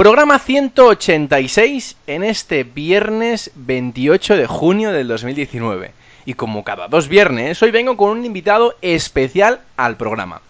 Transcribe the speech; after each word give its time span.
Programa 0.00 0.38
186 0.38 1.94
en 2.06 2.24
este 2.24 2.64
viernes 2.64 3.50
28 3.54 4.38
de 4.38 4.46
junio 4.46 4.92
del 4.92 5.08
2019. 5.08 5.90
Y 6.24 6.32
como 6.32 6.64
cada 6.64 6.88
dos 6.88 7.06
viernes, 7.06 7.62
hoy 7.62 7.70
vengo 7.70 7.98
con 7.98 8.08
un 8.08 8.24
invitado 8.24 8.76
especial 8.80 9.60
al 9.76 9.98
programa. 9.98 10.40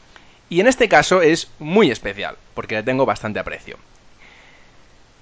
Y 0.49 0.61
en 0.61 0.69
este 0.69 0.89
caso 0.89 1.21
es 1.21 1.51
muy 1.59 1.91
especial, 1.91 2.37
porque 2.55 2.77
le 2.77 2.85
tengo 2.85 3.07
bastante 3.07 3.41
aprecio. 3.41 3.77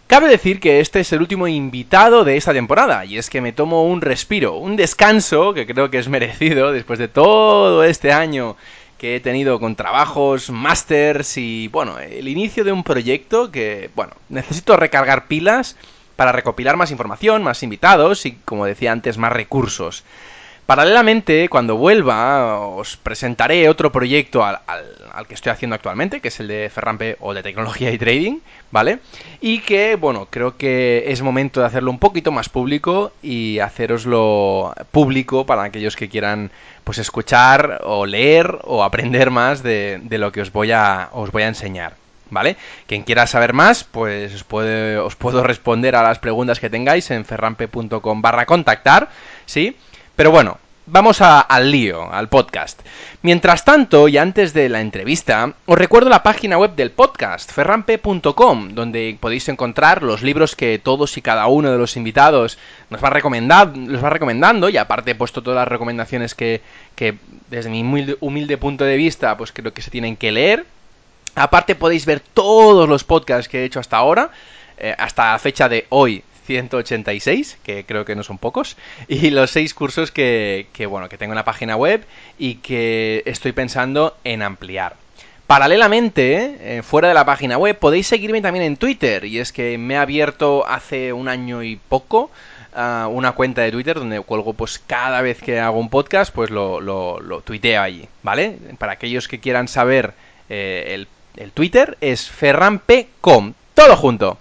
Cabe 0.08 0.28
decir 0.28 0.60
que 0.60 0.80
este 0.80 1.00
es 1.00 1.10
el 1.14 1.22
último 1.22 1.48
invitado 1.48 2.24
de 2.24 2.36
esta 2.36 2.52
temporada, 2.52 3.06
y 3.06 3.16
es 3.16 3.30
que 3.30 3.40
me 3.40 3.54
tomo 3.54 3.86
un 3.86 4.02
respiro, 4.02 4.56
un 4.56 4.76
descanso, 4.76 5.54
que 5.54 5.66
creo 5.66 5.88
que 5.88 5.98
es 6.00 6.08
merecido 6.10 6.70
después 6.70 6.98
de 6.98 7.08
todo 7.08 7.82
este 7.82 8.12
año 8.12 8.56
que 8.98 9.16
he 9.16 9.20
tenido 9.20 9.60
con 9.60 9.76
trabajos, 9.76 10.50
másters 10.50 11.36
y, 11.38 11.68
bueno, 11.68 11.98
el 11.98 12.28
inicio 12.28 12.64
de 12.64 12.72
un 12.72 12.82
proyecto 12.82 13.50
que, 13.50 13.90
bueno, 13.94 14.12
necesito 14.28 14.76
recargar 14.76 15.28
pilas 15.28 15.76
para 16.16 16.32
recopilar 16.32 16.76
más 16.76 16.90
información, 16.90 17.44
más 17.44 17.62
invitados 17.62 18.26
y, 18.26 18.32
como 18.44 18.66
decía 18.66 18.92
antes, 18.92 19.16
más 19.16 19.32
recursos. 19.32 20.04
Paralelamente, 20.68 21.48
cuando 21.48 21.78
vuelva, 21.78 22.58
os 22.60 22.98
presentaré 22.98 23.70
otro 23.70 23.90
proyecto 23.90 24.44
al, 24.44 24.58
que 25.26 25.32
estoy 25.32 25.50
haciendo 25.50 25.74
actualmente, 25.74 26.20
que 26.20 26.28
es 26.28 26.40
el 26.40 26.48
de 26.48 26.68
Ferrampe 26.68 27.16
o 27.20 27.32
de 27.32 27.42
tecnología 27.42 27.90
y 27.90 27.96
trading, 27.96 28.40
¿vale? 28.70 28.98
Y 29.40 29.60
que, 29.60 29.96
bueno, 29.96 30.28
creo 30.28 30.58
que 30.58 31.04
es 31.06 31.22
momento 31.22 31.60
de 31.60 31.66
hacerlo 31.66 31.90
un 31.90 31.98
poquito 31.98 32.32
más 32.32 32.50
público 32.50 33.12
y 33.22 33.60
haceroslo 33.60 34.74
público 34.92 35.46
para 35.46 35.62
aquellos 35.62 35.96
que 35.96 36.10
quieran 36.10 36.50
pues 36.84 36.98
escuchar 36.98 37.80
o 37.84 38.04
leer 38.04 38.58
o 38.64 38.84
aprender 38.84 39.30
más 39.30 39.62
de, 39.62 40.02
lo 40.10 40.32
que 40.32 40.42
os 40.42 40.52
voy 40.52 40.72
a, 40.72 41.08
os 41.12 41.32
voy 41.32 41.44
a 41.44 41.48
enseñar. 41.48 41.94
¿Vale? 42.28 42.58
Quien 42.86 43.04
quiera 43.04 43.26
saber 43.26 43.54
más, 43.54 43.84
pues 43.84 44.34
os, 44.34 44.42
os 44.42 45.16
puedo 45.16 45.42
responder 45.42 45.96
a 45.96 46.02
las 46.02 46.18
preguntas 46.18 46.60
que 46.60 46.68
tengáis 46.68 47.10
en 47.10 47.24
ferrampe.com 47.24 48.20
barra 48.20 48.44
contactar, 48.44 49.08
¿sí? 49.46 49.74
Pero 50.18 50.32
bueno, 50.32 50.58
vamos 50.86 51.20
al 51.20 51.70
lío, 51.70 52.12
al 52.12 52.28
podcast. 52.28 52.80
Mientras 53.22 53.64
tanto, 53.64 54.08
y 54.08 54.18
antes 54.18 54.52
de 54.52 54.68
la 54.68 54.80
entrevista, 54.80 55.52
os 55.64 55.78
recuerdo 55.78 56.10
la 56.10 56.24
página 56.24 56.58
web 56.58 56.74
del 56.74 56.90
podcast, 56.90 57.52
ferrampe.com, 57.52 58.70
donde 58.70 59.16
podéis 59.20 59.48
encontrar 59.48 60.02
los 60.02 60.22
libros 60.22 60.56
que 60.56 60.80
todos 60.80 61.16
y 61.18 61.22
cada 61.22 61.46
uno 61.46 61.70
de 61.70 61.78
los 61.78 61.96
invitados 61.96 62.58
nos 62.90 63.00
va, 63.00 63.10
los 63.76 64.04
va 64.04 64.10
recomendando, 64.10 64.68
y 64.68 64.76
aparte 64.76 65.12
he 65.12 65.14
puesto 65.14 65.40
todas 65.40 65.58
las 65.58 65.68
recomendaciones 65.68 66.34
que, 66.34 66.62
desde 67.48 67.70
mi 67.70 67.82
humilde, 68.18 68.56
punto 68.56 68.82
de 68.82 68.96
vista, 68.96 69.36
pues 69.36 69.52
creo 69.52 69.72
que 69.72 69.82
se 69.82 69.92
tienen 69.92 70.16
que 70.16 70.32
leer. 70.32 70.66
Aparte 71.36 71.76
podéis 71.76 72.06
ver 72.06 72.18
todos 72.18 72.88
los 72.88 73.04
podcasts 73.04 73.48
que 73.48 73.60
he 73.60 73.64
hecho 73.64 73.78
hasta 73.78 73.98
ahora, 73.98 74.32
eh, 74.78 74.96
hasta 74.98 75.30
la 75.30 75.38
fecha 75.38 75.68
de 75.68 75.86
hoy, 75.90 76.24
186, 76.48 77.58
que 77.62 77.84
creo 77.84 78.06
que 78.06 78.16
no 78.16 78.22
son 78.22 78.38
pocos, 78.38 78.76
y 79.06 79.28
los 79.30 79.50
seis 79.50 79.74
cursos 79.74 80.10
que, 80.10 80.66
bueno, 80.88 81.10
que 81.10 81.18
tengo 81.18 81.34
en 81.34 81.36
la 81.36 81.44
página 81.44 81.76
web 81.76 82.04
y 82.38 82.56
que 82.56 83.22
estoy 83.26 83.52
pensando 83.52 84.16
en 84.24 84.42
ampliar. 84.42 84.96
Paralelamente, 85.46 86.56
eh, 86.60 86.82
fuera 86.82 87.08
de 87.08 87.14
la 87.14 87.24
página 87.24 87.58
web, 87.58 87.78
podéis 87.78 88.06
seguirme 88.06 88.40
también 88.40 88.64
en 88.64 88.76
Twitter, 88.76 89.24
y 89.24 89.38
es 89.38 89.52
que 89.52 89.76
me 89.78 89.94
he 89.94 89.96
abierto 89.98 90.66
hace 90.66 91.12
un 91.12 91.28
año 91.28 91.62
y 91.62 91.76
poco 91.76 92.30
ah, 92.74 93.08
una 93.10 93.32
cuenta 93.32 93.62
de 93.62 93.70
Twitter 93.70 93.98
donde 93.98 94.20
cuelgo 94.20 94.54
pues 94.54 94.78
cada 94.78 95.20
vez 95.20 95.40
que 95.42 95.60
hago 95.60 95.78
un 95.78 95.90
podcast, 95.90 96.34
pues 96.34 96.50
lo, 96.50 96.80
lo, 96.80 97.40
tuiteo 97.42 97.82
allí, 97.82 98.08
¿vale? 98.22 98.58
Para 98.78 98.92
aquellos 98.92 99.28
que 99.28 99.40
quieran 99.40 99.68
saber 99.68 100.14
eh, 100.48 100.94
el, 100.94 101.08
el 101.36 101.52
Twitter 101.52 101.96
es 102.00 102.28
ferrampecom, 102.28 103.54
todo 103.74 103.96
junto. 103.96 104.38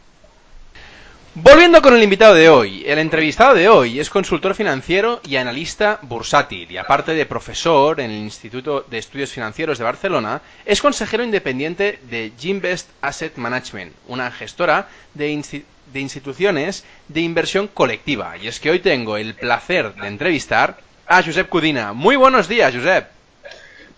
Volviendo 1.40 1.84
con 1.84 1.96
el 1.96 2.02
invitado 2.02 2.34
de 2.34 2.50
hoy, 2.50 2.84
el 2.88 2.98
entrevistado 2.98 3.54
de 3.54 3.70
hoy 3.70 4.00
es 4.00 4.10
consultor 4.10 4.56
financiero 4.56 5.22
y 5.24 5.36
analista 5.36 6.00
bursátil 6.02 6.72
y 6.72 6.78
aparte 6.78 7.14
de 7.14 7.28
profesor 7.28 8.00
en 8.00 8.10
el 8.10 8.18
Instituto 8.24 8.84
de 8.90 8.98
Estudios 8.98 9.30
Financieros 9.30 9.78
de 9.78 9.84
Barcelona, 9.84 10.42
es 10.66 10.82
consejero 10.82 11.24
independiente 11.24 12.00
de 12.10 12.32
Gimbest 12.40 12.90
Asset 13.02 13.38
Management, 13.38 13.94
una 14.08 14.32
gestora 14.32 14.88
de, 15.14 15.64
de 15.94 16.00
instituciones 16.00 16.84
de 17.08 17.22
inversión 17.22 17.68
colectiva. 17.68 18.36
Y 18.38 18.48
es 18.48 18.60
que 18.60 18.72
hoy 18.72 18.80
tengo 18.80 19.16
el 19.16 19.36
placer 19.36 19.94
de 19.94 20.08
entrevistar 20.08 20.80
a 21.06 21.22
Josep 21.22 21.50
Cudina. 21.50 21.94
Muy 21.94 22.16
buenos 22.16 22.48
días, 22.48 22.74
Josep. 22.74 23.10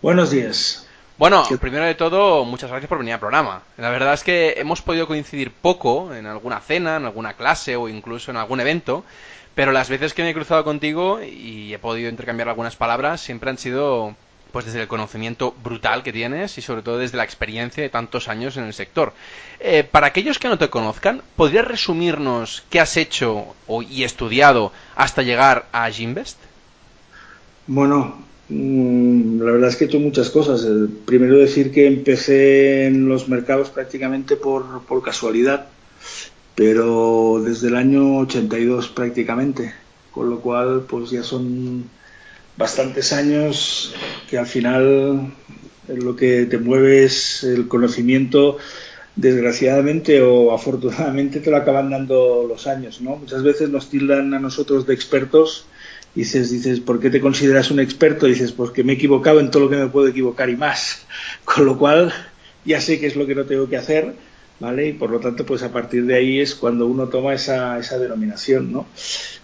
Buenos 0.02 0.32
días. 0.32 0.89
Bueno, 1.20 1.44
primero 1.60 1.84
de 1.84 1.96
todo, 1.96 2.46
muchas 2.46 2.70
gracias 2.70 2.88
por 2.88 3.00
venir 3.00 3.14
al 3.14 3.20
programa. 3.20 3.62
La 3.76 3.90
verdad 3.90 4.14
es 4.14 4.24
que 4.24 4.54
hemos 4.56 4.82
podido 4.82 5.06
coincidir 5.06 5.52
poco 5.52 6.16
en 6.16 6.26
alguna 6.26 6.62
cena, 6.62 6.96
en 6.96 7.04
alguna 7.04 7.34
clase 7.34 7.76
o 7.76 7.90
incluso 7.90 8.32
en 8.32 8.38
algún 8.38 8.62
evento, 8.62 9.04
pero 9.54 9.74
las 9.74 9.90
veces 9.90 10.14
que 10.14 10.24
me 10.24 10.30
he 10.30 10.34
cruzado 10.34 10.64
contigo 10.64 11.22
y 11.22 11.74
he 11.74 11.78
podido 11.78 12.10
intercambiar 12.10 12.48
algunas 12.48 12.78
palabras 12.78 13.20
siempre 13.20 13.50
han 13.50 13.58
sido 13.58 14.16
pues 14.54 14.64
desde 14.64 14.82
el 14.82 14.88
conocimiento 14.88 15.54
brutal 15.62 16.04
que 16.04 16.14
tienes 16.14 16.58
y 16.58 16.62
sobre 16.62 16.84
todo 16.84 16.98
desde 16.98 17.18
la 17.18 17.26
experiencia 17.26 17.84
de 17.84 17.90
tantos 17.90 18.30
años 18.30 18.56
en 18.56 18.64
el 18.64 18.74
sector. 18.74 19.12
Eh, 19.60 19.84
para 19.84 20.08
aquellos 20.08 20.40
que 20.40 20.48
no 20.48 20.58
te 20.58 20.70
conozcan, 20.70 21.22
¿podrías 21.36 21.68
resumirnos 21.68 22.64
qué 22.70 22.80
has 22.80 22.96
hecho 22.96 23.58
y 23.90 24.06
estudiado 24.06 24.72
hasta 24.96 25.22
llegar 25.22 25.66
a 25.74 25.92
Gimbest? 25.92 26.38
Bueno, 27.68 28.29
la 28.50 29.52
verdad 29.52 29.70
es 29.70 29.76
que 29.76 29.86
he 29.86 29.88
hecho 29.88 30.00
muchas 30.00 30.30
cosas. 30.30 30.66
primero 31.06 31.38
decir 31.38 31.72
que 31.72 31.86
empecé 31.88 32.88
en 32.88 33.08
los 33.08 33.30
mercados 33.30 33.70
prácticamente 33.70 34.36
por, 34.36 34.82
casualidad, 35.04 35.68
pero 36.56 37.42
desde 37.44 37.68
el 37.68 37.76
año 37.76 38.18
82 38.20 38.90
prácticamente, 38.90 39.74
con 40.12 40.30
lo 40.30 40.40
cual 40.40 40.86
pues 40.90 41.12
ya 41.12 41.24
son 41.24 41.90
bastantes 42.58 43.14
años 43.14 43.94
que 44.30 44.38
al 44.38 44.48
final 44.48 45.32
lo 45.88 46.16
que 46.16 46.46
te 46.46 46.58
mueve 46.58 47.04
es 47.04 47.44
el 47.44 47.68
conocimiento 47.68 48.58
desgraciadamente 49.16 50.22
o 50.22 50.54
afortunadamente 50.54 51.40
te 51.40 51.52
lo 51.52 51.58
acaban 51.58 51.90
dando 51.90 52.46
los 52.48 52.68
años, 52.68 53.02
¿no? 53.02 53.16
Muchas 53.16 53.44
veces 53.44 53.70
nos 53.70 53.90
tildan 53.90 54.34
a 54.34 54.40
nosotros 54.40 54.88
de 54.88 54.94
expertos 54.94 55.66
dices, 56.16 56.52
dices, 56.52 56.80
¿por 56.80 57.00
qué 57.00 57.10
te 57.10 57.22
consideras 57.22 57.72
un 57.72 57.80
experto? 57.80 58.26
dices, 58.26 58.52
pues 58.52 58.72
que 58.72 58.84
me 58.84 58.94
he 58.94 58.96
equivocado 58.96 59.40
en 59.40 59.52
todo 59.52 59.64
lo 59.64 59.70
que 59.70 59.78
me 59.78 59.88
puedo 59.88 60.08
equivocar 60.08 60.50
y 60.50 60.56
más. 60.56 61.06
Con 61.46 61.66
lo 61.66 61.78
cual, 61.78 62.14
ya 62.66 62.82
sé 62.82 63.00
qué 63.00 63.08
es 63.08 63.16
lo 63.16 63.26
que 63.26 63.36
no 63.36 63.46
tengo 63.46 63.70
que 63.70 63.78
hacer, 63.78 64.14
¿vale? 64.60 64.88
Y 64.88 64.94
por 64.94 65.10
lo 65.10 65.20
tanto, 65.20 65.46
pues 65.46 65.64
a 65.64 65.72
partir 65.72 66.06
de 66.06 66.16
ahí 66.16 66.40
es 66.40 66.56
cuando 66.56 66.88
uno 66.88 67.08
toma 67.08 67.34
esa, 67.34 67.80
esa 67.80 67.98
denominación, 67.98 68.72
¿no? 68.72 68.88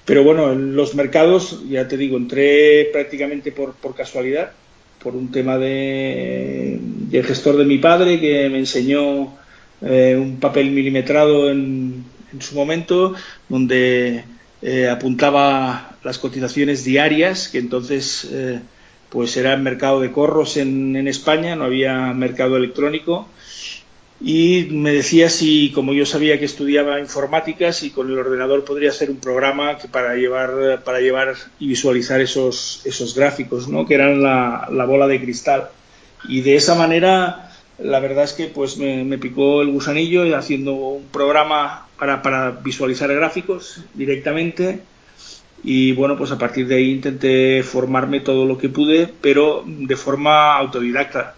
Pero 0.06 0.24
bueno, 0.24 0.52
en 0.52 0.76
los 0.76 0.96
mercados, 0.96 1.64
ya 1.70 1.88
te 1.88 1.98
digo, 1.98 2.18
entré 2.18 2.90
prácticamente 2.92 3.52
por, 3.52 3.74
por 3.74 3.96
casualidad, 3.96 4.52
por 5.02 5.16
un 5.16 5.32
tema 5.32 5.58
de, 5.58 6.80
del 6.82 7.24
gestor 7.24 7.58
de 7.58 7.66
mi 7.66 7.78
padre 7.78 8.20
que 8.20 8.50
me 8.50 8.60
enseñó 8.60 9.36
eh, 9.82 10.18
un 10.20 10.40
papel 10.40 10.72
milimetrado 10.72 11.50
en, 11.50 12.06
en 12.34 12.42
su 12.42 12.56
momento, 12.56 13.14
donde 13.50 14.24
eh, 14.62 14.90
apuntaba 14.90 15.98
las 16.04 16.18
cotizaciones 16.18 16.84
diarias, 16.84 17.50
que 17.50 17.60
entonces 17.60 18.28
eh, 18.32 18.60
pues 19.10 19.36
era 19.38 19.54
el 19.54 19.62
mercado 19.62 20.00
de 20.02 20.12
corros 20.12 20.58
en, 20.58 21.08
España, 21.08 21.56
no 21.56 21.66
había 21.66 22.14
mercado 22.14 22.58
electrónico. 22.58 23.28
Y 24.22 24.68
me 24.72 24.94
decía 24.94 25.30
si, 25.30 25.72
como 25.74 25.94
yo 25.94 26.06
sabía 26.06 26.40
que 26.40 26.46
estudiaba 26.46 27.00
informática, 27.00 27.74
si 27.74 27.90
con 27.92 28.10
el 28.10 28.18
ordenador 28.18 28.64
podría 28.64 28.90
hacer 28.90 29.12
un 29.12 29.18
programa 29.18 29.78
que 29.78 29.90
para 29.90 30.16
llevar, 30.16 30.84
para 30.86 31.02
llevar 31.02 31.36
y 31.60 31.68
visualizar 31.68 32.22
esos, 32.22 32.82
esos 32.86 33.14
gráficos, 33.14 33.68
¿no? 33.68 33.86
que 33.86 33.96
eran 33.96 34.24
la, 34.24 34.70
la 34.72 34.86
bola 34.86 35.06
de 35.08 35.20
cristal. 35.20 35.70
Y 36.30 36.42
de 36.42 36.56
esa 36.56 36.76
manera, 36.76 37.52
la 37.78 38.00
verdad 38.00 38.24
es 38.24 38.34
que 38.34 38.48
pues 38.48 38.78
me, 38.78 39.04
me 39.04 39.18
picó 39.18 39.62
el 39.62 39.72
gusanillo 39.72 40.36
haciendo 40.36 40.74
un 40.74 41.08
programa 41.08 41.85
para, 41.98 42.22
para 42.22 42.52
visualizar 42.52 43.14
gráficos 43.14 43.84
directamente 43.94 44.82
y 45.64 45.94
bueno, 45.94 46.18
pues 46.18 46.32
a 46.32 46.38
partir 46.38 46.68
de 46.68 46.76
ahí 46.76 46.92
intenté 46.92 47.64
formarme 47.64 48.20
todo 48.20 48.46
lo 48.46 48.58
que 48.58 48.70
pude, 48.70 49.12
pero 49.22 49.64
de 49.66 49.96
forma 49.96 50.56
autodidacta. 50.56 51.36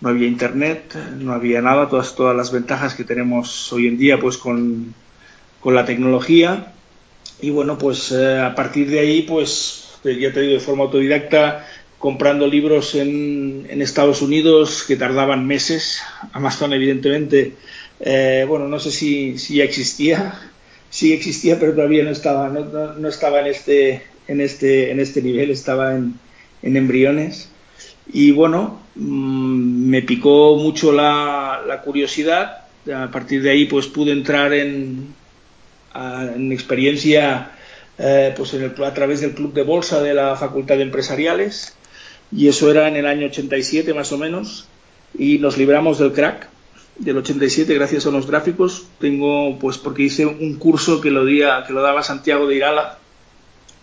No 0.00 0.10
había 0.10 0.28
internet, 0.28 0.94
no 1.18 1.32
había 1.32 1.60
nada, 1.60 1.88
todas, 1.88 2.14
todas 2.14 2.36
las 2.36 2.52
ventajas 2.52 2.94
que 2.94 3.02
tenemos 3.02 3.72
hoy 3.72 3.88
en 3.88 3.98
día, 3.98 4.18
pues 4.20 4.38
con 4.38 4.94
con 5.60 5.74
la 5.74 5.84
tecnología. 5.84 6.72
Y 7.40 7.50
bueno, 7.50 7.78
pues 7.78 8.12
eh, 8.12 8.38
a 8.38 8.54
partir 8.54 8.90
de 8.90 9.00
ahí, 9.00 9.22
pues 9.22 9.98
ya 10.04 10.32
te 10.32 10.40
digo, 10.40 10.54
de 10.54 10.60
forma 10.60 10.84
autodidacta, 10.84 11.66
comprando 11.98 12.46
libros 12.46 12.94
en, 12.94 13.66
en 13.68 13.82
Estados 13.82 14.22
Unidos 14.22 14.84
que 14.86 14.96
tardaban 14.96 15.46
meses. 15.46 16.00
Amazon, 16.32 16.72
evidentemente, 16.72 17.54
eh, 18.00 18.44
bueno, 18.48 18.68
no 18.68 18.78
sé 18.78 18.90
si, 18.90 19.36
ya 19.36 19.64
existía, 19.64 20.34
sí 20.90 21.12
existía, 21.12 21.58
pero 21.58 21.74
todavía 21.74 22.04
no 22.04 22.10
estaba, 22.10 22.48
no, 22.48 22.94
no, 22.94 23.08
estaba 23.08 23.40
en 23.40 23.46
este, 23.48 24.02
en 24.28 24.40
este, 24.40 24.90
en 24.90 25.00
este 25.00 25.22
nivel, 25.22 25.50
estaba 25.50 25.94
en, 25.94 26.18
embriones. 26.62 27.50
Y 28.12 28.30
bueno, 28.32 28.80
mmm, 28.94 29.88
me 29.90 30.02
picó 30.02 30.56
mucho 30.56 30.92
la, 30.92 31.82
curiosidad. 31.84 32.64
A 32.94 33.10
partir 33.10 33.42
de 33.42 33.50
ahí, 33.50 33.66
pues 33.66 33.86
pude 33.86 34.12
entrar 34.12 34.52
en, 34.52 35.14
experiencia 36.52 37.52
eh, 37.98 38.32
pues 38.36 38.54
a 38.54 38.94
través 38.94 39.20
del 39.20 39.32
club 39.32 39.52
de 39.52 39.62
bolsa 39.62 40.00
de 40.02 40.14
la 40.14 40.36
Facultad 40.36 40.76
de 40.76 40.82
Empresariales. 40.82 41.74
Y 42.30 42.48
eso 42.48 42.70
era 42.70 42.88
en 42.88 42.96
el 42.96 43.06
año 43.06 43.26
87 43.26 43.92
más 43.94 44.12
o 44.12 44.18
menos. 44.18 44.68
Y 45.18 45.38
nos 45.38 45.58
libramos 45.58 45.98
del 45.98 46.12
crack 46.12 46.48
del 46.98 47.16
87 47.18 47.72
gracias 47.74 48.06
a 48.06 48.10
los 48.10 48.26
gráficos. 48.26 48.86
Tengo, 48.98 49.58
pues 49.58 49.78
porque 49.78 50.02
hice 50.02 50.26
un 50.26 50.56
curso 50.56 51.00
que 51.00 51.10
lo, 51.10 51.24
día, 51.24 51.64
que 51.66 51.72
lo 51.72 51.82
daba 51.82 52.02
Santiago 52.02 52.46
de 52.46 52.56
Irala, 52.56 52.98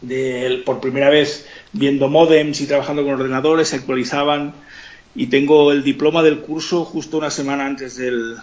de, 0.02 0.62
por 0.66 0.82
primera 0.82 1.10
vez 1.10 1.48
viendo 1.72 2.10
modems 2.10 2.62
y 2.62 2.68
trabajando 2.68 3.04
con 3.04 3.14
ordenadores, 3.14 3.70
se 3.70 3.78
actualizaban 3.78 4.54
y 5.16 5.28
tengo 5.28 5.72
el 5.72 5.84
diploma 5.84 6.22
del 6.24 6.40
curso 6.40 6.84
justo 6.84 7.18
una 7.18 7.32
semana 7.32 7.66
antes 7.66 7.96
del, 7.96 8.36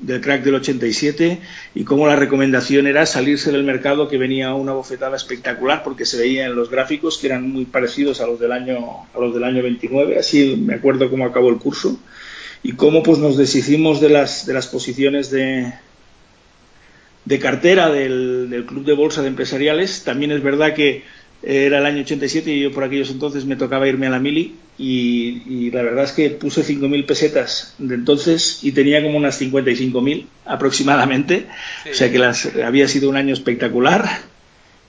del 0.00 0.20
crack 0.20 0.42
del 0.42 0.54
87 0.56 1.40
y 1.74 1.84
como 1.84 2.06
la 2.06 2.16
recomendación 2.16 2.86
era 2.86 3.04
salirse 3.04 3.52
del 3.52 3.64
mercado 3.64 4.08
que 4.08 4.16
venía 4.16 4.54
una 4.54 4.72
bofetada 4.72 5.16
espectacular 5.16 5.82
porque 5.82 6.06
se 6.06 6.18
veía 6.18 6.46
en 6.46 6.54
los 6.54 6.70
gráficos 6.70 7.18
que 7.18 7.26
eran 7.26 7.50
muy 7.50 7.66
parecidos 7.66 8.20
a 8.20 8.26
los 8.26 8.40
del 8.40 8.52
año 8.52 8.78
a 9.12 9.18
los 9.18 9.34
del 9.34 9.44
año 9.44 9.62
29 9.62 10.18
así 10.18 10.56
me 10.56 10.74
acuerdo 10.74 11.10
cómo 11.10 11.26
acabó 11.26 11.50
el 11.50 11.56
curso 11.56 11.98
y 12.62 12.72
cómo 12.72 13.02
pues 13.02 13.18
nos 13.18 13.36
deshicimos 13.36 14.00
de 14.00 14.10
las, 14.10 14.46
de 14.46 14.54
las 14.54 14.66
posiciones 14.66 15.30
de, 15.30 15.72
de 17.24 17.38
cartera 17.38 17.90
del, 17.90 18.48
del, 18.50 18.66
Club 18.66 18.84
de 18.84 18.92
Bolsa 18.92 19.22
de 19.22 19.28
Empresariales. 19.28 20.04
También 20.04 20.32
es 20.32 20.42
verdad 20.42 20.74
que 20.74 21.04
era 21.42 21.78
el 21.78 21.86
año 21.86 22.02
87 22.02 22.50
y 22.50 22.60
yo 22.60 22.72
por 22.72 22.84
aquellos 22.84 23.10
entonces 23.10 23.46
me 23.46 23.56
tocaba 23.56 23.88
irme 23.88 24.06
a 24.06 24.10
la 24.10 24.18
mili 24.18 24.56
y, 24.76 25.42
y 25.48 25.70
la 25.70 25.82
verdad 25.82 26.04
es 26.04 26.12
que 26.12 26.28
puse 26.30 26.62
5.000 26.62 27.06
pesetas 27.06 27.74
de 27.78 27.94
entonces 27.94 28.62
y 28.62 28.72
tenía 28.72 29.02
como 29.02 29.16
unas 29.16 29.40
55.000 29.40 30.26
aproximadamente. 30.44 31.46
Sí. 31.84 31.90
O 31.90 31.94
sea 31.94 32.12
que 32.12 32.18
las, 32.18 32.46
había 32.56 32.88
sido 32.88 33.08
un 33.08 33.16
año 33.16 33.32
espectacular 33.32 34.06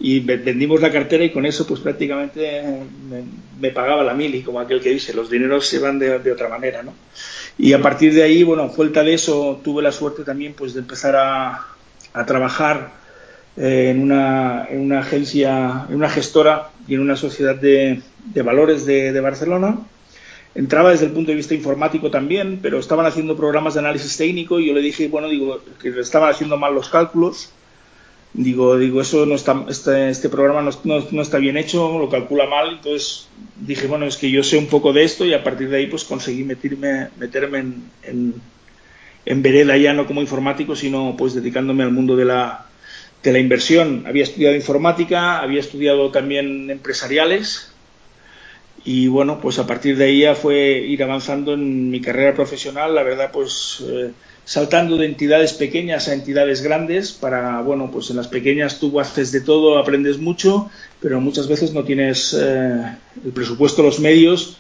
y 0.04 0.20
vendimos 0.20 0.82
la 0.82 0.92
cartera 0.92 1.24
y 1.24 1.30
con 1.30 1.46
eso 1.46 1.68
pues 1.68 1.80
prácticamente 1.80 2.62
me, 3.08 3.24
me 3.60 3.70
pagaba 3.70 4.04
la 4.04 4.16
mili, 4.16 4.42
como 4.42 4.60
aquel 4.60 4.82
que 4.82 4.90
dice, 4.90 5.14
los 5.14 5.30
dineros 5.30 5.68
se 5.68 5.78
van 5.78 6.00
de, 6.00 6.18
de 6.18 6.32
otra 6.32 6.50
manera, 6.50 6.82
¿no? 6.82 6.94
Y 7.58 7.74
a 7.74 7.82
partir 7.82 8.14
de 8.14 8.24
ahí, 8.24 8.42
bueno, 8.42 8.68
vuelta 8.70 9.04
de 9.04 9.14
eso, 9.14 9.62
tuve 9.64 9.84
la 9.84 9.92
suerte 9.92 10.24
también 10.24 10.54
pues 10.54 10.74
de 10.74 10.80
empezar 10.80 11.16
a, 11.16 11.68
a 12.14 12.26
trabajar 12.26 12.94
eh, 13.58 13.90
en, 13.92 14.02
una, 14.02 14.66
en, 14.70 14.82
una, 14.82 15.00
agencia, 15.02 15.86
en 15.88 15.96
una 15.96 16.10
gestora 16.10 16.70
y 16.88 16.96
en 16.96 17.02
una 17.02 17.16
sociedad 17.16 17.56
de, 17.56 18.02
de 18.26 18.42
valores 18.42 18.88
de, 18.88 19.12
de, 19.12 19.22
Barcelona. 19.22 19.78
Entraba 20.56 20.90
desde 20.90 21.06
el 21.06 21.12
punto 21.12 21.30
de 21.30 21.38
vista 21.38 21.54
informático 21.54 22.10
también, 22.10 22.60
pero 22.60 22.80
estaban 22.80 23.06
haciendo 23.06 23.38
programas 23.38 23.76
de 23.76 23.82
análisis 23.82 24.18
técnico 24.18 24.60
y 24.60 24.68
yo 24.68 24.74
le 24.74 24.82
dije, 24.82 25.08
bueno, 25.08 25.30
digo, 25.30 25.62
que 25.80 25.90
estaban 26.00 26.32
haciendo 26.32 26.58
mal 26.58 26.74
los 26.74 26.90
cálculos 26.90 27.52
digo, 28.34 28.78
digo, 28.78 29.02
eso 29.02 29.26
no 29.26 29.36
está, 29.36 29.66
este, 29.70 30.10
este 30.10 30.30
programa 30.30 30.62
no, 30.62 31.00
no, 31.12 31.22
está 31.22 31.38
bien 31.38 31.58
hecho, 31.58 31.98
lo 32.00 32.10
calcula 32.10 32.46
mal, 32.46 32.76
entonces 32.76 33.28
dije, 33.60 33.88
bueno, 33.88 34.06
es 34.06 34.18
que 34.18 34.32
yo 34.32 34.44
sé 34.44 34.58
un 34.58 34.68
poco 34.68 34.94
de 34.94 35.04
esto 35.04 35.26
y 35.26 35.34
a 35.34 35.44
partir 35.44 35.70
de 35.70 35.78
ahí 35.78 35.88
pues 35.88 36.04
conseguí 36.04 36.44
meterme, 36.44 37.10
meterme 37.18 37.60
en, 37.60 37.84
en, 38.04 38.34
en 39.26 39.42
vereda 39.42 39.78
ya 39.78 39.94
no 39.94 40.08
como 40.08 40.22
informático, 40.22 40.76
sino 40.76 41.16
pues 41.18 41.34
dedicándome 41.34 41.84
al 41.84 41.92
mundo 41.92 42.16
de 42.16 42.26
la, 42.26 42.68
de 43.22 43.34
la 43.34 43.40
inversión. 43.40 44.04
Había 44.08 44.24
estudiado 44.24 44.56
informática, 44.56 45.40
había 45.40 45.60
estudiado 45.60 46.10
también 46.12 46.70
empresariales 46.70 47.74
y 48.84 49.08
bueno, 49.08 49.40
pues 49.42 49.60
a 49.60 49.68
partir 49.68 49.98
de 49.98 50.06
ahí 50.06 50.22
ya 50.22 50.36
fue 50.36 50.80
ir 50.80 51.04
avanzando 51.04 51.54
en 51.54 51.92
mi 51.92 52.02
carrera 52.02 52.34
profesional, 52.34 52.96
la 52.96 53.04
verdad 53.04 53.30
pues... 53.32 53.84
Eh, 53.88 54.12
saltando 54.52 54.98
de 54.98 55.06
entidades 55.06 55.54
pequeñas 55.54 56.10
a 56.10 56.14
entidades 56.14 56.62
grandes 56.62 57.14
para, 57.14 57.62
bueno, 57.62 57.90
pues 57.90 58.10
en 58.10 58.18
las 58.18 58.28
pequeñas 58.28 58.82
tú 58.82 59.00
haces 59.00 59.32
de 59.32 59.40
todo, 59.40 59.78
aprendes 59.78 60.18
mucho, 60.18 60.70
pero 61.00 61.22
muchas 61.22 61.48
veces 61.48 61.72
no 61.72 61.86
tienes 61.86 62.34
eh, 62.38 62.98
el 63.24 63.32
presupuesto, 63.32 63.82
los 63.82 64.02
medios 64.02 64.58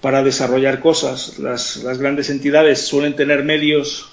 para 0.00 0.24
desarrollar 0.24 0.80
cosas. 0.80 1.38
Las, 1.38 1.76
las, 1.84 1.98
grandes 1.98 2.30
entidades 2.30 2.86
suelen 2.86 3.16
tener 3.16 3.44
medios 3.44 4.08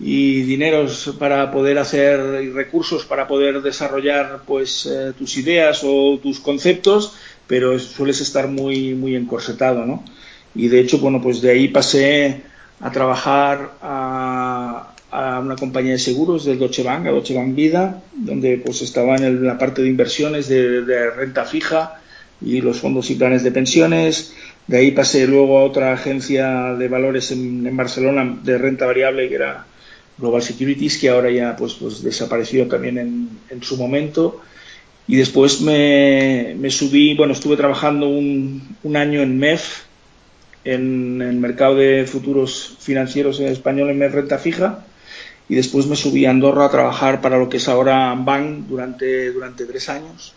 y 0.00 0.40
dineros 0.44 1.14
para 1.18 1.50
poder 1.50 1.76
hacer 1.76 2.42
y 2.42 2.48
recursos 2.48 3.04
para 3.04 3.28
poder 3.28 3.60
desarrollar 3.60 4.44
pues 4.46 4.86
eh, 4.86 5.12
tus 5.12 5.36
ideas 5.36 5.82
o 5.84 6.18
tus 6.22 6.40
conceptos, 6.40 7.16
pero 7.46 7.78
sueles 7.78 8.22
estar 8.22 8.48
muy 8.48 8.94
muy 8.94 9.14
encorsetado, 9.14 9.84
¿no? 9.84 10.02
Y 10.54 10.68
de 10.68 10.80
hecho, 10.80 11.00
bueno, 11.00 11.20
pues 11.20 11.42
de 11.42 11.50
ahí 11.50 11.68
pasé 11.68 12.50
a 12.82 12.90
trabajar 12.90 13.72
a, 13.80 14.88
una 15.42 15.56
compañía 15.56 15.92
de 15.92 15.98
seguros 15.98 16.44
del 16.44 16.58
Deutsche 16.58 16.82
Bank, 16.82 17.06
a 17.06 17.10
Deutsche 17.10 17.34
Bank 17.34 17.54
Vida, 17.54 18.02
donde 18.14 18.58
pues 18.64 18.82
estaba 18.82 19.16
en 19.16 19.44
la 19.46 19.58
parte 19.58 19.82
de 19.82 19.88
inversiones 19.88 20.48
de, 20.48 20.82
de, 20.82 21.10
renta 21.10 21.44
fija 21.44 22.00
y 22.40 22.60
los 22.60 22.80
fondos 22.80 23.10
y 23.10 23.14
planes 23.14 23.42
de 23.44 23.52
pensiones. 23.52 24.34
De 24.66 24.78
ahí 24.78 24.90
pasé 24.92 25.26
luego 25.26 25.58
a 25.58 25.64
otra 25.64 25.92
agencia 25.92 26.74
de 26.74 26.88
valores 26.88 27.30
en, 27.30 27.76
Barcelona 27.76 28.38
de 28.42 28.58
renta 28.58 28.86
variable 28.86 29.28
que 29.28 29.34
era 29.34 29.66
Global 30.18 30.42
Securities, 30.42 30.98
que 30.98 31.10
ahora 31.10 31.30
ya 31.30 31.54
pues, 31.56 31.74
pues 31.74 32.02
desapareció 32.02 32.66
también 32.66 32.98
en, 33.50 33.62
su 33.62 33.76
momento. 33.76 34.40
Y 35.06 35.16
después 35.16 35.60
me, 35.60 36.54
me, 36.58 36.70
subí, 36.70 37.14
bueno, 37.14 37.34
estuve 37.34 37.56
trabajando 37.56 38.08
un, 38.08 38.76
un 38.82 38.96
año 38.96 39.20
en 39.20 39.38
MEF, 39.38 39.82
en 40.64 41.22
el 41.22 41.36
mercado 41.36 41.76
de 41.76 42.06
futuros 42.06 42.76
financieros 42.80 43.40
en 43.40 43.48
español 43.48 43.90
en 43.90 44.12
renta 44.12 44.38
fija 44.38 44.84
y 45.48 45.54
después 45.54 45.86
me 45.86 45.96
subí 45.96 46.24
a 46.24 46.30
Andorra 46.30 46.66
a 46.66 46.70
trabajar 46.70 47.20
para 47.20 47.38
lo 47.38 47.48
que 47.48 47.56
es 47.58 47.68
ahora 47.68 48.14
Bank 48.14 48.66
durante, 48.68 49.32
durante 49.32 49.64
tres 49.66 49.88
años. 49.88 50.34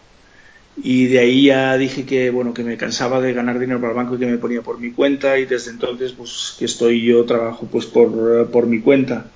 Y 0.82 1.06
de 1.06 1.20
ahí 1.20 1.46
ya 1.46 1.78
dije 1.78 2.06
que 2.06 2.32
bueno 2.32 2.54
que 2.54 2.64
me 2.64 2.76
cansaba 2.76 3.22
de 3.22 3.32
ganar 3.32 3.60
dinero 3.60 3.80
para 3.80 3.92
el 3.92 3.98
banco 3.98 4.16
y 4.16 4.20
que 4.20 4.26
me 4.26 4.38
ponía 4.38 4.62
por 4.62 4.78
mi 4.78 4.92
cuenta 4.92 5.40
y 5.40 5.46
desde 5.46 5.72
entonces 5.72 6.12
pues 6.12 6.56
que 6.60 6.66
estoy 6.66 7.02
yo 7.02 7.24
trabajo 7.24 7.66
pues 7.72 7.86
por, 7.86 8.50
por 8.52 8.68
mi 8.68 8.82
cuenta 8.82 9.28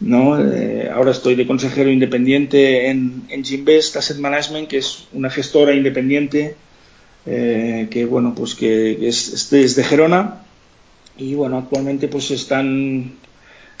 no 0.00 0.40
eh, 0.40 0.88
ahora 0.90 1.10
estoy 1.10 1.34
de 1.34 1.46
consejero 1.46 1.90
independiente 1.90 2.88
en, 2.88 3.24
en 3.28 3.44
Gimbest 3.44 3.96
Asset 3.96 4.16
Management 4.16 4.68
que 4.68 4.78
es 4.78 5.06
una 5.12 5.28
gestora 5.28 5.74
independiente 5.74 6.56
eh, 7.32 7.86
que 7.92 8.06
bueno 8.06 8.34
pues 8.34 8.56
que 8.56 9.06
es, 9.06 9.52
es, 9.52 9.76
de 9.76 9.84
Gerona. 9.84 10.42
Y 11.16 11.34
bueno 11.34 11.58
actualmente 11.58 12.08
pues 12.08 12.32
están 12.32 13.12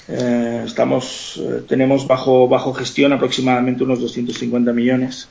eh, 0.06 0.62
estamos 0.64 1.40
eh, 1.42 1.62
tenemos 1.68 2.06
bajo 2.06 2.46
bajo 2.46 2.72
gestión 2.72 3.12
aproximadamente 3.12 3.82
unos 3.82 4.00
250 4.00 4.72
millones 4.72 5.28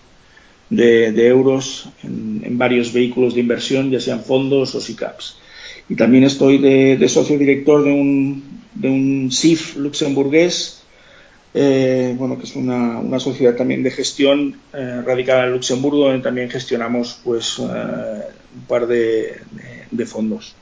de, 0.69 1.27
euros 1.27 1.88
en, 2.03 2.57
varios 2.57 2.91
vehículos 2.91 3.35
de 3.35 3.39
inversión 3.39 3.89
ya 3.89 4.01
sean 4.01 4.21
fondos 4.21 4.75
o 4.75 4.81
SICAPs 4.81 5.38
y 5.88 5.95
también 5.95 6.25
estoy 6.25 6.57
de, 6.57 6.97
de 6.97 7.09
socio 7.09 7.38
director 7.38 7.83
de 7.83 7.91
un 7.91 8.43
de 8.75 8.89
un 8.89 9.31
SIF 9.31 9.77
luxemburgués 9.77 10.78
eh, 11.53 12.13
bueno, 12.18 12.38
que 12.38 12.44
es 12.44 12.56
una, 12.56 13.00
una, 13.00 13.20
sociedad 13.20 13.56
también 13.56 13.82
de 13.82 13.89
gestión 13.89 14.60
eh, 14.72 15.01
radicada 15.03 15.46
en 15.46 15.53
Luxemburgo, 15.53 16.06
donde 16.06 16.24
también 16.24 16.50
gestionamos 16.50 17.20
pues 17.24 17.58
eh, 17.58 17.63
un 17.63 18.62
par 18.68 18.86
de, 18.86 19.41
de, 19.89 20.06
fondos. 20.06 20.56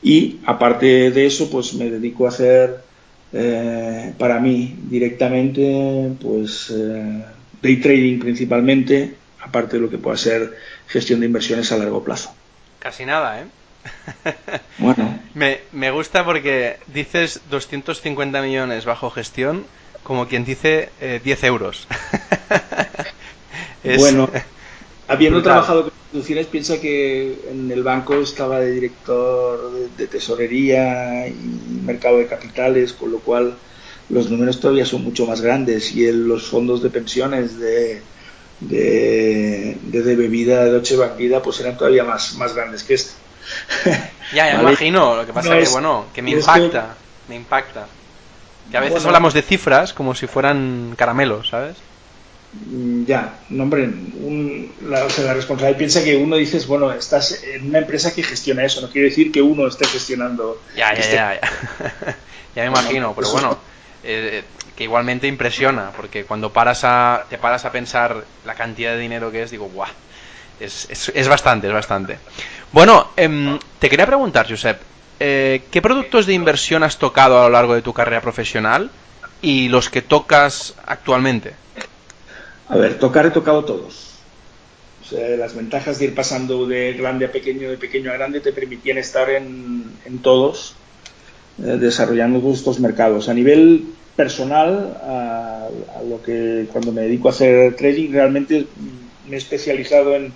Y 0.00 0.38
aparte 0.46 1.10
de 1.10 1.26
eso, 1.26 1.50
pues 1.50 1.74
me 1.74 1.90
dedico 1.90 2.26
a 2.26 2.28
hacer 2.28 2.92
para 4.18 4.38
mí 4.40 4.76
directamente 4.90 6.12
pues 6.20 6.70
day 7.62 7.76
trading 7.80 8.18
principalmente, 8.18 9.14
aparte 9.40 9.76
de 9.76 9.82
lo 9.82 9.88
que 9.88 9.96
pueda 9.96 10.18
ser 10.18 10.54
gestión 10.86 11.20
de 11.20 11.26
inversiones 11.26 11.72
a 11.72 11.78
largo 11.78 12.04
plazo. 12.04 12.34
Casi 12.78 13.06
nada, 13.06 13.40
¿eh? 13.40 13.44
Bueno. 14.76 15.18
me, 15.34 15.60
me 15.72 15.90
gusta 15.90 16.26
porque 16.26 16.76
dices 16.88 17.40
250 17.48 18.42
millones 18.42 18.84
bajo 18.84 19.08
gestión 19.08 19.64
como 20.02 20.28
quien 20.28 20.44
dice, 20.44 20.90
eh, 21.00 21.20
10 21.22 21.44
euros. 21.44 21.86
es... 23.84 23.98
Bueno, 23.98 24.28
habiendo 25.08 25.38
brutal. 25.38 25.52
trabajado 25.52 25.82
con 25.82 25.92
instituciones, 26.12 26.46
piensa 26.46 26.80
que 26.80 27.38
en 27.50 27.70
el 27.70 27.82
banco 27.82 28.14
estaba 28.14 28.60
de 28.60 28.72
director 28.72 29.72
de, 29.72 29.88
de, 29.96 30.06
tesorería 30.06 31.28
y 31.28 31.34
mercado 31.84 32.18
de 32.18 32.26
capitales, 32.26 32.92
con 32.92 33.12
lo 33.12 33.18
cual 33.18 33.54
los 34.08 34.30
números 34.30 34.60
todavía 34.60 34.84
son 34.84 35.04
mucho 35.04 35.26
más 35.26 35.40
grandes 35.40 35.94
y 35.94 36.06
en 36.06 36.28
los 36.28 36.46
fondos 36.46 36.82
de 36.82 36.90
pensiones 36.90 37.58
de, 37.58 38.02
de, 38.60 39.78
de, 39.82 40.16
bebida 40.16 40.64
de 40.64 40.72
Deutsche 40.72 40.96
Bank 40.96 41.16
Vida 41.16 41.42
pues 41.42 41.60
eran 41.60 41.76
todavía 41.76 42.04
más, 42.04 42.34
más 42.34 42.54
grandes 42.54 42.84
que 42.84 42.94
esto. 42.94 43.14
Ya, 44.32 44.50
ya 44.50 44.56
me 44.56 44.62
imagino, 44.62 45.16
lo 45.16 45.26
que 45.26 45.32
pasa 45.32 45.58
es 45.58 45.68
que, 45.68 45.72
bueno, 45.72 46.06
que 46.12 46.22
me 46.22 46.32
impacta, 46.32 46.94
me 47.28 47.36
impacta. 47.36 47.86
Que 48.70 48.76
a 48.76 48.80
veces 48.80 49.04
hablamos 49.04 49.34
de 49.34 49.42
cifras 49.42 49.92
como 49.92 50.14
si 50.14 50.26
fueran 50.26 50.94
caramelos, 50.96 51.48
¿sabes? 51.48 51.76
Mm, 52.52 53.04
ya, 53.06 53.38
no, 53.48 53.62
hombre, 53.62 53.90
la, 54.82 55.06
responsabilidad 55.34 55.78
piensa 55.78 56.04
que 56.04 56.16
uno 56.16 56.36
dices, 56.36 56.66
bueno, 56.66 56.92
estás 56.92 57.42
en 57.44 57.68
una 57.68 57.78
empresa 57.78 58.14
que 58.14 58.22
gestiona 58.22 58.64
eso, 58.64 58.82
no 58.82 58.90
quiere 58.90 59.08
decir 59.08 59.32
que 59.32 59.40
uno 59.40 59.66
esté 59.66 59.86
gestionando. 59.86 60.60
Ya, 60.76 60.94
ya, 60.94 61.00
ya, 61.00 61.40
ya. 61.40 61.40
ya 62.54 62.62
me 62.62 62.68
imagino, 62.68 63.14
pero 63.14 63.30
bueno, 63.30 63.58
eh, 64.04 64.42
que 64.76 64.84
igualmente 64.84 65.26
impresiona, 65.26 65.92
porque 65.96 66.24
cuando 66.24 66.52
paras 66.52 66.84
a, 66.84 67.24
te 67.30 67.38
paras 67.38 67.64
a 67.64 67.72
pensar 67.72 68.24
la 68.44 68.54
cantidad 68.54 68.92
de 68.92 68.98
dinero 68.98 69.30
que 69.30 69.42
es, 69.42 69.50
digo, 69.50 69.68
guau, 69.68 69.88
es, 70.60 70.88
es, 70.90 71.28
bastante, 71.28 71.68
es 71.68 71.72
bastante. 71.72 72.18
Bueno, 72.70 73.12
em, 73.16 73.58
te 73.78 73.88
quería 73.88 74.06
preguntar, 74.06 74.46
Josep, 74.48 74.80
eh, 75.24 75.62
¿qué 75.70 75.80
productos 75.80 76.26
de 76.26 76.34
inversión 76.34 76.82
has 76.82 76.98
tocado 76.98 77.38
a 77.38 77.44
lo 77.44 77.50
largo 77.50 77.76
de 77.76 77.82
tu 77.82 77.92
carrera 77.92 78.20
profesional 78.20 78.90
y 79.40 79.68
los 79.68 79.88
que 79.88 80.02
tocas 80.02 80.74
actualmente? 80.84 81.52
A 82.68 82.76
ver, 82.76 82.98
tocar 82.98 83.26
he 83.26 83.30
tocado 83.30 83.64
todos. 83.64 84.14
O 85.00 85.04
sea, 85.04 85.36
las 85.36 85.54
ventajas 85.54 86.00
de 86.00 86.06
ir 86.06 86.14
pasando 86.16 86.66
de 86.66 86.94
grande 86.94 87.26
a 87.26 87.30
pequeño, 87.30 87.70
de 87.70 87.76
pequeño 87.76 88.10
a 88.10 88.14
grande, 88.14 88.40
te 88.40 88.52
permitían 88.52 88.98
estar 88.98 89.30
en, 89.30 89.92
todos, 90.22 90.74
eh, 91.60 91.76
desarrollando 91.78 92.40
todos 92.40 92.58
estos 92.58 92.80
mercados. 92.80 93.28
A 93.28 93.34
nivel 93.34 93.84
personal, 94.16 94.98
a, 95.04 95.68
lo 96.04 96.20
que 96.20 96.66
cuando 96.72 96.90
me 96.90 97.02
dedico 97.02 97.28
a 97.28 97.30
hacer 97.30 97.76
trading, 97.76 98.10
realmente 98.10 98.66
me 99.28 99.36
he 99.36 99.38
especializado 99.38 100.16
en, 100.16 100.32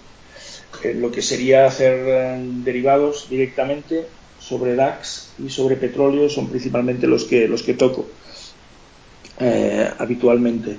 lo 0.95 1.11
que 1.11 1.23
sería 1.23 1.67
hacer 1.67 2.05
eh, 2.07 2.39
derivados 2.63 3.29
directamente 3.29 4.07
sobre 4.47 4.77
DAX 4.77 5.31
y 5.45 5.51
sobre 5.51 5.77
petróleo, 5.77 6.29
son 6.29 6.49
principalmente 6.49 7.07
los 7.07 7.25
que, 7.25 7.49
los 7.49 7.63
que 7.63 7.75
toco 7.75 8.07
eh, 9.41 9.91
habitualmente. 9.99 10.77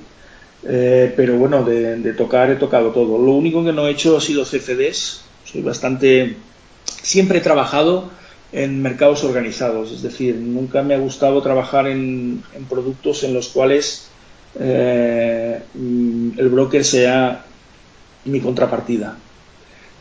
Eh, 0.63 1.13
pero 1.15 1.37
bueno, 1.37 1.63
de, 1.63 2.13
tocar 2.13 2.49
he 2.49 2.55
tocado 2.55 2.91
todo. 2.91 3.17
Lo 3.17 3.33
único 3.33 3.63
que 3.63 3.73
no 3.73 3.87
he 3.87 3.91
hecho 3.91 4.17
ha 4.17 4.21
sido 4.21 4.45
CFDs. 4.45 5.21
Soy 5.43 5.61
bastante. 5.61 6.37
Siempre 6.85 7.39
he 7.39 7.41
trabajado 7.41 8.09
en 8.53 8.81
mercados 8.81 9.25
organizados, 9.25 9.91
es 9.91 10.01
decir, 10.01 10.35
nunca 10.35 10.81
me 10.81 10.93
ha 10.93 10.97
gustado 10.97 11.41
trabajar 11.41 11.85
en, 11.87 12.41
productos 12.69 13.23
en 13.23 13.33
los 13.33 13.49
cuales 13.49 14.07
eh, 14.57 15.59
el 15.75 16.49
broker 16.49 16.85
sea 16.85 17.45
mi 18.23 18.39
contrapartida. 18.39 19.17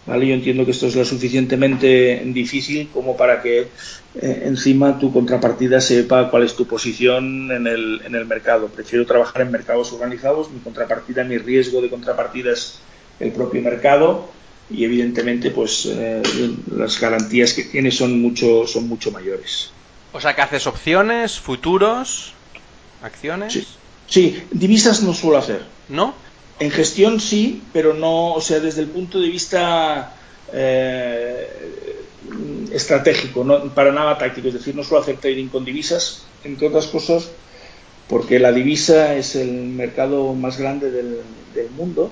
¿Vale? 0.06 0.26
Yo 0.26 0.34
entiendo 0.34 0.64
que 0.64 0.70
esto 0.70 0.86
es 0.86 0.96
lo 0.96 1.04
suficientemente 1.04 2.22
difícil 2.26 2.88
como 2.92 3.16
para 3.16 3.42
que 3.42 3.68
eh, 4.14 4.42
encima 4.44 4.98
tu 4.98 5.12
contrapartida 5.12 5.80
sepa 5.80 6.30
cuál 6.30 6.44
es 6.44 6.54
tu 6.54 6.66
posición 6.66 7.50
en 7.50 7.66
el, 7.66 8.02
en 8.04 8.14
el 8.14 8.26
mercado. 8.26 8.68
Prefiero 8.68 9.04
trabajar 9.04 9.42
en 9.42 9.50
mercados 9.50 9.92
organizados, 9.92 10.50
mi 10.50 10.60
contrapartida, 10.60 11.24
mi 11.24 11.38
riesgo 11.38 11.80
de 11.80 11.90
contrapartida 11.90 12.52
es 12.52 12.78
el 13.20 13.32
propio 13.32 13.62
mercado 13.62 14.28
y 14.70 14.84
evidentemente 14.84 15.50
pues 15.50 15.86
eh, 15.86 16.22
las 16.74 17.00
garantías 17.00 17.52
que 17.52 17.64
tiene 17.64 17.90
son 17.90 18.20
mucho, 18.20 18.66
son 18.66 18.88
mucho 18.88 19.10
mayores. 19.10 19.70
O 20.12 20.20
sea 20.20 20.34
que 20.34 20.42
haces 20.42 20.66
opciones, 20.66 21.38
futuros, 21.38 22.32
acciones. 23.02 23.52
Sí, 23.52 23.66
sí 24.06 24.42
divisas 24.50 25.02
no 25.02 25.12
suelo 25.12 25.38
hacer. 25.38 25.62
¿No? 25.88 26.14
En 26.58 26.70
gestión 26.70 27.20
sí, 27.20 27.62
pero 27.72 27.92
no, 27.92 28.32
o 28.32 28.40
sea, 28.40 28.60
desde 28.60 28.80
el 28.82 28.88
punto 28.88 29.20
de 29.20 29.28
vista 29.28 30.14
eh, 30.52 31.48
estratégico, 32.72 33.44
no 33.44 33.74
para 33.74 33.92
nada 33.92 34.18
táctico. 34.18 34.48
Es 34.48 34.54
decir, 34.54 34.74
no 34.74 34.82
suelo 34.82 35.02
hacer 35.02 35.16
trading 35.16 35.48
con 35.48 35.64
divisas, 35.64 36.22
entre 36.44 36.68
otras 36.68 36.86
cosas, 36.86 37.28
porque 38.08 38.38
la 38.38 38.52
divisa 38.52 39.14
es 39.16 39.36
el 39.36 39.50
mercado 39.52 40.34
más 40.34 40.58
grande 40.58 40.90
del, 40.90 41.20
mundo 41.74 42.10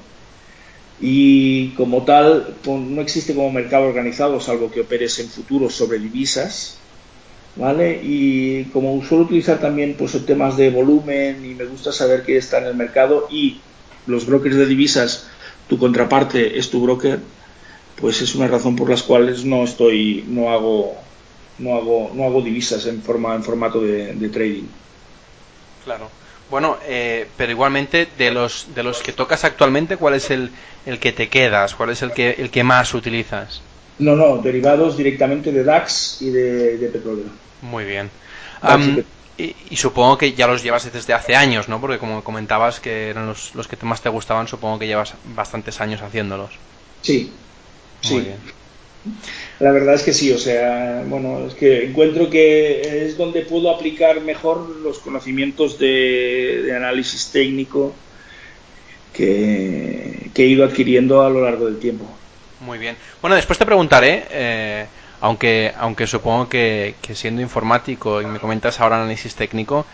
y 1.02 1.68
como 1.72 2.04
tal 2.04 2.56
no 2.64 3.02
existe 3.02 3.34
como 3.34 3.52
mercado 3.52 3.84
organizado, 3.84 4.40
salvo 4.40 4.70
que 4.70 4.80
operes 4.80 5.18
en 5.18 5.28
futuros 5.28 5.74
sobre 5.74 5.98
divisas. 5.98 6.78
¿Vale? 7.56 8.00
Y 8.02 8.64
como 8.72 9.00
suelo 9.04 9.24
utilizar 9.24 9.60
también 9.60 9.94
pues 9.96 10.18
temas 10.26 10.56
de 10.56 10.70
volumen 10.70 11.44
y 11.44 11.54
me 11.54 11.66
gusta 11.66 11.92
saber 11.92 12.24
qué 12.24 12.36
está 12.36 12.58
en 12.58 12.64
el 12.64 12.74
mercado 12.74 13.28
y 13.30 13.60
los 14.06 14.26
brokers 14.26 14.56
de 14.56 14.66
divisas, 14.66 15.28
tu 15.68 15.78
contraparte 15.78 16.58
es 16.58 16.70
tu 16.70 16.82
broker, 16.82 17.20
pues 18.00 18.20
es 18.20 18.34
una 18.34 18.48
razón 18.48 18.76
por 18.76 18.90
las 18.90 19.02
cuales 19.02 19.44
no 19.44 19.64
estoy, 19.64 20.24
no 20.28 20.50
hago, 20.50 20.96
no 21.58 21.76
hago, 21.76 22.10
no 22.14 22.24
hago 22.24 22.42
divisas 22.42 22.86
en 22.86 23.02
forma, 23.02 23.34
en 23.34 23.42
formato 23.42 23.80
de, 23.80 24.28
trading. 24.32 24.64
Claro. 25.84 26.10
Bueno, 26.50 26.76
eh, 26.86 27.26
pero 27.36 27.52
igualmente 27.52 28.06
de 28.18 28.30
los 28.30 28.68
de 28.74 28.82
los 28.82 29.00
que 29.00 29.12
tocas 29.12 29.44
actualmente, 29.44 29.96
¿cuál 29.96 30.14
es 30.14 30.30
el, 30.30 30.50
el 30.84 30.98
que 30.98 31.12
te 31.12 31.28
quedas? 31.28 31.74
¿Cuál 31.74 31.90
es 31.90 32.02
el 32.02 32.12
que 32.12 32.32
el 32.38 32.50
que 32.50 32.62
más 32.62 32.92
utilizas? 32.92 33.62
No, 33.98 34.16
no, 34.16 34.38
derivados 34.38 34.96
directamente 34.96 35.52
de 35.52 35.64
DAX 35.64 36.20
y 36.20 36.30
de, 36.30 36.90
petróleo. 36.92 37.26
Muy 37.62 37.84
bien. 37.84 38.10
Y, 39.36 39.76
supongo 39.76 40.16
que 40.16 40.32
ya 40.32 40.46
los 40.46 40.62
llevas 40.62 40.90
desde 40.92 41.12
hace 41.12 41.34
años, 41.34 41.68
¿no? 41.68 41.80
Porque 41.80 41.98
como 41.98 42.22
comentabas 42.22 42.78
que 42.78 43.08
eran 43.08 43.26
los, 43.26 43.54
los 43.54 43.66
que 43.66 43.76
más 43.84 44.00
te 44.00 44.08
gustaban, 44.08 44.46
supongo 44.46 44.78
que 44.78 44.86
llevas 44.86 45.14
bastantes 45.34 45.80
años 45.80 46.02
haciéndolos. 46.02 46.50
Sí, 47.02 47.32
sí. 48.00 48.28
La 49.60 49.70
verdad 49.70 49.94
es 49.94 50.02
que 50.02 50.12
sí, 50.12 50.32
o 50.32 50.38
sea, 50.38 51.04
bueno, 51.06 51.46
es 51.46 51.54
que 51.54 51.84
encuentro 51.86 52.30
que 52.30 53.04
es 53.04 53.16
donde 53.18 53.42
puedo 53.42 53.70
aplicar 53.70 54.20
mejor 54.20 54.68
los 54.82 54.98
conocimientos 54.98 55.78
de, 55.78 56.72
análisis 56.74 57.30
técnico 57.30 57.94
que, 59.12 60.30
que, 60.32 60.44
he 60.44 60.46
ido 60.46 60.64
adquiriendo 60.64 61.22
a 61.22 61.28
lo 61.28 61.42
largo 61.42 61.66
del 61.66 61.78
tiempo. 61.78 62.06
Muy 62.60 62.78
bien. 62.78 62.96
Bueno, 63.20 63.36
después 63.36 63.58
te 63.58 63.66
preguntaré, 63.66 64.24
eh, 64.30 64.86
aunque, 65.24 65.72
aunque 65.78 66.06
supongo 66.06 66.50
que, 66.50 66.96
siendo 67.14 67.40
informático 67.40 68.20
y 68.20 68.26
me 68.26 68.38
comentas 68.38 68.78
ahora 68.78 68.96
análisis 68.96 69.34
técnico, 69.34 69.86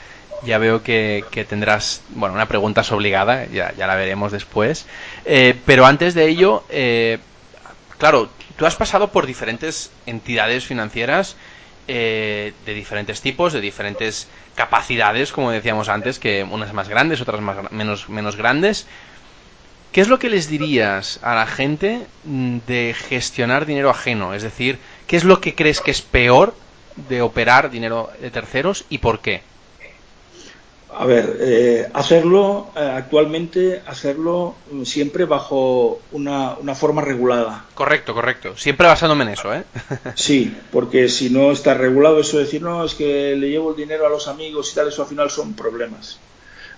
ya 0.42 0.58
veo 0.58 0.82
que, 0.82 1.22
tendrás, 1.48 2.02
bueno, 2.08 2.34
una 2.34 2.48
pregunta 2.48 2.80
es 2.80 2.90
obligada, 2.90 3.46
ya, 3.46 3.72
la 3.76 3.94
veremos 3.94 4.32
después. 4.32 4.86
Eh, 5.24 5.54
pero 5.64 5.86
antes 5.86 6.14
de 6.14 6.26
ello, 6.26 6.64
eh, 6.68 7.20
claro, 7.96 8.28
tú 8.56 8.66
has 8.66 8.74
pasado 8.74 9.12
por 9.12 9.24
diferentes 9.24 9.92
entidades 10.04 10.64
financieras 10.64 11.36
eh, 11.86 12.52
de 12.66 12.74
diferentes 12.74 13.20
tipos, 13.20 13.52
de 13.52 13.60
diferentes 13.60 14.26
capacidades, 14.56 15.30
como 15.30 15.52
decíamos 15.52 15.88
antes, 15.88 16.18
que 16.18 16.42
unas 16.42 16.72
más 16.72 16.88
grandes, 16.88 17.20
otras 17.20 17.40
más, 17.40 17.70
menos, 17.70 18.08
menos 18.08 18.34
grandes. 18.34 18.88
¿Qué 19.92 20.00
es 20.00 20.08
lo 20.08 20.18
que 20.18 20.28
les 20.28 20.48
dirías 20.48 21.20
a 21.22 21.36
la 21.36 21.46
gente 21.46 22.06
mm, 22.24 22.58
de 22.66 22.96
gestionar 22.96 23.64
dinero 23.66 23.90
ajeno? 23.90 24.34
Es 24.34 24.42
decir, 24.42 24.78
¿Qué 25.10 25.16
es 25.16 25.24
lo 25.24 25.40
que 25.40 25.56
crees 25.56 25.80
que 25.80 25.90
es 25.90 26.02
peor 26.02 26.54
de 27.08 27.20
operar 27.20 27.68
dinero 27.68 28.10
de 28.20 28.30
terceros 28.30 28.84
y 28.90 28.98
por 28.98 29.18
qué? 29.18 29.42
A 30.94 31.04
ver, 31.04 31.36
eh, 31.40 31.88
hacerlo 31.94 32.70
eh, 32.76 32.78
actualmente, 32.78 33.82
hacerlo 33.88 34.54
siempre 34.84 35.24
bajo 35.24 36.00
una, 36.12 36.54
forma 36.76 37.02
regulada. 37.02 37.64
Correcto, 37.74 38.14
correcto. 38.14 38.56
Siempre 38.56 38.86
basándome 38.86 39.24
en 39.24 39.30
eso, 39.30 39.52
¿eh? 39.52 39.64
sí, 40.14 40.56
porque 40.70 41.08
si 41.08 41.28
no 41.28 41.50
está 41.50 41.74
regulado, 41.74 42.20
eso 42.20 42.36
de 42.36 42.44
decir, 42.44 42.62
no, 42.62 42.84
es 42.84 42.94
que 42.94 43.34
le 43.34 43.50
llevo 43.50 43.70
el 43.70 43.76
dinero 43.76 44.06
a 44.06 44.10
los 44.10 44.28
amigos 44.28 44.70
y 44.70 44.76
tal, 44.76 44.86
eso 44.86 45.02
al 45.02 45.08
final 45.08 45.28
son 45.28 45.54
problemas. 45.54 46.20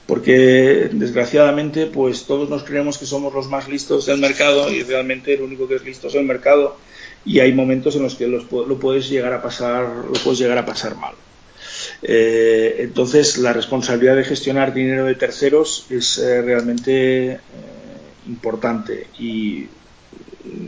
Porque 0.07 0.89
desgraciadamente, 0.91 1.85
pues 1.85 2.25
todos 2.25 2.49
nos 2.49 2.65
creemos 2.65 2.97
que 2.97 3.05
somos 3.05 3.35
los 3.35 3.49
más 3.49 3.69
listos 3.69 4.07
del 4.07 4.21
mercado 4.21 4.73
y 4.73 4.85
realmente 4.85 5.35
el 5.35 5.43
único 5.43 5.69
que 5.69 5.75
es 5.75 5.85
listo 5.85 6.09
es 6.09 6.15
el 6.15 6.25
mercado 6.25 6.79
y 7.25 7.41
hay 7.41 7.53
momentos 7.53 7.97
en 7.97 8.03
los 8.03 8.15
que 8.15 8.27
lo 8.27 8.79
puedes 8.79 9.09
llegar 9.09 9.33
a 9.33 9.43
pasar, 9.43 9.85
lo 10.07 10.19
puedes 10.25 10.39
llegar 10.39 10.59
a 10.59 10.67
pasar 10.67 10.97
mal. 10.97 11.15
Eh, 12.03 12.77
entonces, 12.81 13.39
la 13.39 13.53
responsabilidad 13.53 14.17
de 14.17 14.25
gestionar 14.25 14.75
dinero 14.75 15.05
de 15.05 15.15
terceros 15.15 15.87
es 15.91 16.19
eh, 16.19 16.43
realmente 16.43 17.33
eh, 17.33 17.39
importante 18.27 19.07
y, 19.19 19.67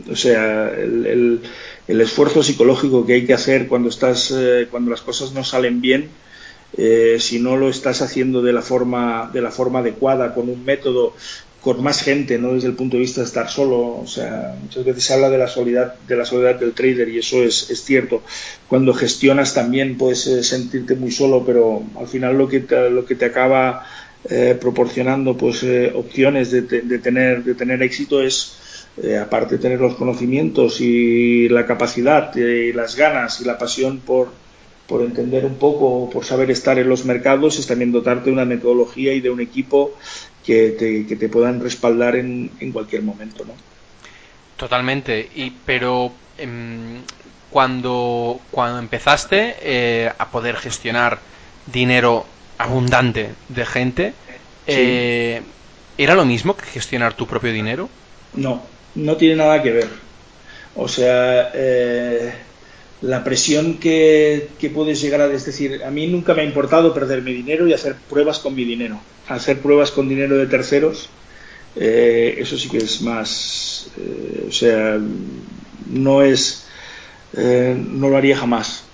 o 0.09 0.15
sea, 0.15 0.69
el, 0.71 1.41
el, 1.87 2.01
esfuerzo 2.01 2.41
psicológico 2.41 3.05
que 3.05 3.13
hay 3.13 3.25
que 3.25 3.33
hacer 3.33 3.67
cuando 3.67 3.89
estás, 3.89 4.33
cuando 4.71 4.91
las 4.91 5.01
cosas 5.01 5.33
no 5.33 5.43
salen 5.43 5.81
bien, 5.81 6.09
si 7.19 7.39
no 7.39 7.55
lo 7.57 7.69
estás 7.69 8.01
haciendo 8.01 8.41
de 8.41 8.53
la 8.53 8.61
forma, 8.61 9.29
de 9.33 9.41
la 9.41 9.51
forma 9.51 9.79
adecuada, 9.79 10.33
con 10.33 10.49
un 10.49 10.65
método 10.65 11.13
con 11.65 11.81
más 11.81 12.03
gente, 12.03 12.37
no 12.37 12.53
desde 12.53 12.67
el 12.67 12.75
punto 12.75 12.95
de 12.95 13.01
vista 13.01 13.21
de 13.21 13.25
estar 13.25 13.49
solo. 13.49 13.97
O 13.97 14.05
sea, 14.05 14.55
muchas 14.61 14.85
veces 14.85 15.03
se 15.03 15.15
habla 15.15 15.31
de 15.31 15.39
la 15.39 15.47
soledad, 15.47 15.95
de 16.07 16.15
la 16.15 16.23
soledad 16.23 16.59
del 16.59 16.73
trader 16.73 17.09
y 17.09 17.17
eso 17.17 17.41
es, 17.41 17.71
es 17.71 17.83
cierto. 17.83 18.21
Cuando 18.67 18.93
gestionas 18.93 19.55
también 19.55 19.97
puedes 19.97 20.27
eh, 20.27 20.43
sentirte 20.43 20.93
muy 20.93 21.09
solo, 21.09 21.43
pero 21.43 21.81
al 21.99 22.07
final 22.07 22.37
lo 22.37 22.47
que 22.47 22.59
te, 22.59 22.91
lo 22.91 23.03
que 23.03 23.15
te 23.15 23.25
acaba 23.25 23.83
eh, 24.29 24.55
proporcionando 24.61 25.35
pues 25.35 25.63
eh, 25.63 25.91
opciones 25.95 26.51
de, 26.51 26.61
de, 26.61 26.99
tener 26.99 27.43
de 27.43 27.55
tener 27.55 27.81
éxito 27.81 28.21
es 28.21 28.57
eh, 29.01 29.17
aparte 29.17 29.55
de 29.55 29.61
tener 29.63 29.81
los 29.81 29.95
conocimientos 29.95 30.81
y 30.81 31.49
la 31.49 31.65
capacidad 31.65 32.35
y 32.35 32.73
las 32.73 32.95
ganas 32.95 33.41
y 33.41 33.45
la 33.45 33.57
pasión 33.57 34.01
por, 34.01 34.27
por 34.85 35.01
entender 35.01 35.45
un 35.45 35.55
poco, 35.55 36.11
por 36.11 36.25
saber 36.25 36.51
estar 36.51 36.77
en 36.77 36.89
los 36.89 37.05
mercados, 37.05 37.57
es 37.57 37.65
también 37.65 37.91
dotarte 37.91 38.25
de 38.25 38.33
una 38.33 38.45
metodología 38.45 39.13
y 39.13 39.19
de 39.19 39.31
un 39.31 39.41
equipo 39.41 39.95
que 40.45 40.75
te, 40.77 41.05
que 41.07 41.15
te 41.15 41.29
puedan 41.29 41.59
respaldar 41.59 42.15
en, 42.15 42.51
en, 42.59 42.71
cualquier 42.71 43.01
momento. 43.01 43.43
¿no? 43.45 43.53
Totalmente, 44.57 45.29
y, 45.35 45.51
pero 45.65 46.11
eh, 46.37 46.47
cuando, 47.49 48.39
cuando 48.51 48.79
empezaste 48.79 49.55
eh, 49.61 50.11
a 50.17 50.29
poder 50.29 50.57
gestionar 50.57 51.19
dinero 51.65 52.25
abundante 52.57 53.29
de 53.49 53.65
gente, 53.65 54.13
eh, 54.67 55.41
¿era 55.97 56.15
lo 56.15 56.25
mismo 56.25 56.55
que 56.55 56.65
gestionar 56.65 57.13
tu 57.13 57.27
propio 57.27 57.51
dinero? 57.51 57.89
No, 58.33 58.61
no 58.95 59.15
tiene 59.17 59.37
nada 59.37 59.61
que 59.63 59.71
ver. 59.71 59.89
O 60.75 60.87
sea, 60.87 61.51
eh, 61.53 62.33
la 63.05 63.23
presión 63.23 63.77
que, 63.77 64.49
puedes 64.73 64.99
llegar 64.99 65.21
a... 65.21 65.31
Es 65.31 65.45
decir, 65.45 65.83
a 65.83 65.91
mí 65.91 66.07
nunca 66.07 66.33
me 66.33 66.41
ha 66.41 66.45
importado 66.45 66.93
perder 66.93 67.21
mi 67.21 67.33
dinero 67.33 67.67
y 67.67 67.73
hacer 67.73 67.95
pruebas 68.09 68.39
con 68.39 68.55
mi 68.55 68.65
dinero. 68.65 68.99
Hacer 69.27 69.59
pruebas 69.59 69.91
con 69.91 70.09
dinero 70.09 70.37
de 70.37 70.47
terceros, 70.47 71.09
eh, 71.75 72.35
eso 72.39 72.57
sí 72.57 72.67
que 72.67 72.77
es 72.77 73.01
más... 73.01 73.91
Eh, 73.97 74.45
o 74.49 74.51
sea, 74.51 74.99
no 75.91 76.23
es... 76.23 76.65
Eh, 77.37 77.77
no 77.91 78.09
lo 78.09 78.17
haría 78.17 78.37
jamás. 78.37 78.85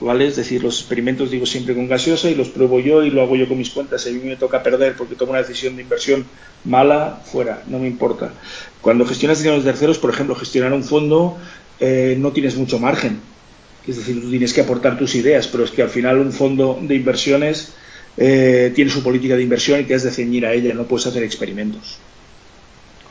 ¿Vale? 0.00 0.28
Es 0.28 0.36
decir, 0.36 0.62
los 0.62 0.78
experimentos 0.78 1.30
digo 1.30 1.44
siempre 1.44 1.74
con 1.74 1.88
gaseosa 1.88 2.30
y 2.30 2.36
los 2.36 2.48
pruebo 2.48 2.80
yo 2.80 3.02
y 3.02 3.10
lo 3.10 3.20
hago 3.20 3.36
yo 3.36 3.48
con 3.48 3.58
mis 3.58 3.70
cuentas. 3.70 4.02
Si 4.02 4.10
a 4.10 4.12
mí 4.12 4.20
me 4.20 4.36
toca 4.36 4.62
perder 4.62 4.94
porque 4.96 5.14
tomo 5.14 5.32
una 5.32 5.40
decisión 5.40 5.76
de 5.76 5.82
inversión 5.82 6.24
mala, 6.64 7.20
fuera, 7.24 7.64
no 7.66 7.80
me 7.80 7.88
importa. 7.88 8.32
Cuando 8.80 9.04
gestionas 9.04 9.40
dinero 9.40 9.58
de 9.58 9.70
terceros, 9.70 9.98
por 9.98 10.10
ejemplo, 10.10 10.36
gestionar 10.36 10.72
un 10.72 10.84
fondo, 10.84 11.36
no 11.80 12.32
tienes 12.32 12.56
mucho 12.56 12.78
margen. 12.78 13.20
Es 13.88 13.96
decir, 13.96 14.20
tú 14.20 14.28
tienes 14.28 14.52
que 14.52 14.60
aportar 14.60 14.98
tus 14.98 15.14
ideas, 15.14 15.48
pero 15.48 15.64
es 15.64 15.70
que 15.70 15.80
al 15.80 15.88
final 15.88 16.18
un 16.18 16.32
fondo 16.32 16.78
de 16.80 16.94
inversiones 16.94 17.72
eh, 18.18 18.70
tiene 18.74 18.90
su 18.90 19.02
política 19.02 19.34
de 19.34 19.42
inversión 19.42 19.80
y 19.80 19.84
te 19.84 19.94
has 19.94 20.02
de 20.02 20.10
ceñir 20.10 20.44
a 20.44 20.52
ella, 20.52 20.74
no 20.74 20.84
puedes 20.84 21.06
hacer 21.06 21.22
experimentos. 21.22 21.96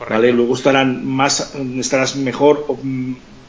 ¿Vale? 0.08 0.32
Luego 0.32 0.54
estarán 0.54 1.04
más, 1.04 1.54
estarás 1.78 2.14
mejor 2.14 2.64
o 2.68 2.78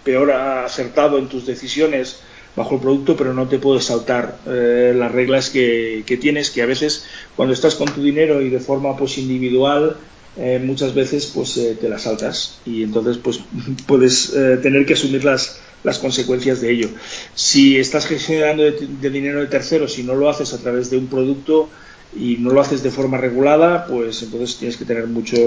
peor 0.04 0.32
acertado 0.32 1.20
en 1.20 1.28
tus 1.28 1.46
decisiones 1.46 2.22
bajo 2.56 2.76
el 2.76 2.82
producto, 2.82 3.16
pero 3.16 3.34
no 3.34 3.48
te 3.48 3.60
puedes 3.60 3.86
saltar 3.86 4.40
eh, 4.48 4.94
las 4.96 5.12
reglas 5.12 5.52
que, 5.52 6.04
que, 6.08 6.18
tienes, 6.18 6.50
que 6.50 6.64
a 6.64 6.66
veces 6.66 7.06
cuando 7.36 7.54
estás 7.54 7.76
con 7.76 7.90
tu 7.90 8.02
dinero 8.02 8.42
y 8.42 8.50
de 8.50 8.60
forma 8.60 8.98
pues 8.98 9.20
individual, 9.20 9.98
eh, 10.38 10.60
muchas 10.64 10.96
veces 10.96 11.28
pues 11.28 11.54
te 11.80 11.90
las 11.90 12.04
saltas 12.04 12.60
y 12.66 12.82
entonces 12.82 13.18
pues 13.18 13.42
puedes 13.86 14.34
tener 14.64 14.88
que 14.88 14.94
asumir 14.94 15.24
las, 15.24 15.60
las 15.84 16.00
consecuencias 16.00 16.62
de 16.62 16.72
ello. 16.72 16.90
Si 17.34 17.78
estás 17.78 18.06
gestionando 18.06 18.64
de, 18.64 19.10
dinero 19.10 19.40
de 19.40 19.48
terceros 19.48 19.98
y 20.00 20.04
no 20.04 20.16
lo 20.16 20.30
haces 20.30 20.54
a 20.54 20.58
través 20.58 20.90
de 20.90 20.98
un 20.98 21.08
producto 21.08 21.70
y 22.18 22.38
no 22.38 22.52
lo 22.52 22.62
haces 22.62 22.84
de 22.84 22.92
forma 22.92 23.18
regulada, 23.18 23.86
pues 23.86 24.22
entonces 24.24 24.58
tienes 24.58 24.78
que 24.78 24.86
tener 24.86 25.08
mucho, 25.08 25.38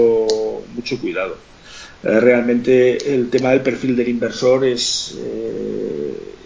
mucho 0.75 0.99
cuidado. 0.99 1.37
realmente 2.03 3.13
el 3.13 3.29
tema 3.29 3.51
del 3.51 3.61
perfil 3.61 3.95
del 3.95 4.09
inversor 4.09 4.65
es, 4.65 5.15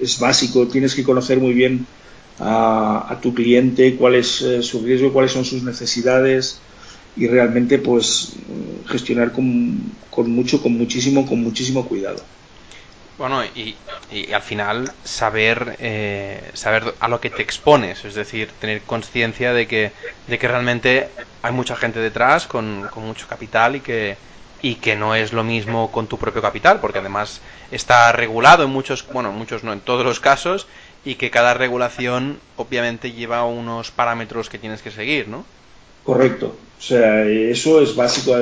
es 0.01 0.19
básico, 0.19 0.67
tienes 0.67 0.95
que 0.95 1.03
conocer 1.03 1.39
muy 1.39 1.53
bien 1.53 1.85
a, 2.39 3.17
tu 3.21 3.33
cliente, 3.33 3.95
cuál 3.95 4.15
es 4.15 4.45
su 4.61 4.81
riesgo, 4.81 5.13
cuáles 5.13 5.31
son 5.31 5.45
sus 5.45 5.63
necesidades, 5.63 6.59
y 7.15 7.27
realmente 7.27 7.79
pues 7.79 8.33
gestionar 8.87 9.31
con, 9.31 9.79
con, 10.11 10.29
mucho, 10.29 10.61
con 10.61 10.73
muchísimo, 10.77 11.25
con 11.25 11.41
muchísimo 11.41 11.87
cuidado. 11.87 12.21
Bueno, 13.17 13.43
y, 13.43 13.75
y 14.11 14.31
al 14.31 14.43
final 14.43 14.91
saber 15.03 15.75
eh, 15.79 16.51
saber 16.53 16.93
a 16.99 17.07
lo 17.07 17.19
que 17.19 17.31
te 17.31 17.41
expones, 17.41 18.05
es 18.05 18.13
decir, 18.13 18.49
tener 18.61 18.81
conciencia 18.83 19.53
de 19.53 19.67
que, 19.67 19.91
de 20.27 20.37
que 20.37 20.47
realmente 20.47 21.07
hay 21.41 21.51
mucha 21.51 21.75
gente 21.75 21.99
detrás 21.99 22.45
con, 22.45 22.87
con 22.93 23.05
mucho 23.05 23.27
capital 23.27 23.75
y 23.75 23.79
que, 23.79 24.17
y 24.61 24.75
que 24.75 24.95
no 24.95 25.15
es 25.15 25.33
lo 25.33 25.43
mismo 25.43 25.91
con 25.91 26.07
tu 26.07 26.17
propio 26.17 26.43
capital, 26.43 26.79
porque 26.79 26.99
además 26.99 27.41
está 27.71 28.11
regulado 28.11 28.63
en 28.63 28.69
muchos, 28.69 29.05
bueno, 29.11 29.31
muchos 29.31 29.63
no, 29.63 29.73
en 29.73 29.79
todos 29.79 30.05
los 30.05 30.19
casos, 30.19 30.67
y 31.03 31.15
que 31.15 31.31
cada 31.31 31.53
regulación 31.53 32.39
obviamente 32.55 33.13
lleva 33.13 33.45
unos 33.45 33.91
parámetros 33.91 34.49
que 34.49 34.59
tienes 34.59 34.81
que 34.81 34.91
seguir, 34.91 35.27
¿no? 35.27 35.43
Correcto. 36.03 36.55
O 36.79 36.81
sea, 36.81 37.23
eso 37.25 37.81
es 37.81 37.95
básico. 37.95 38.35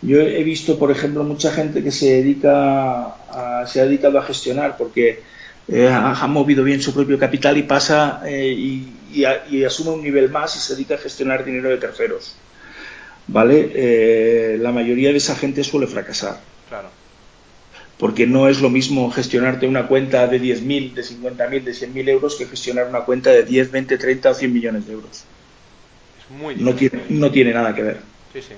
Yo 0.00 0.20
he 0.20 0.44
visto, 0.44 0.78
por 0.78 0.90
ejemplo, 0.90 1.24
mucha 1.24 1.50
gente 1.50 1.82
que 1.82 1.90
se 1.90 2.22
dedica 2.22 3.06
a, 3.06 3.66
se 3.66 3.80
ha 3.80 3.84
dedicado 3.84 4.18
a 4.18 4.22
gestionar 4.22 4.76
porque 4.76 5.22
eh, 5.66 5.88
ha, 5.88 6.26
movido 6.28 6.62
bien 6.62 6.80
su 6.80 6.94
propio 6.94 7.18
capital 7.18 7.56
y 7.58 7.64
pasa 7.64 8.22
eh, 8.24 8.54
y, 8.56 8.92
y, 9.12 9.24
a, 9.24 9.44
y, 9.50 9.64
asume 9.64 9.90
un 9.90 10.02
nivel 10.02 10.30
más 10.30 10.54
y 10.56 10.60
se 10.60 10.74
dedica 10.74 10.94
a 10.94 10.98
gestionar 10.98 11.44
dinero 11.44 11.68
de 11.68 11.78
terceros. 11.78 12.36
¿Vale? 13.26 13.72
Eh, 13.74 14.58
la 14.60 14.72
mayoría 14.72 15.10
de 15.10 15.18
esa 15.18 15.34
gente 15.34 15.64
suele 15.64 15.86
fracasar. 15.86 16.40
Claro. 16.68 16.90
Porque 17.98 18.26
no 18.26 18.48
es 18.48 18.60
lo 18.60 18.70
mismo 18.70 19.10
gestionarte 19.10 19.66
una 19.66 19.88
cuenta 19.88 20.28
de 20.28 20.40
10.000, 20.40 20.94
de 20.94 21.02
50.000, 21.02 21.64
de 21.64 21.72
100.000 21.72 22.08
euros 22.08 22.36
que 22.36 22.46
gestionar 22.46 22.86
una 22.88 23.00
cuenta 23.00 23.30
de 23.30 23.42
10, 23.42 23.72
20, 23.72 23.98
30 23.98 24.30
o 24.30 24.34
100 24.34 24.52
millones 24.52 24.86
de 24.86 24.92
euros. 24.92 25.24
Muy 26.30 26.54
no, 26.56 26.74
tiene, 26.74 27.02
no 27.08 27.30
tiene 27.30 27.52
nada 27.52 27.74
que 27.74 27.82
ver. 27.82 28.00
Sí, 28.32 28.40
sí. 28.40 28.54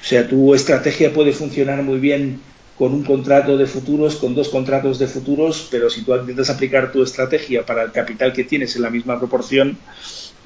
O 0.00 0.04
sea, 0.04 0.28
tu 0.28 0.54
estrategia 0.54 1.12
puede 1.12 1.32
funcionar 1.32 1.82
muy 1.82 1.98
bien 1.98 2.40
con 2.78 2.94
un 2.94 3.02
contrato 3.02 3.56
de 3.56 3.66
futuros, 3.66 4.16
con 4.16 4.34
dos 4.34 4.48
contratos 4.48 4.98
de 5.00 5.08
futuros, 5.08 5.66
pero 5.70 5.90
si 5.90 6.02
tú 6.02 6.14
intentas 6.14 6.48
aplicar 6.48 6.92
tu 6.92 7.02
estrategia 7.02 7.66
para 7.66 7.82
el 7.82 7.90
capital 7.90 8.32
que 8.32 8.44
tienes 8.44 8.76
en 8.76 8.82
la 8.82 8.90
misma 8.90 9.18
proporción, 9.18 9.76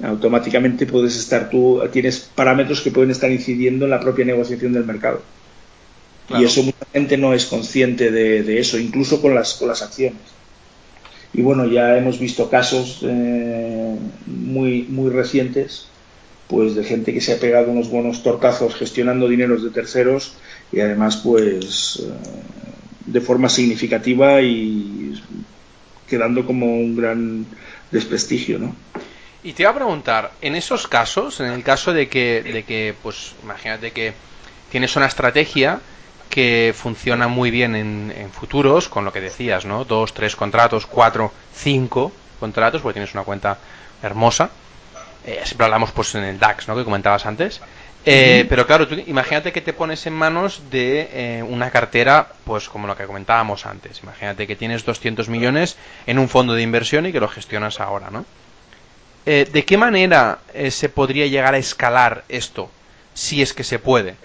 automáticamente 0.01 0.87
puedes 0.87 1.15
estar 1.15 1.51
tú, 1.51 1.81
tienes 1.91 2.19
parámetros 2.33 2.81
que 2.81 2.89
pueden 2.89 3.11
estar 3.11 3.31
incidiendo 3.31 3.85
en 3.85 3.91
la 3.91 3.99
propia 3.99 4.25
negociación 4.25 4.73
del 4.73 4.83
mercado. 4.83 5.21
Claro. 6.27 6.41
Y 6.41 6.45
eso 6.47 6.63
mucha 6.63 6.85
gente 6.91 7.17
no 7.17 7.33
es 7.33 7.45
consciente 7.45 8.09
de, 8.09 8.41
de, 8.41 8.59
eso, 8.59 8.79
incluso 8.79 9.21
con 9.21 9.35
las, 9.35 9.53
con 9.53 9.67
las 9.67 9.83
acciones. 9.83 10.21
Y 11.33 11.41
bueno, 11.41 11.67
ya 11.67 11.97
hemos 11.97 12.17
visto 12.19 12.49
casos 12.49 12.99
eh, 13.03 13.95
muy, 14.25 14.83
muy 14.83 15.11
recientes 15.11 15.87
pues 16.47 16.75
de 16.75 16.83
gente 16.83 17.13
que 17.13 17.21
se 17.21 17.33
ha 17.33 17.39
pegado 17.39 17.71
unos 17.71 17.89
buenos 17.89 18.23
tortazos 18.23 18.75
gestionando 18.75 19.27
dineros 19.27 19.63
de 19.63 19.69
terceros 19.69 20.35
y 20.71 20.79
además 20.79 21.17
pues 21.17 22.03
de 23.05 23.21
forma 23.21 23.49
significativa 23.49 24.41
y 24.41 25.21
quedando 26.07 26.45
como 26.45 26.65
un 26.65 26.95
gran 26.95 27.45
desprestigio, 27.91 28.59
¿no? 28.59 28.75
Y 29.43 29.53
te 29.53 29.63
iba 29.63 29.71
a 29.71 29.75
preguntar, 29.75 30.31
en 30.41 30.55
esos 30.55 30.87
casos, 30.87 31.41
en 31.41 31.47
el 31.47 31.63
caso 31.63 31.91
de 31.91 32.07
que, 32.07 32.41
de 32.43 32.63
que 32.63 32.95
pues 33.03 33.33
imagínate 33.43 33.91
que 33.91 34.13
tienes 34.71 34.95
una 34.95 35.07
estrategia 35.07 35.81
que 36.29 36.73
funciona 36.75 37.27
muy 37.27 37.51
bien 37.51 37.75
en, 37.75 38.13
en, 38.15 38.31
futuros, 38.31 38.87
con 38.87 39.03
lo 39.03 39.11
que 39.11 39.21
decías, 39.21 39.65
¿no? 39.65 39.83
Dos, 39.83 40.13
tres 40.13 40.35
contratos, 40.35 40.85
cuatro, 40.85 41.33
cinco 41.53 42.11
contratos, 42.39 42.81
porque 42.81 42.93
tienes 42.93 43.13
una 43.13 43.23
cuenta 43.23 43.57
hermosa, 44.01 44.49
eh, 45.25 45.41
siempre 45.45 45.65
hablamos 45.65 45.91
pues 45.91 46.15
en 46.15 46.23
el 46.23 46.39
DAX, 46.39 46.67
¿no? 46.67 46.75
Que 46.75 46.83
comentabas 46.83 47.25
antes. 47.25 47.61
Eh, 48.05 48.41
uh 48.41 48.45
-huh. 48.45 48.49
Pero 48.49 48.67
claro, 48.67 48.87
tú 48.87 48.95
imagínate 49.07 49.53
que 49.53 49.61
te 49.61 49.71
pones 49.71 50.05
en 50.05 50.13
manos 50.13 50.63
de 50.69 51.09
eh, 51.13 51.43
una 51.43 51.71
cartera, 51.71 52.33
pues 52.43 52.67
como 52.67 52.87
lo 52.87 52.97
que 52.97 53.05
comentábamos 53.05 53.65
antes. 53.65 54.01
Imagínate 54.03 54.45
que 54.45 54.55
tienes 54.55 54.83
200 54.83 55.29
millones 55.29 55.77
en 56.05 56.19
un 56.19 56.27
fondo 56.27 56.53
de 56.53 56.61
inversión 56.61 57.05
y 57.05 57.13
que 57.13 57.21
lo 57.21 57.29
gestionas 57.29 57.79
ahora, 57.79 58.09
¿no? 58.09 58.25
Eh, 59.25 59.47
¿De 59.49 59.63
qué 59.63 59.77
manera 59.77 60.39
se 60.69 60.89
podría 60.89 61.27
llegar 61.27 61.53
a 61.53 61.57
escalar 61.57 62.25
esto? 62.27 62.69
Si 63.13 63.41
es 63.41 63.53
que 63.53 63.63
se 63.63 63.79
puede. 63.79 64.15